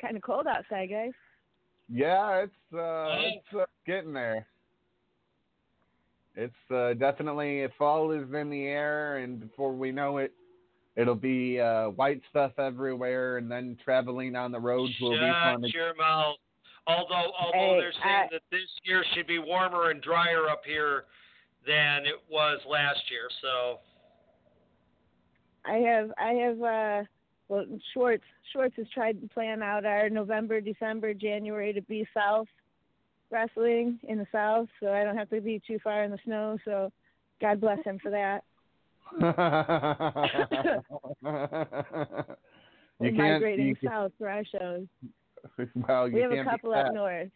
[0.00, 1.12] Kind of cold outside, guys.
[1.88, 4.46] yeah, it's uh, it's uh, getting there.
[6.34, 10.32] It's uh, definitely fall is in the air, and before we know it,
[10.96, 15.60] it'll be uh, white stuff everywhere, and then traveling on the roads will be Shut
[15.60, 15.64] fun.
[15.74, 16.36] your mouth.
[16.86, 20.62] Although although Hey, they're saying I- that this year should be warmer and drier up
[20.66, 21.04] here
[21.66, 23.78] than it was last year, so
[25.64, 27.04] I have I have uh
[27.48, 32.48] well, Schwartz Schwartz has tried to plan out our November, December, January to be South
[33.32, 36.58] wrestling in the South, so I don't have to be too far in the snow.
[36.64, 36.92] So,
[37.40, 38.44] God bless him for that.
[43.00, 43.16] you can't.
[43.16, 44.86] migrating You can, south for our shows.
[45.88, 47.28] well, you we have a couple up north,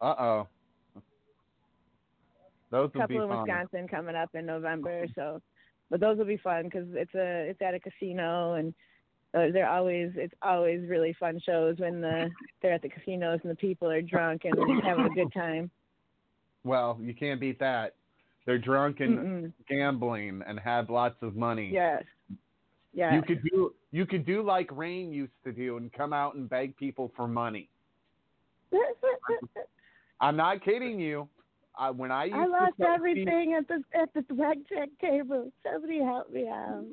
[0.00, 0.48] Uh oh.
[2.70, 3.28] Those a couple in.
[3.28, 5.06] Wisconsin coming up in November.
[5.14, 5.42] So,
[5.90, 8.72] but those will be fun because it's a it's at a casino and
[9.34, 12.28] Uh, they're always it's always really fun shows when the
[12.60, 15.70] they're at the casinos and the people are drunk and having a good time.
[16.64, 17.94] Well, you can't beat that.
[18.44, 19.52] They're drunk and Mm-mm.
[19.68, 21.70] gambling and have lots of money.
[21.72, 22.02] Yes.
[22.92, 23.14] Yeah.
[23.14, 26.48] You could do you could do like Rain used to do and come out and
[26.48, 27.68] beg people for money.
[30.20, 31.28] I'm not kidding you.
[31.78, 35.50] I, when I used I lost everything at the at the blackjack table.
[35.64, 36.84] Somebody help me out.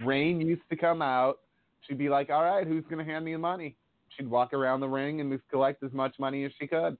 [0.04, 1.40] Rain used to come out.
[1.86, 3.76] She'd be like, "All right, who's gonna hand me the money?"
[4.16, 6.96] She'd walk around the ring and just collect as much money as she could.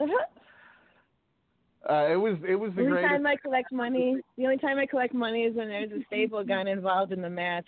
[1.90, 3.10] Uh, it was it was The the only greatest.
[3.10, 6.44] time I collect money, the only time I collect money is when there's a staple
[6.44, 7.66] gun involved in the match.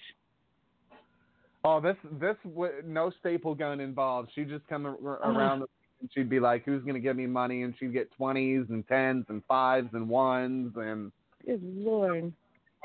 [1.66, 2.36] Oh, this this
[2.85, 4.31] no staple gun involved.
[4.35, 5.31] She'd just come Uh-huh.
[5.31, 5.65] around
[6.01, 9.24] and she'd be like, "Who's gonna give me money?" And she'd get twenties and tens
[9.31, 11.11] and fives and ones and
[11.47, 12.32] Good lord.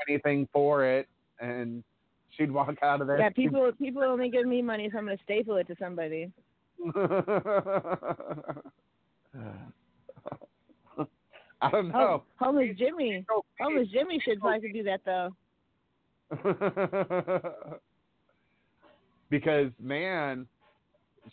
[0.08, 1.08] anything for it.
[1.40, 1.84] And
[2.30, 3.18] she'd walk out of there.
[3.18, 6.32] Yeah, people people only give me money if I'm gonna staple it to somebody.
[11.62, 12.22] I don't Oh, know.
[12.38, 13.26] homeless Jimmy.
[13.60, 15.34] Homeless Jimmy should probably do that though.
[19.30, 20.46] because man,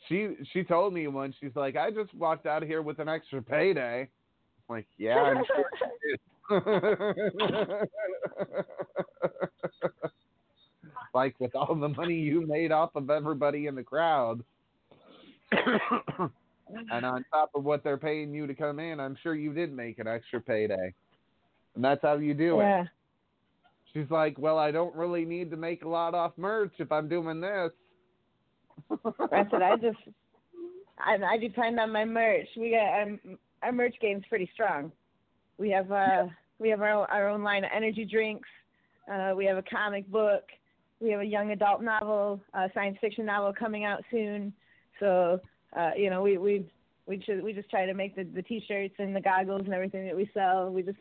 [0.07, 3.10] she she told me once she's like, I just walked out of here with an
[3.10, 4.02] extra payday.
[4.02, 5.65] I'm like, yeah, I'm sure
[11.14, 14.44] like with all the money you made off of everybody in the crowd.
[15.52, 19.74] and on top of what they're paying you to come in, I'm sure you did
[19.74, 20.94] make an extra payday.
[21.76, 22.64] And that's how you do it.
[22.64, 22.84] yeah.
[23.94, 27.07] She's like, Well, I don't really need to make a lot off merch if I'm
[27.07, 27.72] doing this.
[28.91, 29.97] I said I just
[30.99, 32.47] I I depend on my merch.
[32.57, 33.19] We got um,
[33.63, 34.91] our merch game's pretty strong.
[35.57, 36.25] We have uh
[36.59, 38.49] we have our own, our own line of energy drinks.
[39.11, 40.43] Uh, we have a comic book.
[40.99, 44.53] We have a young adult novel, a science fiction novel coming out soon.
[44.99, 45.39] So
[45.77, 46.65] uh, you know we we
[47.05, 50.05] we just we just try to make the the t-shirts and the goggles and everything
[50.05, 50.69] that we sell.
[50.69, 50.97] We just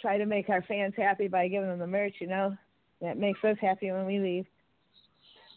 [0.00, 2.14] try to make our fans happy by giving them the merch.
[2.20, 2.56] You know
[3.00, 4.46] that makes us happy when we leave.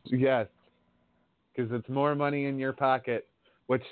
[0.06, 0.48] Yes.
[1.60, 3.28] Because it's more money in your pocket,
[3.68, 3.84] which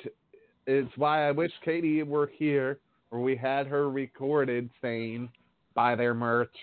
[0.67, 2.79] is why I wish Katie were here
[3.11, 5.27] or we had her recorded saying,
[5.73, 6.55] buy their merch,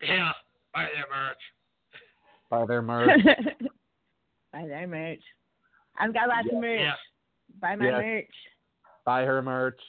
[0.00, 0.30] Yeah,
[0.72, 1.36] buy their merch.
[2.48, 3.20] buy their merch.
[4.52, 5.22] Buy their merch.
[5.98, 6.56] I've got lots Yeah.
[6.56, 6.80] of merch.
[6.80, 6.94] Yeah.
[7.60, 8.00] Buy my Yes.
[8.00, 8.34] merch.
[9.04, 9.80] buy her merch.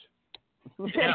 [0.92, 1.14] Yeah.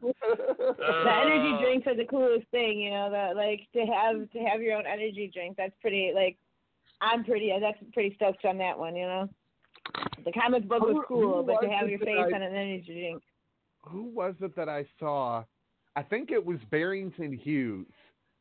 [0.00, 3.10] the energy Uh, drinks are the coolest thing, you know.
[3.12, 5.56] That like to have to have your own energy drink.
[5.56, 6.36] That's pretty like
[7.00, 9.28] I'm pretty that's pretty stoked on that one, you know.
[10.24, 12.84] The comic book was cool, who but to have your face I- on an energy
[12.86, 13.22] drink.
[13.84, 15.44] Who was it that I saw?
[15.96, 17.86] I think it was Barrington Hughes.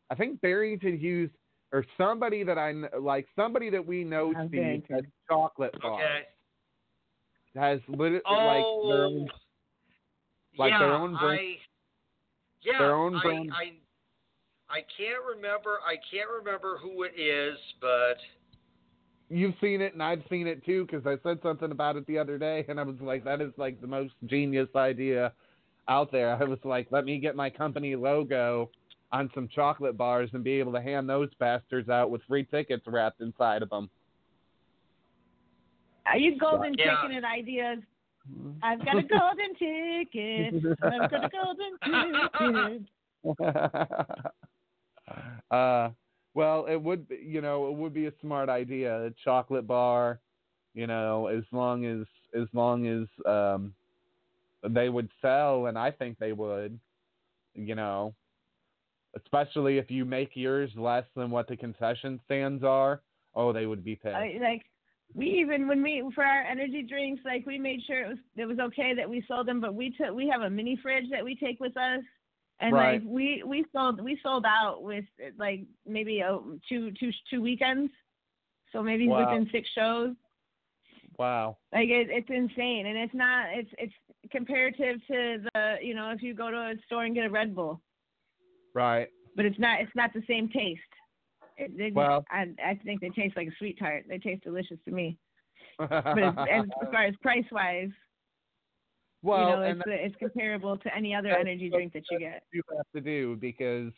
[0.09, 1.29] I think Barrington Hughes
[1.71, 6.01] or somebody that I kn- like somebody that we know Oh, Steve has chocolate bars.
[6.03, 6.21] Okay.
[7.55, 9.05] Has lit- Oh, like their oh.
[9.05, 9.27] own
[10.57, 11.57] like yeah, their own brand- I,
[12.61, 13.51] yeah, their own I, brand.
[13.53, 13.73] I,
[14.69, 15.77] I can't remember.
[15.85, 18.17] I can't remember who it is, but
[19.29, 22.17] you've seen it and I've seen it too because I said something about it the
[22.17, 25.33] other day and I was like, that is like the most genius idea
[25.87, 26.35] out there.
[26.35, 28.69] I was like, let me get my company logo
[29.11, 32.83] on some chocolate bars and be able to hand those bastards out with free tickets
[32.87, 33.89] wrapped inside of them.
[36.05, 37.01] Are you golden Yeah.
[37.07, 37.79] ticket ideas?
[38.61, 40.53] I've got a golden ticket.
[40.83, 41.77] I've got a golden
[43.29, 43.47] ticket.
[45.51, 45.89] uh,
[46.37, 49.07] well, it would, be, you know, it would be a smart idea.
[49.07, 50.19] A chocolate bar,
[50.75, 52.05] you know, as long as
[52.39, 53.73] as long as um,
[54.69, 56.79] they would sell, and I think they would,
[57.55, 58.13] you know,
[59.15, 63.01] especially if you make yours less than what the concession stands are.
[63.33, 64.15] Oh, they would be pissed.
[64.15, 64.61] I, like
[65.15, 68.45] we even when we for our energy drinks, like we made sure it was it
[68.45, 71.25] was okay that we sold them, but we took we have a mini fridge that
[71.25, 72.03] we take with us,
[72.59, 73.01] and Right.
[73.01, 75.05] like we we sold we sold out with
[75.37, 77.91] like maybe a, two two two weekends,
[78.71, 79.19] so maybe Wow.
[79.29, 80.15] within six shows.
[81.17, 81.57] wow.
[81.73, 83.93] Like it, it's insane, and it's not it's it's
[84.31, 87.55] comparative to the you know if you go to a store and get a Red
[87.55, 87.81] Bull.
[88.73, 89.07] Right.
[89.35, 90.81] but it's not it's not the same taste.
[91.57, 94.05] It, it, Well- I I think they taste like a sweet tart.
[94.07, 95.17] They taste delicious to me.
[95.79, 96.17] But
[96.49, 97.89] as far as price wise,
[99.27, 102.43] well, you know, it's it's comparable to any other energy drink that you get.
[102.53, 103.91] you have to do because,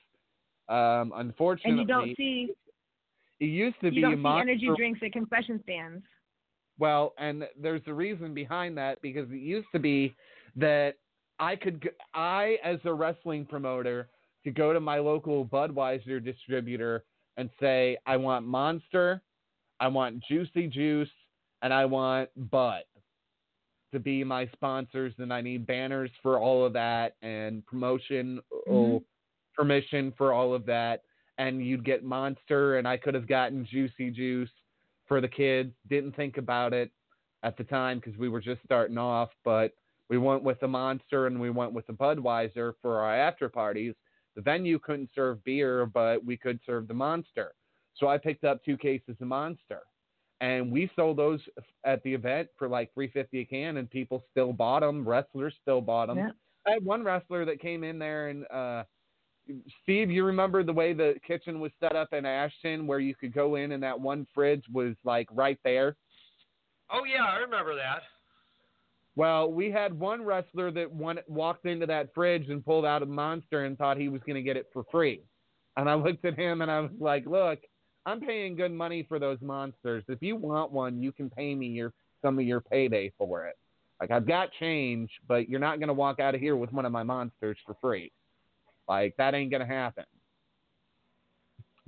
[0.68, 2.50] um, unfortunately, And you don't see
[3.40, 4.50] it used to be don't see Monster.
[4.50, 6.04] energy drinks at concession stands.
[6.78, 10.16] Well, and there's a reason behind that because it used to be
[10.56, 10.96] that
[11.40, 14.10] I could, I as a wrestling promoter,
[14.44, 17.04] could go to my local Budweiser distributor
[17.38, 19.22] and say, I want Monster,
[19.80, 21.10] I want Juicy Juice,
[21.62, 22.84] and I want Bud
[23.92, 28.72] to be my sponsors, and I need banners for all of that and promotion oh,
[28.72, 28.98] mm-hmm.
[29.56, 31.04] permission for all of that.
[31.38, 34.50] And you'd get Monster, and I could have gotten Juicy Juice
[35.08, 35.74] for the kids.
[35.90, 36.92] Didn't think about it
[37.44, 39.74] at the time because we were just starting off, but
[40.10, 43.94] we went with the Monster and we went with the Budweiser for our after parties.
[44.36, 47.54] The venue couldn't serve beer, but we could serve the Monster.
[47.96, 49.82] So I picked up two cases of Monster.
[50.42, 51.42] And we sold those
[51.84, 55.82] at the event for like 350 a can and people still bought them, wrestlers still
[55.82, 56.18] bought them.
[56.18, 56.30] Yeah.
[56.66, 58.84] I had one wrestler that came in there and uh
[59.82, 63.34] Steve, you remember the way the kitchen was set up in Ashton where you could
[63.34, 65.96] go in and that one fridge was like right there?
[66.92, 68.04] Oh yeah, I remember that.
[69.16, 73.06] Well, we had one wrestler that one, walked into that fridge and pulled out a
[73.06, 75.24] monster and thought he was going to get it for free.
[75.78, 77.60] And I looked at him and I was like, "Look,
[78.06, 80.04] I'm paying good money for those monsters.
[80.08, 83.58] If you want one, you can pay me your some of your payday for it.
[84.00, 86.86] Like I've got change, but you're not going to walk out of here with one
[86.86, 88.12] of my monsters for free.
[88.88, 90.06] Like that ain't going to happen."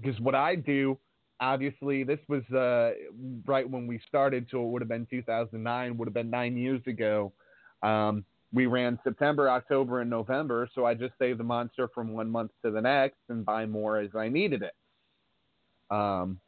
[0.02, 0.98] Because what I do,
[1.40, 2.92] obviously, this was uh,
[3.46, 6.82] right when we started, so it would have been 2009, would have been nine years
[6.88, 7.32] ago.
[7.84, 12.30] Um, we ran September, October, and November, so I just saved the monster from one
[12.30, 14.74] month to the next and buy more as I needed it.
[15.92, 16.40] Um,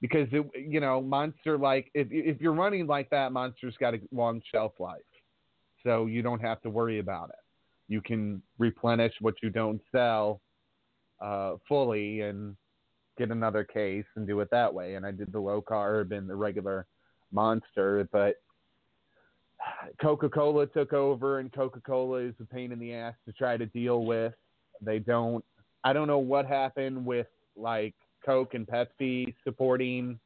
[0.00, 4.00] because it, you know, monster like if if you're running like that, monster's got a
[4.12, 5.00] long shelf life,
[5.82, 7.42] so you don't have to worry about it.
[7.88, 10.40] You can replenish what you don't sell
[11.20, 12.56] uh, fully and
[13.16, 14.94] get another case and do it that way.
[14.94, 16.86] And I did the low carb and the regular
[17.32, 18.36] monster, but
[20.00, 23.56] Coca Cola took over, and Coca Cola is a pain in the ass to try
[23.56, 24.32] to deal with.
[24.80, 25.44] They don't,
[25.82, 27.26] I don't know what happened with
[27.56, 27.94] like
[28.28, 30.20] Coke and Pepsi supporting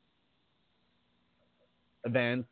[2.04, 2.48] events.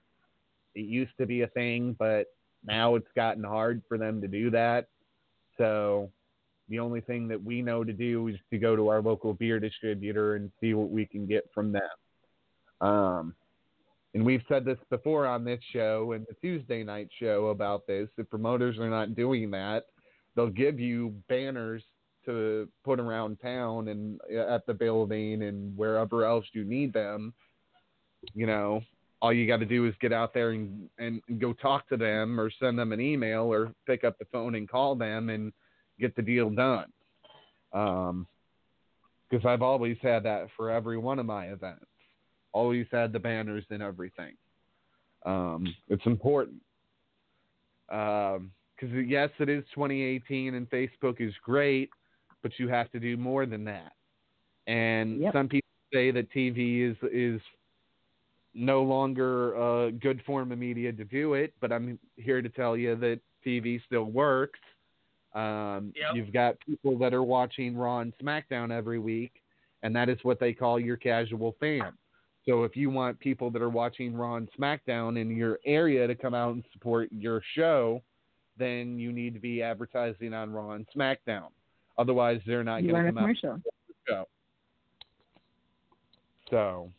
[0.77, 2.27] It used to be a thing, but
[2.65, 4.87] now it's gotten hard for them to do that.
[5.59, 6.09] So
[6.69, 9.59] the only thing that we know to do is to go to our local beer
[9.59, 12.89] distributor and see what we can get from them.
[12.89, 13.35] Um,
[14.15, 18.09] and we've said this before on this show and the Tuesday night show about this.
[18.19, 19.87] If promoters are not doing that,
[20.37, 21.83] they'll give you banners
[22.31, 27.33] to put around town and uh, at the building and wherever else you need them.
[28.35, 28.83] You know,
[29.23, 32.41] all you got to do is get out there and, and go talk to them
[32.41, 35.53] or send them an email or pick up the phone and call them and
[35.99, 36.93] get the deal done.
[37.73, 38.27] Um,
[39.31, 41.85] because I've always had that for every one of my events.
[42.53, 44.35] Always had the banners and everything.
[45.25, 46.61] Um, it's important.
[47.91, 48.51] Um,
[48.81, 51.91] because yes, it is 2018 and Facebook is great,
[52.43, 53.93] but you have to do more than that.
[54.67, 55.33] And Yep.
[55.33, 57.41] some people say that TV is is
[58.53, 59.55] no longer
[59.87, 63.21] a good form of media to do it, but I'm here to tell you that
[63.47, 64.59] TV still works.
[65.35, 66.15] Um, Yep.
[66.17, 69.43] You've got people that are watching Raw and SmackDown every week,
[69.83, 71.93] and that is what they call your casual fan.
[72.45, 76.15] So if you want people that are watching Raw and SmackDown in your area to
[76.17, 78.03] come out and support your show,
[78.57, 81.51] then you need to be advertising on Raw and SmackDown.
[82.01, 83.61] Otherwise, they're not going to come out commercial.
[84.09, 84.25] show.
[86.49, 86.91] So,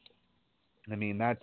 [0.92, 1.42] I mean, that's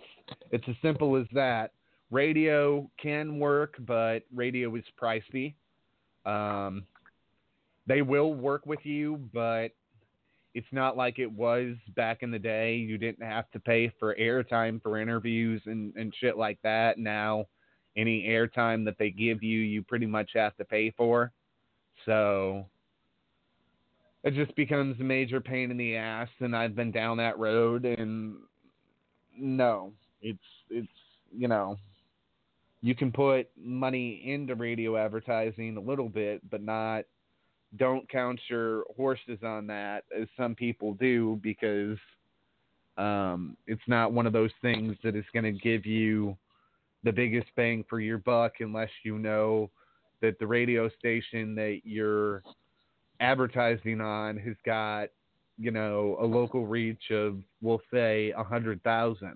[0.51, 1.73] it's as simple as that.
[2.09, 5.53] Radio can work, but radio is pricey.
[6.25, 6.85] Um,
[7.85, 9.71] they will work with you, but
[10.55, 12.75] it's not like it was back in the day.
[12.75, 16.97] You didn't have to pay for airtime for interviews and, and shit like that.
[16.97, 17.45] Now,
[17.97, 21.33] any airtime that they give you, you pretty much have to pay for.
[22.05, 22.65] So
[24.23, 27.85] it just becomes a major pain in the ass, and I've been down that road,
[27.85, 28.35] and
[29.37, 30.39] no, it's
[30.69, 30.87] it's
[31.31, 31.77] you know
[32.81, 37.05] you can put money into radio advertising a little bit, but not
[37.77, 41.97] don't count your horses on that as some people do because
[42.97, 46.35] um, it's not one of those things that is going to give you
[47.03, 49.69] the biggest bang for your buck unless you know
[50.21, 52.43] that the radio station that you're
[53.19, 55.09] advertising on who's got,
[55.57, 59.35] you know, a local reach of, we'll say, a hundred thousand,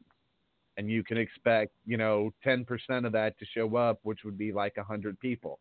[0.77, 4.37] and you can expect, you know, ten percent of that to show up, which would
[4.37, 5.59] be like a hundred people.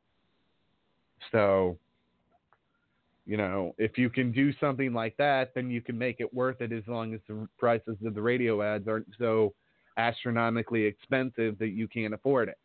[1.31, 1.79] So,
[3.27, 6.61] you know, if you can do something like that, then you can make it worth
[6.61, 9.55] it as long as the prices of the radio ads aren't so
[9.97, 12.59] astronomically expensive that you can't afford it.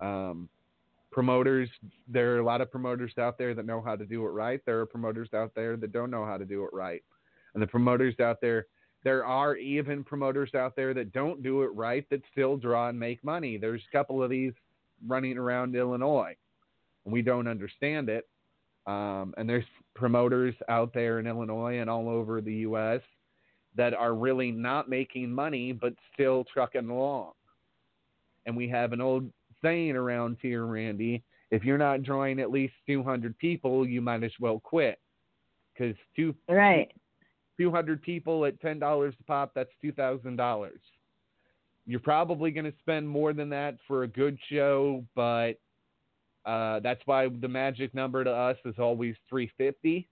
[0.00, 0.48] Um,
[1.10, 1.68] promoters,
[2.08, 4.60] there are a lot of promoters out there that know how to do it right.
[4.64, 7.02] There are promoters out there that don't know how to do it right.
[7.54, 8.66] And the promoters out there,
[9.02, 12.98] there are even promoters out there that don't do it right that still draw and
[12.98, 13.56] make money.
[13.56, 14.52] There's a couple of these
[15.06, 16.36] running around Illinois.
[17.04, 18.28] And we don't understand it.
[18.86, 19.64] Um, and there's
[19.94, 23.00] promoters out there in Illinois and all over the U.S.
[23.76, 27.32] that are really not making money but still trucking along.
[28.46, 29.30] And we have an old
[29.62, 34.32] saying around here, Randi if you're not drawing at least 200 people, you might as
[34.40, 34.98] well quit.
[35.74, 36.92] Because two, Right.
[37.58, 40.70] 200 people at $10 a pop, that's $2,000.
[41.86, 45.54] You're probably going to spend more than that for a good show, but
[46.46, 50.08] uh, that's why the magic number to us is always 350.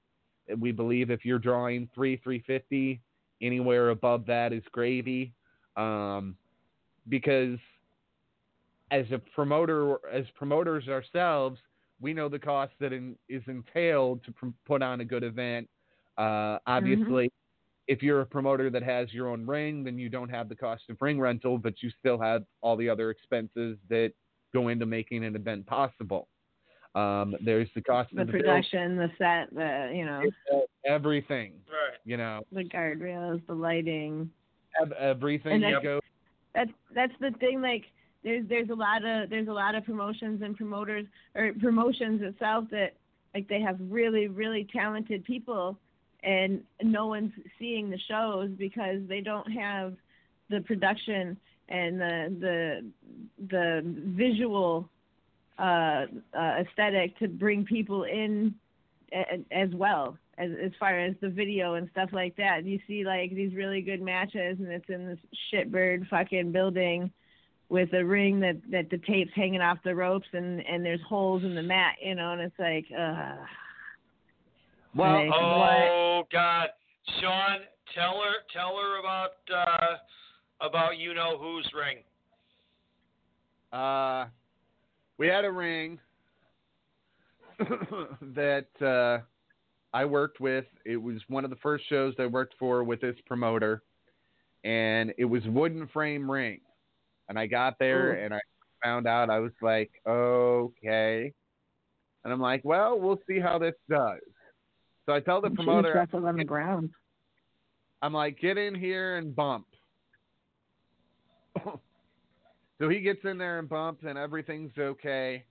[0.48, 3.00] And we believe if you're drawing three 350,
[3.40, 5.32] anywhere above that is gravy.
[5.76, 6.36] Um,
[7.08, 7.58] because
[8.90, 11.58] as a promoter, as promoters ourselves,
[12.00, 15.68] we know the cost that in, is entailed to pr- put on a good event.
[16.16, 17.30] Uh, obviously,
[17.86, 20.82] if you're a promoter that has your own ring, then you don't have the cost
[20.90, 24.12] of ring rental, but you still have all the other expenses that
[24.54, 26.28] go into making an event possible.
[26.94, 30.22] Um, there's the cost The of the build, production, the set, the you know,
[30.86, 31.52] everything.
[31.68, 31.98] Right.
[32.04, 34.30] You know, the guardrails, the lighting.
[34.80, 36.00] ev- everything And that's- goes.
[36.54, 37.60] That's that's the thing.
[37.60, 37.84] Like
[38.24, 42.64] there's there's a lot of there's a lot of promotions and promoters or promotions itself
[42.70, 42.94] that
[43.34, 45.78] like they have really really talented people
[46.24, 49.94] and no one's seeing the shows because they don't have
[50.50, 51.36] the production
[51.68, 54.88] and the the the visual
[55.58, 58.54] uh, uh, aesthetic to bring people in
[59.50, 62.64] as well as as far as the video and stuff like that.
[62.64, 65.18] You see like these really good matches and it's in this
[65.52, 67.10] shitbird fucking building
[67.68, 71.42] with a ring that that the tape's hanging off the ropes and and there's holes
[71.44, 73.36] in the mat, you know, and it's like uh
[74.94, 75.38] Well, like, what?
[75.40, 76.68] Oh God,
[77.20, 77.58] Sean,
[77.94, 81.98] tell her tell her about uh, about you know whose ring.
[83.72, 84.26] Uh,
[85.18, 85.98] we had a ring
[87.58, 89.22] that uh,
[89.92, 90.64] I worked with.
[90.84, 93.82] It was one of the first shows I worked for with this promoter,
[94.64, 96.60] and it was wooden frame ring.
[97.28, 98.24] And I got there Ooh.
[98.24, 98.40] and I
[98.82, 101.32] found out I was like, okay.
[102.24, 104.20] And I'm like, well, we'll see how this does.
[105.06, 106.90] So I tell the she promoter, wrestled on the ground.
[108.02, 109.66] I'm like, get in here and bump.
[111.64, 115.44] so he gets in there and bumps, and everything's okay.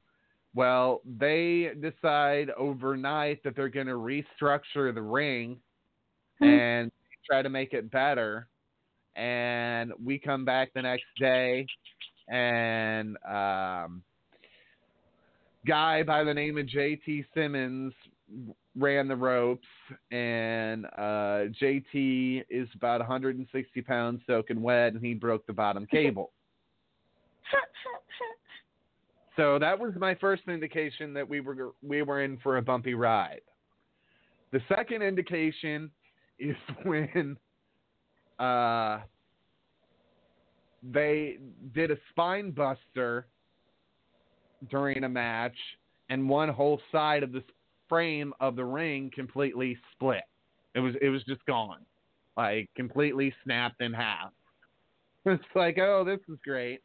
[0.53, 5.57] Well, they decide overnight that they're going to restructure the ring
[6.39, 6.45] hmm.
[6.45, 6.91] and
[7.25, 8.47] try to make it better.
[9.17, 11.65] And we come back the next day,
[12.29, 14.03] and um,
[15.65, 17.93] guy by the name of JT Simmons
[18.77, 19.67] ran the ropes,
[20.11, 26.31] and uh, JT is about 160 pounds soaking wet, and he broke the bottom cable.
[29.35, 32.95] So that was my first indication that we were we were in for a bumpy
[32.95, 33.41] ride.
[34.51, 35.91] The second indication
[36.39, 37.37] is when
[38.39, 38.99] uh,
[40.91, 41.37] they
[41.73, 43.27] did a spine buster
[44.69, 45.55] during a match,
[46.09, 47.43] and one whole side of the
[47.89, 50.23] frame of the ring completely split.
[50.75, 51.79] It was it was just gone,
[52.35, 54.31] like completely snapped in half.
[55.29, 56.79] It's like, oh, this is great.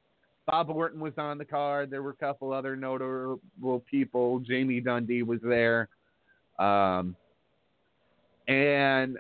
[0.49, 1.91] Bob Orton was on the card.
[1.91, 4.41] There were a couple other notable people.
[4.41, 5.89] Jamie Dundee was there.
[6.59, 7.15] Um,
[8.49, 9.19] and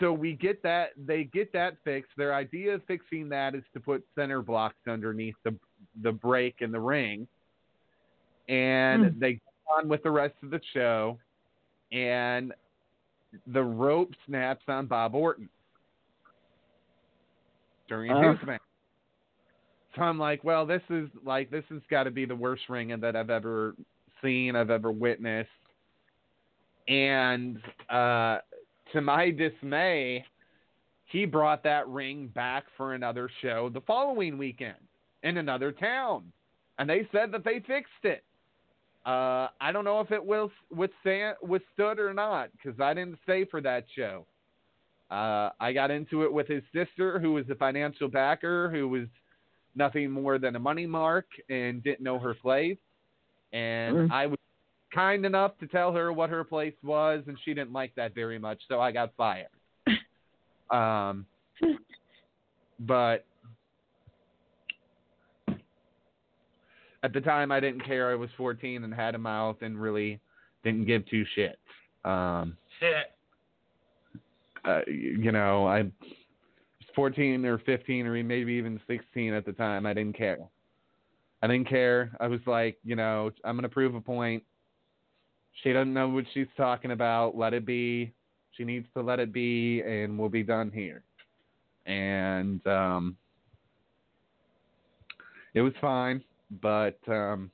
[0.00, 2.12] so we get that they get that fixed.
[2.16, 5.54] Their idea of fixing that is to put center blocks underneath the
[6.02, 7.26] the break in the ring.
[8.48, 9.18] And Hmm.
[9.18, 9.40] they go
[9.78, 11.18] on with the rest of the show
[11.92, 12.52] and
[13.48, 15.48] the rope snaps on Bob Orton
[17.88, 18.36] during Ugh.
[18.36, 18.60] his match.
[19.94, 22.88] So I'm like, well, this is like this has got to be the worst ring
[23.00, 23.74] that I've ever
[24.22, 25.48] seen, I've ever witnessed.
[26.88, 27.58] And
[27.88, 28.38] uh,
[28.96, 30.24] to my dismay,
[31.04, 34.78] he brought that ring back for another show the following weekend
[35.22, 36.32] in another town,
[36.78, 38.24] and they said that they fixed it.
[39.04, 43.44] Uh, I don't know if it will withstand withstood or not because I didn't stay
[43.44, 44.24] for that show.
[45.10, 49.08] Uh, I got into it with his sister, who was a financial backer, who was
[49.74, 52.78] nothing more than a money mark and didn't know her place.
[53.52, 54.10] And Mm.
[54.10, 54.35] I was
[54.92, 58.38] kind enough to tell her what her place was, and she didn't like that very
[58.38, 59.48] much, so I got fired.
[60.70, 61.26] um,
[62.80, 63.24] but
[67.02, 68.10] at the time, I didn't care.
[68.10, 70.20] I was 14 and had a mouth and really
[70.64, 71.54] didn't give two shits.
[72.04, 72.56] Um,
[74.64, 75.92] uh, you know, I was
[76.94, 79.86] 14 or 15 or maybe even 16 at the time.
[79.86, 80.38] I didn't care.
[81.42, 82.10] I didn't care.
[82.18, 84.42] I was like, you know, I'm going to prove a point.
[85.62, 87.36] She doesn't know what she's talking about.
[87.36, 88.12] Let it be.
[88.52, 91.02] She needs to let it be, and we'll be done here.
[91.86, 93.16] And um,
[95.54, 96.22] it was fine,
[96.62, 97.50] but um,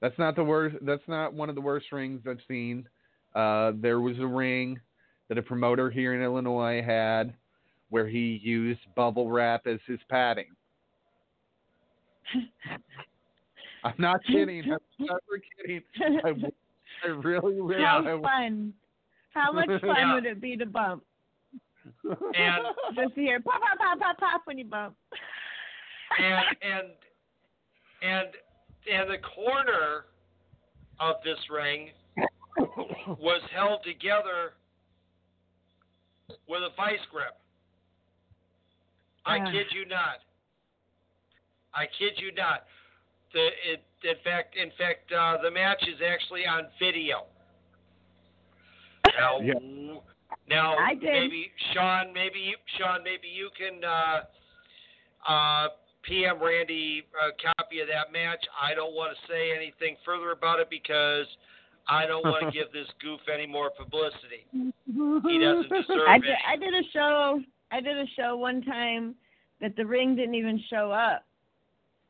[0.00, 0.76] that's not the worst.
[0.82, 2.88] That's not one of the worst rings I've seen.
[3.34, 4.80] Uh, there was a ring
[5.28, 7.34] that a promoter here in Illinois had
[7.90, 10.46] where he used bubble wrap as his padding.
[13.84, 14.64] I'm not kidding.
[14.64, 15.82] I'm never kidding.
[16.24, 16.32] I,
[17.04, 17.82] I really.
[17.82, 18.72] How I fun!
[19.34, 20.14] How much fun Yeah.
[20.14, 21.02] would it be to bump?
[22.04, 22.64] And
[22.96, 24.96] Just to hear pop, pop, pop, pop, pop when you bump.
[26.18, 26.88] and and
[28.02, 28.28] and
[28.92, 30.06] and the corner
[31.00, 31.90] of this ring
[33.18, 34.54] was held together
[36.48, 37.36] with a vice grip.
[39.24, 39.50] I Ah.
[39.50, 40.18] kid you not.
[41.74, 42.64] I kid you not.
[43.32, 47.26] The it, in fact, in fact, uh, the match is actually on video.
[49.18, 49.54] Now, Yeah.
[50.48, 54.24] now I maybe Sean, maybe you, Sean, maybe you can uh,
[55.26, 55.68] uh,
[56.02, 58.44] PM Randi a copy of that match.
[58.60, 61.26] I don't want to say anything further about it because
[61.88, 64.46] I don't want to give this goof any more publicity.
[64.86, 66.38] He doesn't deserve I it.
[66.46, 67.40] I did a show.
[67.70, 69.14] I did a show one time
[69.60, 71.24] that the ring didn't even show up,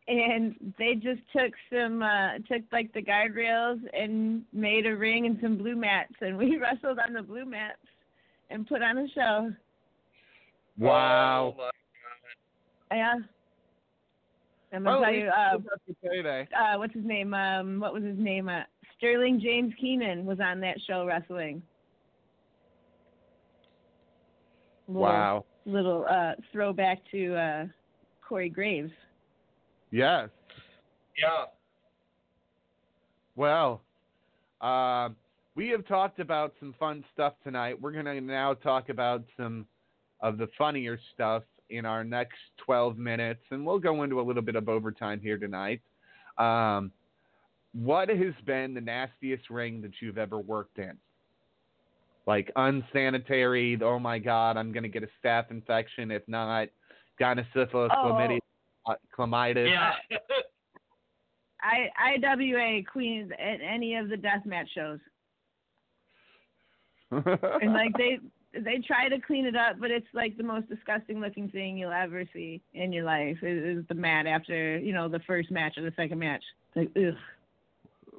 [0.09, 5.39] and they just took some, uh took like the guardrails and made a ring and
[5.43, 7.79] some blue mats, and we wrestled on the blue mats
[8.51, 9.53] and put on a show.
[10.79, 11.55] wow.
[11.59, 11.71] Oh,
[12.91, 13.15] my Yeah.
[14.73, 16.49] I'm gonna Well, tell you, uh, you got the payday.
[16.57, 17.33] uh, what's his name?
[17.35, 18.49] Um, what was his name?
[18.49, 18.63] Uh,
[18.99, 21.63] Sterling James Keenan was on that show wrestling.
[24.89, 25.45] Little, Wow.
[25.67, 27.67] Little uh, throwback to uh,
[28.27, 28.93] Corey Graves.
[29.97, 30.29] Yes.
[31.17, 31.47] Yeah.
[33.35, 33.81] Well,
[34.61, 35.17] um,
[35.55, 37.81] we have talked about some fun stuff tonight.
[37.81, 39.67] We're going to now talk about some
[40.21, 44.43] of the funnier stuff in our next 12 minutes, and we'll go into a little
[44.43, 45.81] bit of overtime here tonight.
[46.37, 46.93] Um,
[47.73, 50.93] what has been the nastiest ring that you've ever worked in?
[52.27, 56.11] Like unsanitary, oh my God, I'm going to get a staph infection.
[56.11, 56.69] If not,
[57.19, 58.13] gonosyphilis, Oh.
[58.13, 58.41] chlamydia,
[58.87, 59.69] uh, chlamydia.
[59.69, 59.93] Yeah.
[61.63, 65.01] I IWA Queens at any of the deathmatch shows,
[67.11, 68.19] and like they
[68.53, 71.93] they try to clean it up, but it's like the most disgusting looking thing you'll
[71.93, 73.39] ever see in your life.
[73.43, 76.45] Is, is the mat after you know the first match or the second match.
[76.75, 77.15] Like ugh,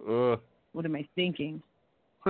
[0.10, 0.40] Ugh.
[0.74, 1.62] what am I thinking?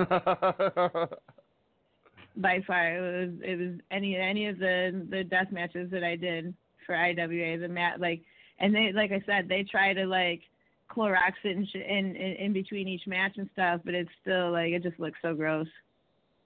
[2.36, 6.16] by far it was it was any any of the the death matches that I
[6.16, 6.54] did
[6.88, 8.22] for IWA the mat like
[8.60, 10.42] and they like I said they try to like
[10.90, 14.52] Clorox it in, sh- in in in between each match and stuff but it's still
[14.52, 15.68] like it just looks so gross.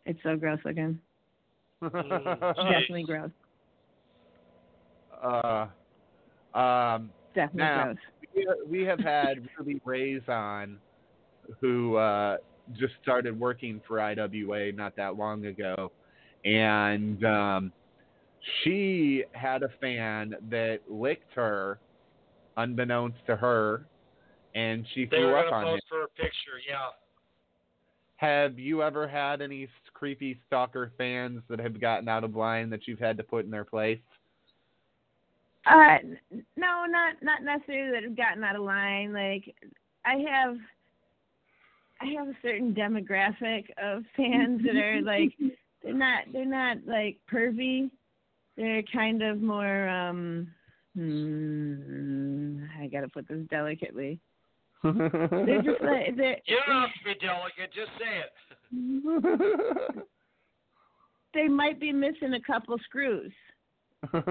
[0.06, 1.00] It's so gross looking.
[1.82, 3.32] Definitely gross.
[5.24, 5.68] Uh,
[6.58, 7.98] um, Definitely now, gross.
[8.36, 10.78] we, we have had Ruby Raze on,
[11.60, 12.38] who uh,
[12.80, 15.92] just started working for IWA not that long ago,
[16.44, 17.72] and um,
[18.64, 21.80] she had a fan that licked her,
[22.58, 23.86] unbeknownst to her,
[24.56, 25.74] and she They threw were up gonna on him.
[25.76, 26.60] post for a picture.
[26.68, 26.90] Yeah.
[28.18, 32.88] Have you ever had any creepy stalker fans that have gotten out of line that
[32.88, 34.00] you've had to put in their place?
[35.66, 35.98] Uh,
[36.56, 39.14] no, not not necessarily that have gotten out of line.
[39.14, 39.56] Like,
[40.06, 40.58] I have,
[42.00, 45.34] I have a certain demographic of fans that are like,
[45.84, 47.90] they're not they're not like pervy.
[48.58, 49.88] They're kind of more.
[49.88, 50.48] um
[50.96, 54.20] hmm, I gotta put this delicately.
[54.84, 57.72] They're just like they're, You don't have to be delicate.
[57.74, 58.32] Just say it.
[61.34, 63.32] they might be missing a couple screws.
[64.14, 64.26] uh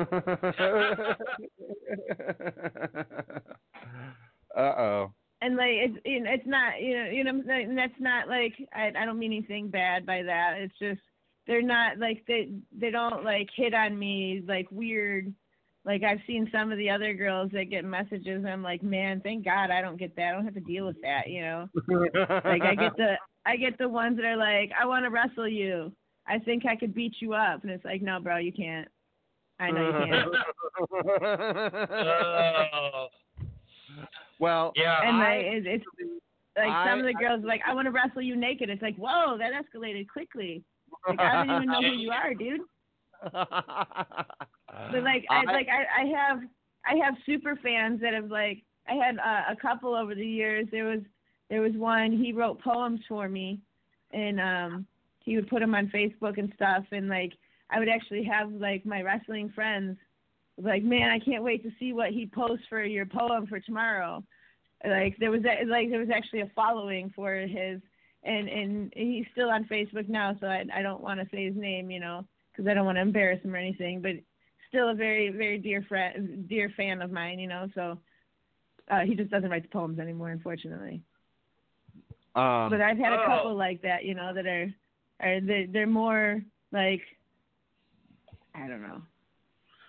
[4.59, 5.13] oh.
[5.41, 7.41] and like it's you know, it's not you know you know
[7.77, 10.55] that's not like I I don't mean anything bad by that.
[10.59, 11.01] It's just
[11.47, 15.33] they're not like they they don't like hit on me like weird.
[15.85, 18.45] Like I've seen some of the other girls that get messages.
[18.45, 20.29] And I'm like, man, thank God I don't get that.
[20.29, 21.29] I don't have to deal with that.
[21.29, 21.69] You know,
[22.45, 23.15] like I get the
[23.47, 25.93] I get the ones that are like, I want to wrestle you.
[26.27, 28.87] I think I could beat you up, and it's like, no, bro, you can't.
[29.59, 30.35] I know you can't.
[34.39, 35.01] Well, yeah.
[35.05, 35.85] and I- like it, it's
[36.57, 38.71] like some of the I- girls are like, I want to wrestle you naked.
[38.71, 40.63] It's like, whoa, that escalated quickly.
[41.09, 42.61] Like I don't even know who you are, dude.
[44.93, 46.43] But like I, like I, I have
[46.87, 50.69] I have super fans that have like I had uh, a couple over the years.
[50.71, 51.01] There was
[51.49, 53.61] there was one he wrote poems for me,
[54.13, 54.87] and um
[55.25, 56.85] he would put them on Facebook and stuff.
[56.93, 57.33] And like
[57.69, 59.99] I would actually have like my wrestling friends
[60.63, 64.23] like, man, I can't wait to see what he posts for your poem for tomorrow.
[64.87, 67.81] Like there was a, like there was actually a following for his,
[68.23, 70.37] and and he's still on Facebook now.
[70.41, 72.97] So I I don't want to say his name, you know, because I don't want
[72.97, 74.01] to embarrass him or anything.
[74.03, 74.13] But
[74.69, 77.69] still a very very dear friend, dear fan of mine, you know.
[77.75, 77.99] So
[78.91, 81.03] uh, he just doesn't write the poems anymore, unfortunately.
[82.35, 83.27] Um, but I've had a Oh.
[83.27, 84.73] couple like that, you know, that are
[85.21, 86.41] are they they're more
[86.73, 87.03] like
[88.55, 89.03] I don't know.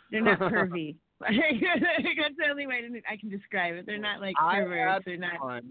[0.09, 0.95] They're not pervy.
[1.21, 3.85] That's the only way to, I can describe it.
[3.85, 5.05] They're not like perverts.
[5.05, 5.63] They're not.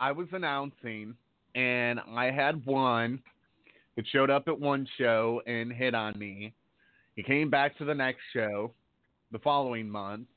[0.00, 1.14] I was announcing,
[1.54, 3.20] and I had one
[3.96, 6.52] that showed up at one show and hit on me.
[7.16, 8.72] He came back to the next show
[9.32, 10.28] the following month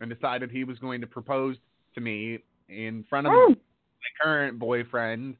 [0.00, 1.56] and decided he was going to propose
[1.94, 2.38] to me
[2.68, 3.48] in front of Oh.
[3.50, 3.56] my
[4.22, 5.36] current boyfriend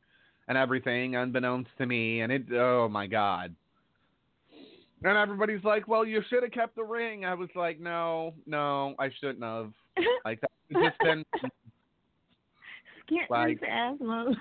[0.46, 2.20] and everything, unbeknownst to me.
[2.20, 3.54] And it, oh my God.
[5.02, 7.24] And everybody's like, well, you should have kept the ring.
[7.26, 9.72] I was like, no, no, I shouldn't have.
[10.24, 11.24] Like, that just been
[13.30, 14.34] like- asthma.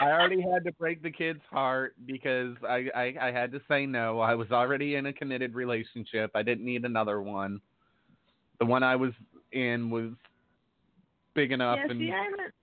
[0.00, 3.86] I already had to break the kid's heart because I, I I had to say
[3.86, 4.20] no.
[4.20, 6.30] I was already in a committed relationship.
[6.34, 7.60] I didn't need another one.
[8.58, 9.12] The one I was
[9.52, 10.12] in was
[11.34, 12.54] big enough, yeah, and see, I haven't,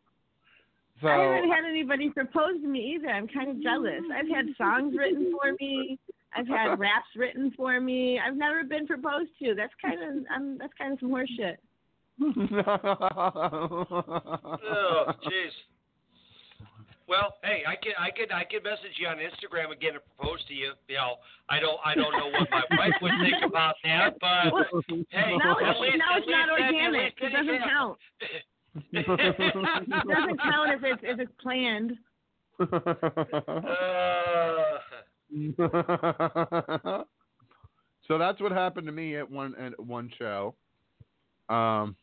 [1.02, 3.10] so I haven't had anybody propose to me either.
[3.10, 4.02] I'm kind of jealous.
[4.14, 6.00] I've had songs written for me.
[6.36, 8.20] I've had raps written for me.
[8.20, 9.56] I've never been proposed to.
[9.56, 11.60] That's kind of I'm that's kind of some horse shit.
[14.62, 15.52] Oh, jeez.
[17.10, 20.46] Well, hey, I can I can I can message you on Instagram again and propose
[20.48, 20.74] to you.
[20.88, 21.16] You know,
[21.50, 24.54] I don't I don't know what my wife would think about that, but
[25.10, 27.20] hey, now at it's, least, now at it's not least that- at organic.
[27.20, 27.98] least It doesn't that- count.
[28.94, 29.06] It
[30.08, 31.98] doesn't count if it's if it's planned.
[32.60, 32.68] Uh,
[38.08, 40.54] so that's what happened to me at one at one show.
[41.50, 41.96] Um,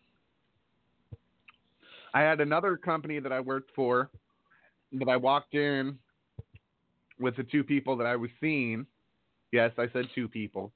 [2.15, 4.11] I had another company that I worked for
[4.99, 5.99] that I walked in
[7.19, 8.87] with the two people that I was seeing.
[9.53, 10.73] Yes, I said two people.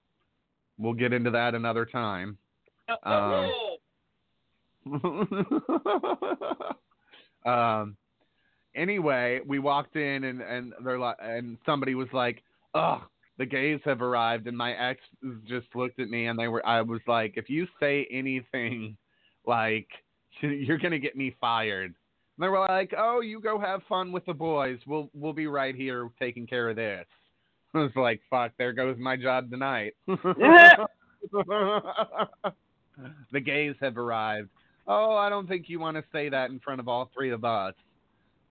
[0.78, 2.38] We'll get into that another time.
[3.04, 3.52] Um,
[7.46, 7.96] um
[8.74, 12.42] anyway we walked in and and they're like and somebody was like
[12.74, 13.02] oh
[13.38, 15.00] the gays have arrived and my ex
[15.46, 18.96] just looked at me and they were i was like if you say anything
[19.46, 19.88] like
[20.40, 21.94] you're gonna get me fired
[22.40, 25.74] they were like oh you go have fun with the boys we'll we'll be right
[25.74, 27.06] here taking care of this
[27.74, 30.86] i was like fuck there goes my job tonight the
[33.40, 34.48] gays have arrived
[34.92, 37.44] Oh, I don't think you want to say that in front of all three of
[37.44, 37.74] us.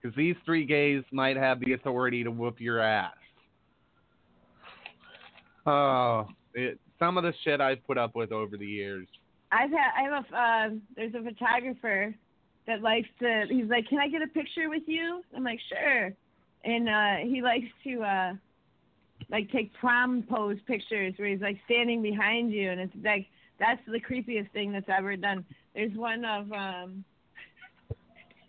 [0.00, 3.12] Because these three gays might have the authority to whoop your ass.
[5.66, 9.06] Oh, it, some of the shit I've put up with over the years.
[9.52, 12.14] I've had I have a uh, there's a photographer
[12.66, 15.22] that likes to he's like, Can I get a picture with you?
[15.34, 16.14] I'm like, Sure
[16.64, 18.32] and uh he likes to uh
[19.30, 23.26] like take prom pose pictures where he's like standing behind you and it's like
[23.58, 25.44] that's the creepiest thing that's ever done.
[25.74, 27.04] There's one of um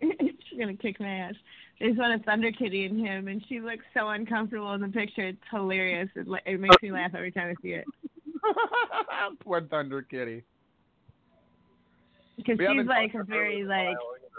[0.00, 1.34] she's gonna kick my ass.
[1.78, 5.28] There's one of Thunder Kitty and him and she looks so uncomfortable in the picture.
[5.28, 6.08] It's hilarious.
[6.14, 7.84] It, it makes me laugh every time I see it.
[9.40, 10.42] Poor Thunder Kitty.
[12.36, 13.96] Because We she's like a very like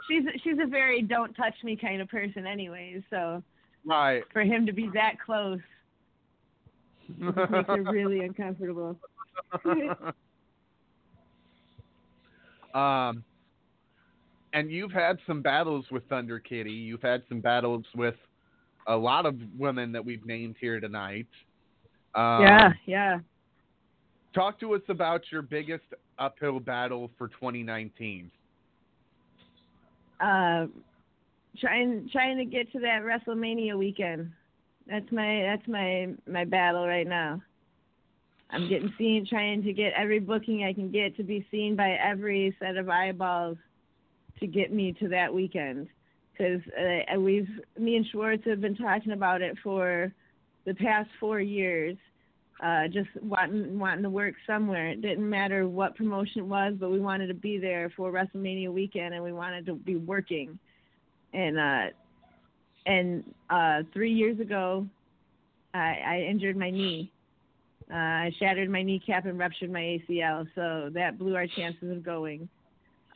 [0.07, 3.43] she's she's a very don't touch me kind of person anyways so
[3.85, 4.23] Right.
[4.31, 5.59] for him to be that close
[7.17, 8.97] makes her really uncomfortable
[12.73, 13.23] um,
[14.53, 16.71] and you've had some battles with Thunder Kitty.
[16.71, 18.15] You've had some battles with
[18.87, 21.27] a lot of women that we've named here tonight.
[22.15, 23.19] Um, yeah yeah
[24.33, 25.83] Talk to us about your biggest
[26.19, 28.31] uphill battle for 2019.
[30.19, 30.67] uh,
[31.59, 34.31] trying trying to get to that WrestleMania weekend.
[34.87, 37.41] That's my that's my my battle right now.
[38.49, 41.93] I'm getting seen, trying to get every booking I can get to be seen by
[41.93, 43.57] every set of eyeballs
[44.39, 45.87] to get me to that weekend.
[46.31, 47.49] Because uh, we've
[47.79, 50.13] me and Schwartz have been talking about it for
[50.65, 51.97] the past four years.
[52.63, 54.87] Uh, just wanting wanting to work somewhere.
[54.87, 58.71] It didn't matter what promotion it was, but we wanted to be there for WrestleMania
[58.71, 60.57] weekend, and we wanted to be working.
[61.33, 61.85] And uh,
[62.85, 64.87] and uh, three years ago,
[65.73, 67.11] I, I injured my knee.
[67.91, 72.01] Uh, I shattered my kneecap and ruptured my ACL, so that blew our chances of
[72.01, 72.47] going.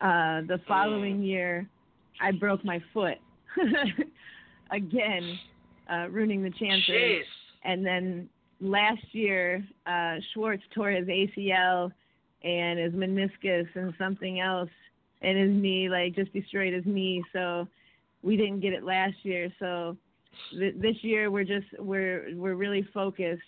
[0.01, 1.69] Uh, the following year,
[2.21, 3.17] I broke my foot
[4.71, 5.39] again,
[5.89, 6.89] uh, ruining the chances.
[6.89, 7.21] Jeez.
[7.63, 11.91] And then last year, uh, Schwartz tore his ACL
[12.43, 14.69] and his meniscus and something else,
[15.21, 17.23] and his knee like just destroyed his knee.
[17.33, 17.67] So
[18.21, 19.51] we didn't get it last year.
[19.59, 19.97] So
[20.51, 23.41] th- this year we're just we're we're really focused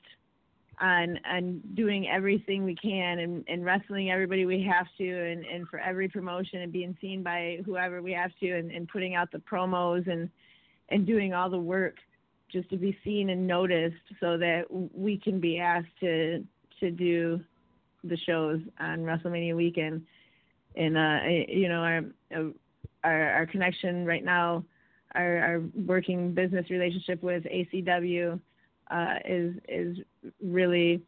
[0.82, 5.68] on on doing everything we can and, and wrestling everybody we have to and, and
[5.68, 9.32] for every promotion and being seen by whoever we have to and, and putting out
[9.32, 10.30] the promos and
[10.90, 11.96] and doing all the work
[12.52, 16.46] just to be seen and noticed so that we can be asked to
[16.80, 17.42] to do
[18.04, 20.06] the shows on WrestleMania weekend.
[20.76, 22.02] And uh, you know our
[23.04, 24.64] our our connection right now,
[25.16, 28.40] our our working business relationship with ACW
[28.92, 29.98] uh, is is
[30.42, 31.02] really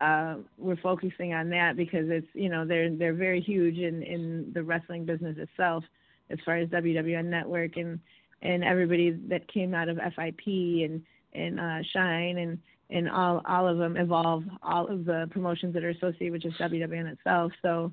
[0.00, 4.50] uh, we're focusing on that because it's you know they're they're very huge in in
[4.52, 5.84] the wrestling business itself
[6.30, 8.00] as far as WWN Network and
[8.42, 11.02] and everybody that came out of FIP and
[11.34, 12.58] and uh, Shine and
[12.90, 16.58] and all all of them evolve all of the promotions that are associated with just
[16.58, 17.52] WWN itself.
[17.62, 17.92] So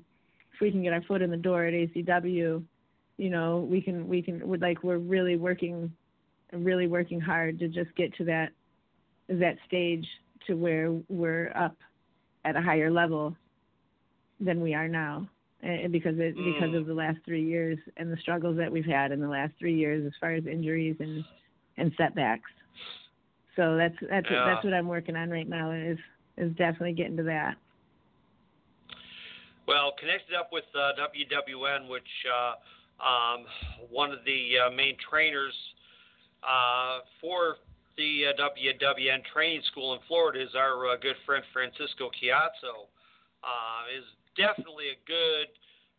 [0.52, 2.62] if we can get our foot in the door at ACW,
[3.16, 5.92] you know we can we can we're like we're really working
[6.52, 8.50] really working hard to just get to that
[9.28, 10.06] that stage
[10.46, 11.76] to where we're up
[12.44, 13.36] at a higher level
[14.40, 15.28] than we are now
[15.62, 19.20] because it, because of the last three years and the struggles that we've had in
[19.20, 21.24] the last three years as far as injuries and
[21.76, 22.50] and setbacks.
[23.56, 24.44] So that's that's Yeah.
[24.44, 25.98] that's what I'm working on right now is
[26.36, 27.56] is definitely getting to that.
[29.66, 32.54] Well, connected up with uh, WWN, which uh,
[33.04, 33.46] um,
[33.90, 35.54] one of the uh, main trainers
[36.42, 37.56] uh, for
[37.96, 42.88] the uh, WWN training school in Florida is our uh, good friend Francisco Ciatso.
[43.44, 44.04] Uh, is
[44.36, 45.48] definitely a good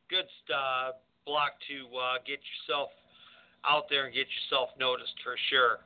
[0.10, 0.92] good uh,
[1.26, 2.90] block to uh, get yourself
[3.68, 5.80] out there and get yourself noticed for sure.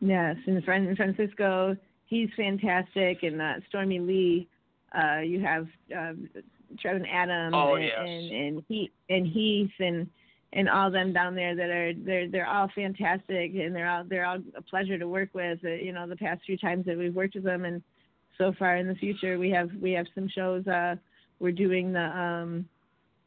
[0.00, 4.48] Yes, and Fran- Francisco, he's fantastic, and uh, Stormie Lee.
[4.92, 6.28] Uh, you have um,
[6.84, 7.98] Trevin Adams Oh, and, yes.
[7.98, 10.06] and and Heath and Heath and
[10.54, 14.26] and all them down there that are they're they're all fantastic and they're all they're
[14.26, 15.58] all a pleasure to work with.
[15.64, 17.82] Uh, you know, the past few times that we've worked with them, and
[18.38, 20.66] so far in the future we have we have some shows.
[20.66, 20.96] Uh,
[21.42, 22.66] we're doing the um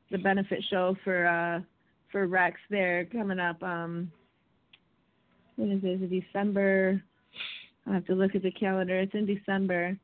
[0.10, 1.60] the benefit show for uh
[2.12, 3.62] for Rex there coming up.
[3.62, 4.10] Um,
[5.58, 6.02] when is it?
[6.02, 7.04] Is it December?
[7.86, 8.98] I have to look at the calendar.
[8.98, 9.98] It's in December.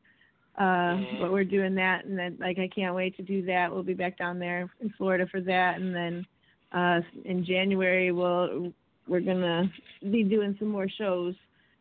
[0.57, 3.71] Uh, but we're doing that, and then like I can't wait to do that.
[3.71, 6.25] We'll be back down there in Florida for that, and then
[6.73, 8.73] uh, in January we'll
[9.07, 9.71] we're gonna
[10.11, 11.33] be doing some more shows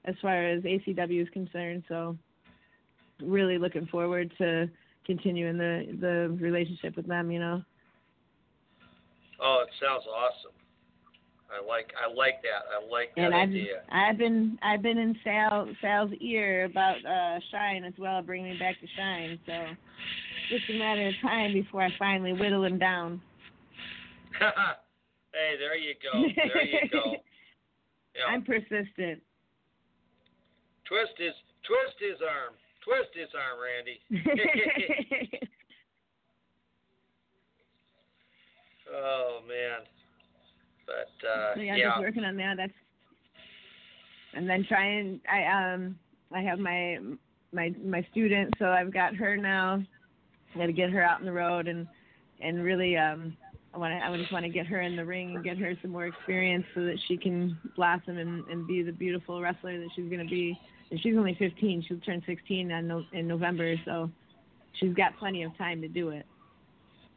[0.04, 1.82] as far as ACW is concerned.
[1.88, 2.16] So
[3.20, 4.70] really looking forward to
[5.06, 7.30] continuing the the relationship with them.
[7.30, 7.62] You know.
[9.42, 10.52] Oh, it sounds awesome.
[11.50, 12.68] I like I like that.
[12.70, 13.82] I like that And I've idea.
[13.90, 18.58] I've been I've been in Sal Sal's ear about uh Shine as well, bringing me
[18.58, 19.38] back to Shine.
[19.46, 19.52] So
[20.48, 23.20] just a matter of time before I finally whittle him down.
[24.38, 26.22] hey, there you go.
[26.36, 27.16] There you go.
[28.10, 28.26] Yeah.
[28.26, 29.22] I'm persistent.
[30.82, 31.30] Twist his
[31.62, 32.54] twist his arm.
[32.84, 34.00] Twist his arm, Randi.
[38.94, 39.80] oh man.
[40.86, 41.90] But uh so yeah, yeah.
[41.90, 42.56] just working on that.
[42.56, 42.72] That's
[44.34, 45.20] and then trying.
[45.30, 45.98] I um
[46.32, 46.98] I have my
[47.52, 49.82] my my student, so I've got her now.
[50.54, 51.86] I got to get her out on the road and
[52.40, 53.36] and really um
[53.74, 55.74] I want to I just want to get her in the ring and get her
[55.82, 59.88] some more experience so that she can blossom and and be the beautiful wrestler that
[59.94, 60.58] she's going to be.
[60.90, 61.84] And she's only 15.
[61.86, 64.10] She'll turn 16 on no, in November, so
[64.78, 66.26] she's got plenty of time to do it.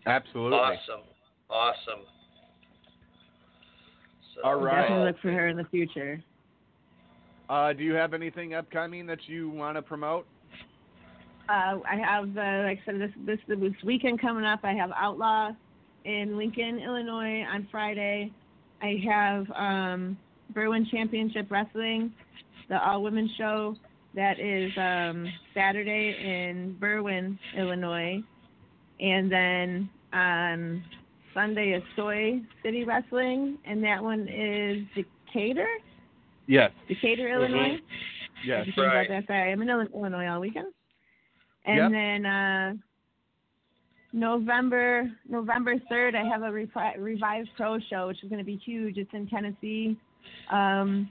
[0.05, 0.57] Absolutely.
[0.57, 1.01] Awesome.
[1.49, 2.05] Awesome.
[4.35, 4.81] So, All right.
[4.81, 6.23] Definitely look for her in the future.
[7.49, 10.25] Uh, do you have anything upcoming that you want to promote?
[11.49, 14.61] Uh, I have, uh, like I said, this, this this weekend coming up.
[14.63, 15.51] I have Outlaw
[16.05, 18.31] in Lincoln, Illinois on Friday.
[18.81, 20.17] I have um,
[20.53, 22.13] Berwyn Championship Wrestling,
[22.69, 23.75] the all women show
[24.15, 28.21] that is um, Saturday in Berwyn, Illinois.
[28.99, 30.83] And then on
[31.33, 35.67] Sunday is Soy City Wrestling, and that one is Decatur,
[36.45, 36.71] Yes.
[36.87, 37.77] Decatur, Illinois.
[38.45, 38.61] Yes.
[38.61, 39.27] I think about that.
[39.27, 40.67] Sorry, I'm in Illinois all weekend.
[41.65, 41.91] And Yep.
[41.91, 42.73] then uh,
[44.11, 48.57] November November third, I have a repri- revived pro show, which is going to be
[48.57, 48.97] huge.
[48.97, 49.97] It's in Tennessee.
[50.51, 51.09] Um,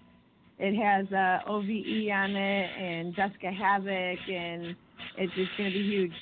[0.62, 4.76] it has uh, OVE on it and Jessicka Havok, and
[5.18, 6.12] it's just going to be huge.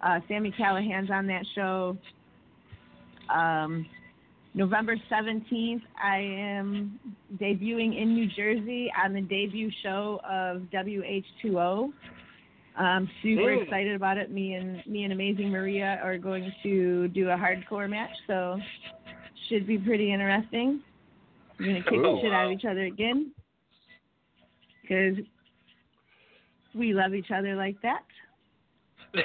[0.00, 1.96] Uh, Sami Callihan's on that show.
[3.32, 3.86] Um,
[4.54, 6.98] November 17th, I am
[7.40, 11.92] debuting in New Jersey on the debut show of WH2O.
[12.76, 13.60] I'm super Ooh.
[13.60, 14.32] excited about it.
[14.32, 18.58] Me and me and Amazing Maria are going to do a hardcore match, so
[19.48, 20.80] should be pretty interesting.
[21.60, 22.20] We're gonna kick the Ooh.
[22.20, 23.32] shit out of each other again
[24.88, 25.18] because
[26.74, 28.04] we love each other like that.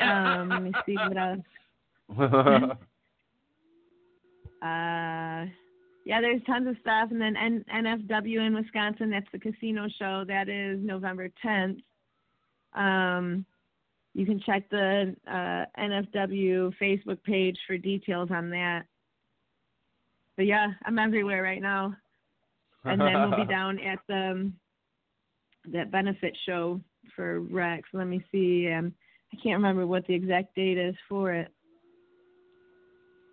[0.01, 2.77] Um, let me see what else.
[4.61, 5.43] Uh,
[6.05, 9.09] yeah, there's tons of stuff, and then N- NFW in Wisconsin.
[9.09, 10.23] That's the casino show.
[10.25, 11.81] That is November 10th.
[12.73, 13.45] Um,
[14.13, 18.83] you can check the uh, NFW Facebook page for details on that.
[20.37, 21.93] But yeah, I'm everywhere right now,
[22.85, 24.53] and then we'll be down at the um,
[25.71, 26.79] that benefit show
[27.15, 27.87] for Rex.
[27.93, 28.71] Let me see.
[28.71, 28.93] Um,
[29.31, 31.51] I can't remember what the exact date is for it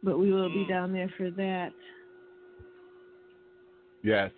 [0.02, 1.73] but we will be down there for that.
[4.02, 4.31] Yes.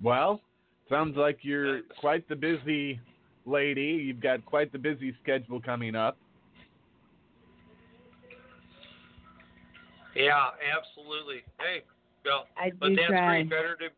[0.00, 0.40] Well,
[0.88, 3.00] sounds like you're quite the busy
[3.46, 4.02] lady.
[4.04, 6.16] You've got quite the busy schedule coming up.
[10.14, 11.42] Yeah, absolutely.
[11.58, 11.82] Hey,
[12.24, 13.42] well, I but that's try.
[13.42, 13.50] great.
[13.50, 13.88] Better to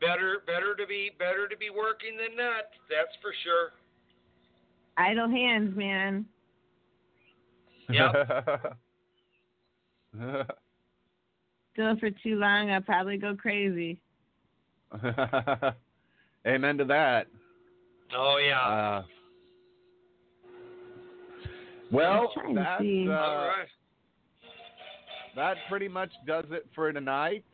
[0.00, 2.64] better better to be better to be working than not.
[2.90, 3.70] That's for sure.
[4.96, 6.24] Idle hands, man.
[11.76, 14.00] Do it for too long, I'll probably go crazy.
[16.46, 17.26] Amen to that.
[18.16, 18.60] Oh yeah.
[18.60, 19.02] Uh,
[21.92, 23.68] well, trying that's, uh, All right.
[25.36, 27.44] that pretty much does it for tonight.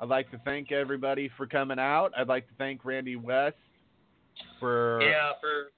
[0.00, 2.12] I'd like to thank everybody for coming out.
[2.16, 3.56] I'd like to thank Randi West
[4.60, 5.70] for Yeah, for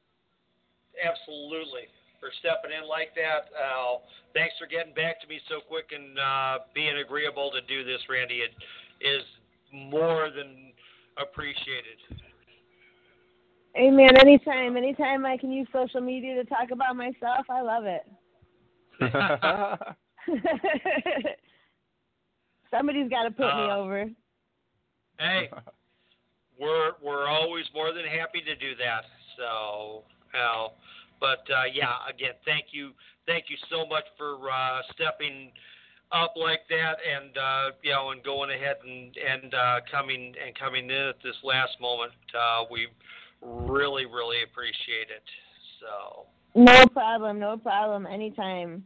[1.03, 1.89] absolutely
[2.21, 3.49] for stepping in like that.
[3.57, 3.99] Uh,
[4.35, 8.03] thanks for getting back to me so quick and uh, being agreeable to do this,
[8.09, 8.43] Randi.
[8.45, 8.53] It
[9.01, 9.25] is
[9.73, 10.75] more than
[11.17, 11.97] appreciated.
[13.75, 17.85] Hey, man, anytime, anytime I can use social media to talk about myself, I love
[17.87, 18.05] it.
[22.71, 24.11] Somebody's got to put me Uh, over.
[25.19, 25.51] Hey,
[26.61, 29.05] we're we're always more than happy to do that.
[29.37, 30.69] So, uh,
[31.19, 32.93] but uh, yeah, again, thank you,
[33.27, 35.53] thank you so much for uh, stepping
[36.13, 40.55] up like that, and uh, you know, and going ahead and and uh, coming and
[40.59, 42.13] coming in at this last moment.
[42.35, 42.89] Uh, we
[43.43, 45.25] really, really appreciate it.
[45.81, 48.85] So, No problem, no problem, anytime.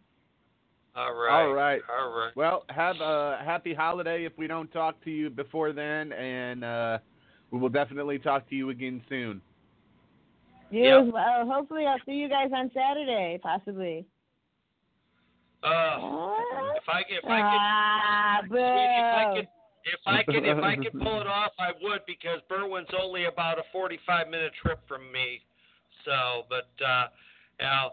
[0.96, 1.82] All right, All right.
[1.98, 2.30] all right.
[2.36, 6.98] Well, have a happy holiday if we don't talk to you before then, and uh,
[7.50, 9.40] we will definitely talk to you again soon.
[10.70, 11.06] You Yep.
[11.06, 11.46] as well.
[11.46, 14.06] Hopefully, I'll see you guys on Saturday, possibly.
[15.62, 15.96] Uh,
[16.76, 17.60] if I if I could.
[17.60, 19.48] Ah, if I could,
[19.84, 23.58] if I could, if I could pull it off, I would because Berwyn's only about
[23.58, 25.40] a 45 minute trip from me.
[26.04, 27.06] So, but uh,
[27.60, 27.92] now,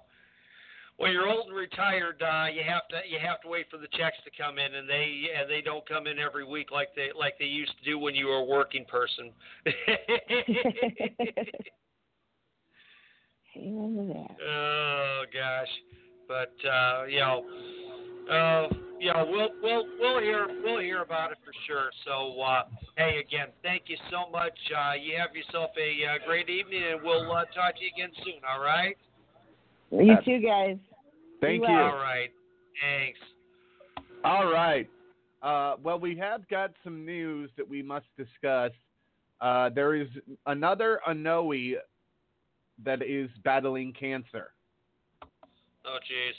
[1.02, 3.88] when you're old and retired, uh, you have to you have to wait for the
[3.98, 7.10] checks to come in, and they and they don't come in every week like they
[7.18, 9.32] like they used to do when you were a working person.
[14.48, 15.68] Oh gosh,
[16.28, 17.44] but uh, you know,
[18.32, 18.68] uh,
[19.00, 21.90] you know, we'll we'll we'll hear we'll hear about it for sure.
[22.06, 22.64] So uh,
[22.98, 24.58] hey, again, thank you so much.
[24.72, 28.12] Uh, you have yourself a uh, great evening, and we'll uh, talk to you again
[28.24, 28.42] soon.
[28.48, 28.96] All right.
[29.92, 30.78] You too, guys.
[31.42, 31.78] Thank Be you.
[31.78, 32.30] All right.
[32.82, 33.20] Thanks.
[34.24, 34.88] All right.
[35.42, 38.72] Uh, well, we have got some news that we must discuss.
[39.42, 40.08] Uh, there is
[40.46, 41.74] another Anoa'i
[42.84, 44.54] that is battling cancer,
[45.84, 46.34] Oh jeez.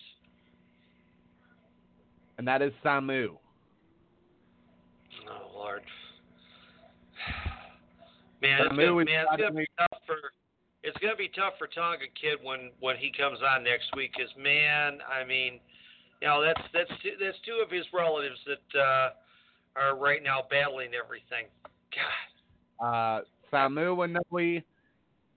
[2.39, 3.31] and that is Samu.
[5.29, 5.83] Oh Lord.
[8.41, 10.17] Man, it's Samu gonna, man, it's gonna be tough for
[10.83, 14.13] it's gonna be tough for Tonga Kid when when he comes on next week.
[14.15, 15.61] Cause man, I mean,
[16.21, 19.11] you know that's that's two, that's two of his relatives that uh,
[19.77, 21.47] are right now battling everything.
[22.81, 22.85] God.
[22.85, 23.21] Uh,
[23.53, 23.97] Samu
[24.33, 24.63] Anoa'i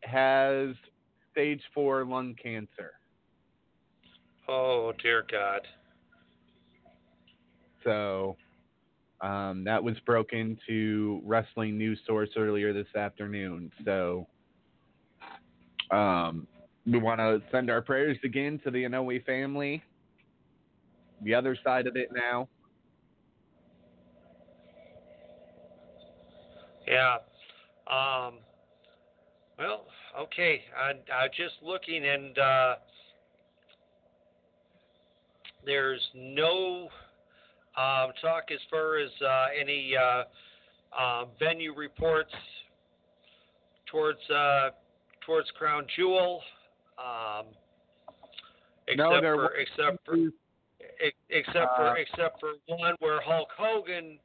[0.01, 0.75] has
[1.31, 2.93] stage four lung cancer.
[4.47, 5.61] Oh dear God.
[7.83, 8.35] So
[9.21, 13.71] um, that was broken to Wrestling News Source earlier this afternoon.
[13.85, 14.27] So
[15.91, 16.47] um,
[16.85, 19.83] we want to send our prayers again to the Anoa'i family.
[21.23, 22.47] The other side of it now.
[26.87, 27.17] Yeah.
[27.87, 28.35] Um.
[29.57, 29.85] Well,
[30.19, 30.61] okay.
[30.77, 32.75] I I just looking and uh,
[35.65, 36.89] there's no
[37.77, 40.23] um, talk as far as uh, any uh,
[40.97, 42.33] uh, venue reports
[43.91, 44.69] towards uh,
[45.25, 46.41] towards Crown Jewel.
[46.97, 47.47] Um,
[48.87, 50.15] except No, for except for
[51.01, 54.19] ex- except Uh, for except for one where Hulk Hogan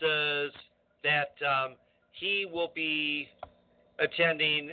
[0.00, 0.52] says
[1.02, 1.76] that um,
[2.12, 3.28] he will be
[3.98, 4.72] attending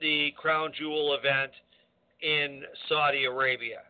[0.00, 1.52] the Crown Jewel event
[2.20, 3.82] in Saudi Arabia.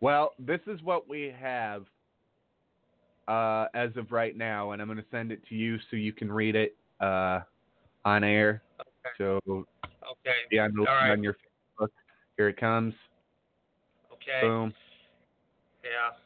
[0.00, 1.86] Well, this is what we have
[3.28, 6.12] uh, as of right now, and I'm going to send it to you so you
[6.12, 7.40] can read it uh,
[8.04, 8.62] on air.
[9.18, 9.40] So
[10.10, 10.36] Okay.
[10.52, 11.10] yeah, right.
[11.10, 11.88] on your Facebook.
[12.36, 12.94] Here it comes.
[14.12, 14.46] Okay.
[14.46, 14.72] Boom.
[15.82, 16.16] Yeah.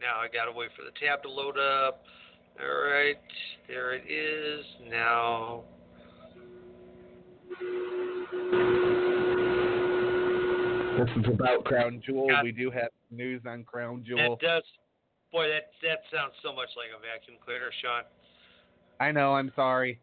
[0.00, 2.04] Now I gotta wait for the tab to load up.
[2.60, 3.16] All right.
[3.68, 4.64] There it is.
[4.90, 5.64] Now.
[10.98, 12.26] This is about Crown Jewel.
[12.28, 12.42] Yeah.
[12.42, 14.38] We do have news on Crown That Jewel.
[14.40, 14.62] does.
[15.32, 18.02] Boy, that that sounds so much like a vacuum cleaner, Sean.
[18.98, 19.34] I know.
[19.34, 19.98] I'm sorry.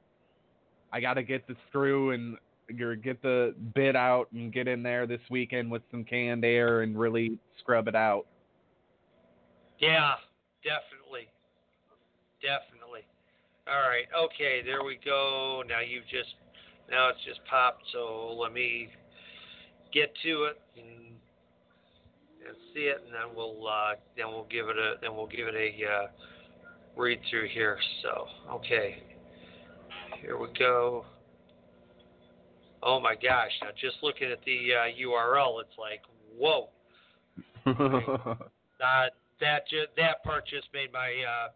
[0.91, 2.37] I got to get the screw and
[2.81, 6.81] or get the bid out and get in there this weekend with some canned air
[6.81, 8.25] and really scrub it out.
[9.79, 10.15] Yeah,
[10.63, 11.27] definitely.
[12.41, 13.01] Definitely.
[13.67, 14.07] All right.
[14.25, 15.63] Okay, there we go.
[15.67, 16.35] Now you've just
[16.89, 18.87] now it's just popped, so let me
[19.93, 21.15] get to it and,
[22.45, 25.47] and see it and then we'll uh then we'll give it a then we'll give
[25.47, 26.07] it a uh
[26.97, 27.77] read through here.
[28.01, 28.25] So,
[28.55, 29.03] okay.
[30.21, 31.05] Here we go.
[32.83, 33.51] Oh my gosh.
[33.61, 36.01] Now just looking at the uh, URL, it's like,
[36.37, 36.69] whoa.
[38.79, 39.07] Uh,
[39.41, 41.47] that ju- that part just made my uh,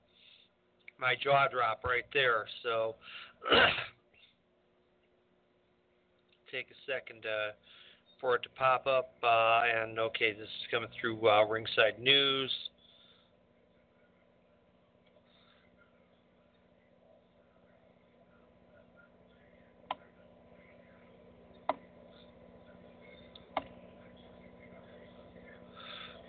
[1.00, 2.46] my jaw drop right there.
[2.64, 2.96] So
[6.52, 7.54] take a second uh,
[8.20, 9.14] for it to pop up.
[9.24, 12.52] Uh, and okay, this is coming through uh, Ringside News.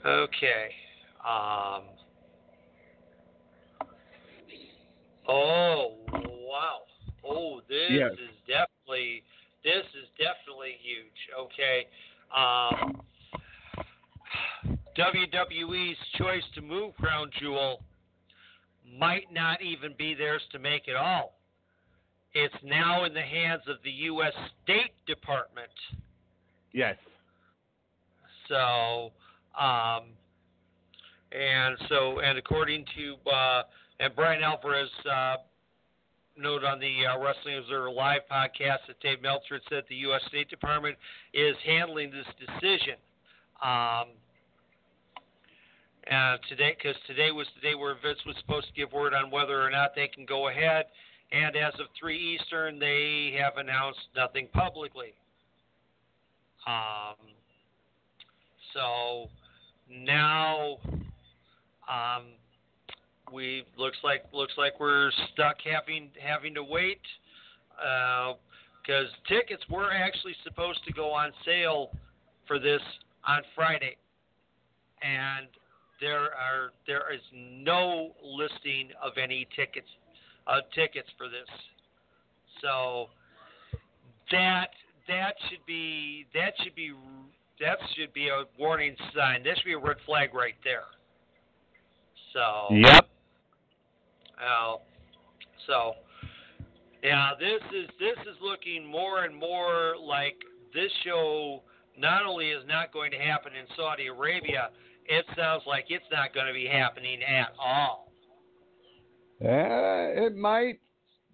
[0.05, 0.70] Okay.
[1.24, 1.83] Um.
[5.29, 6.81] Oh wow.
[7.24, 8.12] Oh, this Yes.
[8.12, 9.23] is definitely
[9.62, 11.29] this is definitely huge.
[11.39, 11.87] Okay.
[12.37, 13.01] Um.
[14.97, 17.81] WWE's choice to move Crown Jewel
[18.99, 21.39] might not even be theirs to make at all.
[22.35, 24.33] It's now in the hands of the U.S.
[24.65, 25.70] State Department.
[26.73, 26.97] yes.
[28.49, 29.12] So,
[29.59, 30.05] um,
[31.33, 33.62] and so, and according to uh,
[34.01, 35.37] and Bryan Alvarez uh,
[36.37, 40.23] note on the uh, Wrestling Observer Live podcast that Dave Meltzer had said the U.S.
[40.29, 40.97] State Department
[41.33, 42.97] is handling this decision.
[43.62, 44.09] Um,
[46.11, 49.31] and today, because today was the day where Vince was supposed to give word on
[49.31, 50.87] whether or not they can go ahead.
[51.31, 55.15] And as of 3 Eastern, they have announced nothing publicly.
[56.66, 57.15] Um,
[58.74, 59.29] so
[59.93, 60.78] now
[61.89, 62.24] um,
[63.32, 67.01] we looks like looks like we're stuck having having to wait
[68.82, 71.90] because tickets were actually supposed to go on sale
[72.47, 72.81] for this
[73.27, 73.97] on Friday,
[75.02, 75.47] and
[76.01, 79.89] there are there is no listing of any tickets
[80.47, 81.48] uh, tickets for this.
[82.60, 83.06] So
[84.31, 84.69] that
[85.09, 86.93] that should be that should be
[87.62, 89.43] that should be a warning sign.
[89.44, 90.84] That should be a red flag right there.
[92.32, 93.09] So Yep.
[94.39, 94.76] uh,
[95.66, 95.94] so
[97.02, 100.36] yeah, this is this is looking more and more like
[100.74, 101.62] this show
[101.98, 104.70] not only is not going to happen in Saudi Arabia,
[105.06, 108.12] it sounds like it's not going to be happening at all.
[109.44, 110.78] Uh, it might.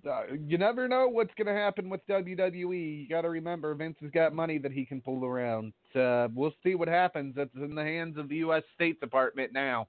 [0.07, 3.03] Uh, you never know what's going to happen with WWE.
[3.03, 5.73] You got to remember, Vince has got money that he can pull around.
[5.95, 7.35] Uh, we'll see what happens.
[7.37, 8.63] It's in the hands of the U.S.
[8.75, 9.89] State Department now.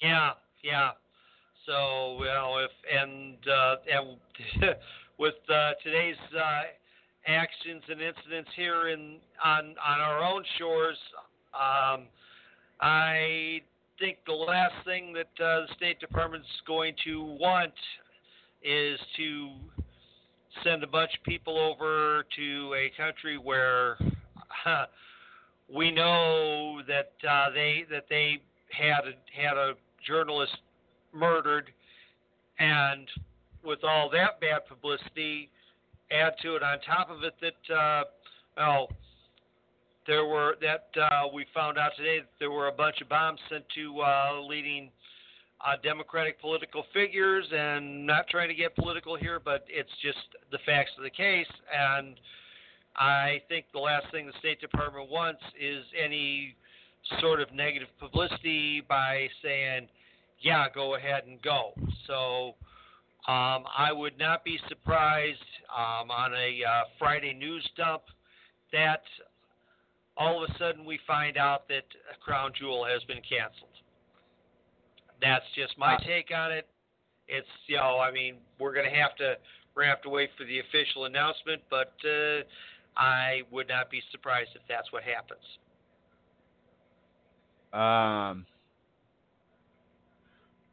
[0.00, 0.32] Yeah,
[0.62, 0.90] yeah.
[1.66, 4.74] So know if and uh, and
[5.18, 6.62] with uh, today's uh,
[7.26, 10.96] actions and incidents here in on on our own shores,
[11.54, 12.04] um,
[12.80, 13.60] I
[13.98, 17.74] think the last thing that uh, the State Department's going to want
[18.62, 19.50] is to
[20.64, 23.96] send a bunch of people over to a country where
[25.74, 28.38] we know that uh, they that they
[28.70, 29.74] had a, had a
[30.06, 30.56] journalist
[31.12, 31.70] murdered,
[32.58, 33.08] and
[33.64, 35.50] with all that bad publicity,
[36.10, 38.04] add to it on top of it that uh,
[38.56, 38.88] well,
[40.06, 43.40] there were that uh, we found out today that there were a bunch of bombs
[43.50, 44.90] sent to uh, leading
[45.60, 50.18] uh, Democratic political figures, and not trying to get political here, but it's just
[50.52, 51.46] the facts of the case.
[51.74, 52.16] And
[52.96, 56.54] I think the last thing the State Department wants is any
[57.20, 59.88] sort of negative publicity by saying,
[60.40, 61.72] "Yeah, go ahead and go."
[62.06, 62.54] So.
[63.26, 68.04] Um, I would not be surprised um, on a uh, Friday news dump
[68.72, 69.02] that
[70.18, 71.84] all of a sudden we find out that
[72.20, 73.67] Crown Jewel has been canceled.
[75.20, 76.66] That's just my Uh, take on it.
[77.26, 79.36] It's you know, I mean, we're gonna have to
[79.74, 82.42] we're gonna have to wait for the official announcement, but uh,
[82.96, 85.40] I would not be surprised if that's what happens.
[87.72, 88.46] Um.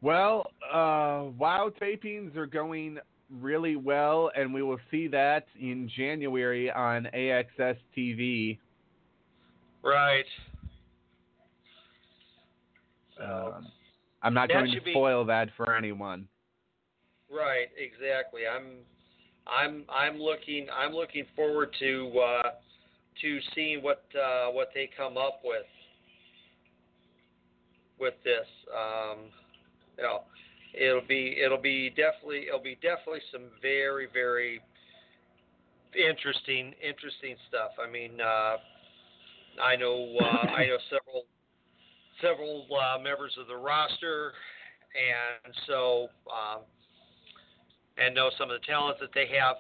[0.02, 3.00] Well, uh, WoW tapings are going
[3.42, 8.60] really well, and we will see that in January on AXS TV.
[9.82, 10.26] Right.
[13.20, 13.68] Um,
[14.26, 16.28] I'm not That going to should be- spoil that for anyone.
[17.32, 18.42] Right, exactly.
[18.48, 18.78] I'm
[19.48, 22.50] I'm I'm looking I'm looking forward to uh
[23.22, 25.66] to seeing what uh what they come up with
[28.00, 28.48] with this.
[28.76, 29.26] Um
[29.98, 30.22] you know,
[30.74, 34.60] it'll be it'll be definitely it'll be definitely some very very
[35.96, 37.72] interesting interesting stuff.
[37.84, 38.58] I mean, uh
[39.62, 41.26] I know uh I know several
[42.22, 44.34] several uh, members of the roster
[44.96, 46.62] and so um
[47.98, 49.58] and know some of the talents that they have.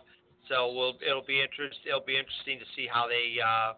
[0.49, 3.73] So we'll it'll be interest it'll be interesting to see how they uh,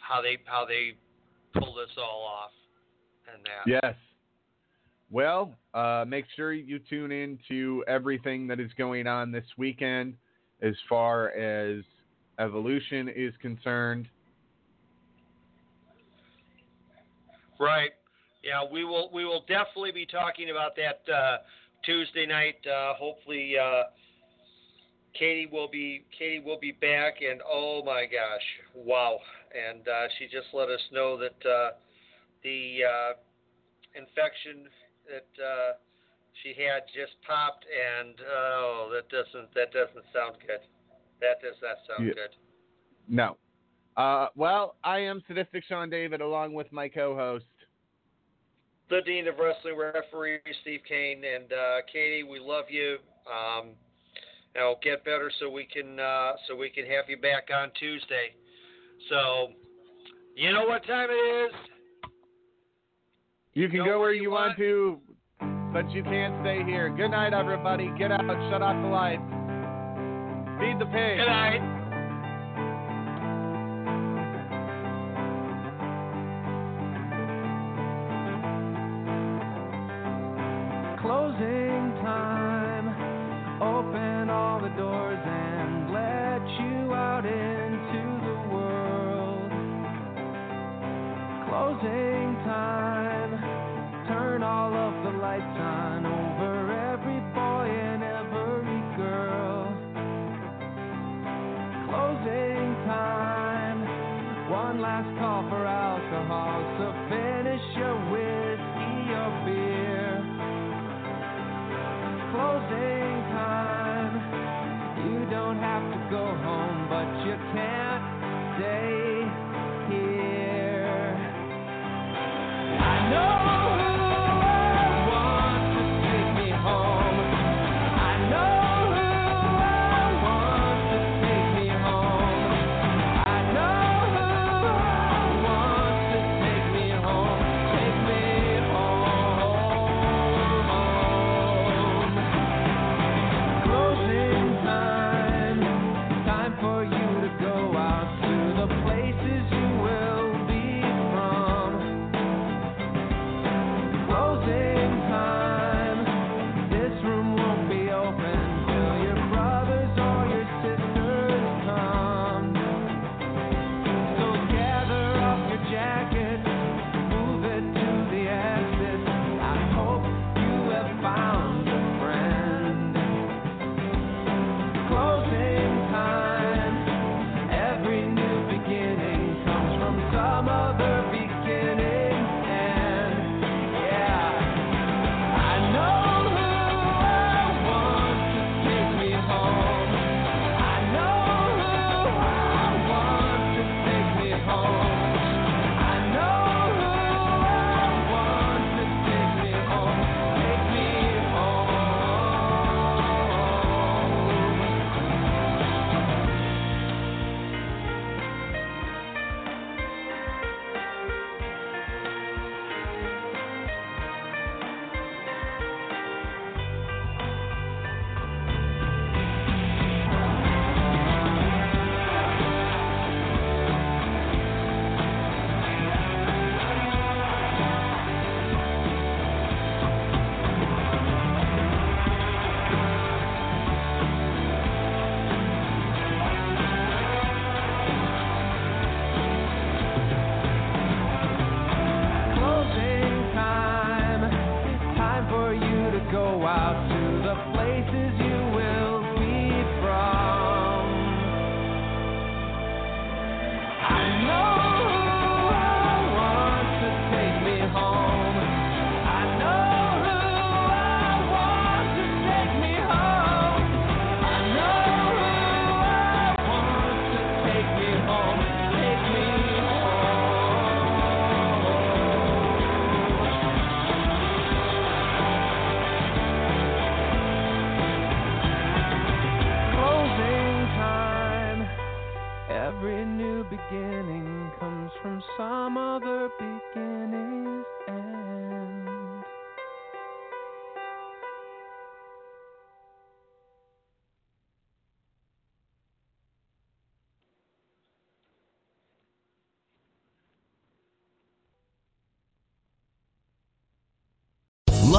[0.00, 0.94] how they how they
[1.52, 2.50] pull this all off
[3.32, 3.80] and that.
[3.82, 3.94] Yes.
[5.10, 10.14] Well, uh, make sure you tune in to everything that is going on this weekend
[10.62, 11.84] as far as
[12.38, 14.08] evolution is concerned.
[17.58, 17.90] Right.
[18.42, 21.38] Yeah, we will we will definitely be talking about that uh,
[21.84, 22.56] Tuesday night.
[22.66, 23.84] Uh, hopefully, uh,
[25.18, 28.44] Katie will be Katie will be back, and oh my gosh,
[28.74, 29.18] wow!
[29.54, 31.70] And uh, she just let us know that uh,
[32.42, 33.12] the uh,
[33.96, 34.68] infection
[35.08, 35.72] that uh,
[36.42, 40.60] she had just popped, and oh, that doesn't that doesn't sound good.
[41.20, 42.14] That does not sound Yeah.
[42.14, 42.36] good.
[43.08, 43.36] No.
[43.96, 47.44] Uh, well, I am Sadistic Sean David along with my co-host.
[48.90, 52.22] the dean of wrestling referee Steve Kane and uh, Katie.
[52.22, 52.98] We love you.
[53.26, 53.68] Um,
[54.54, 58.34] now get better so we can uh, so we can have you back on Tuesday.
[59.10, 59.48] So
[60.36, 61.52] you know what time it is.
[63.54, 64.98] You can go where you want to,
[65.72, 66.88] but you can't stay here.
[66.90, 67.90] Good night, everybody.
[67.96, 68.20] Get out.
[68.50, 69.22] Shut off the lights.
[70.60, 71.18] Feed the pig.
[71.18, 71.73] Good night.
[81.04, 82.88] Closing time.
[83.60, 89.50] Open all the doors and let you out into the world.
[91.46, 92.13] Closing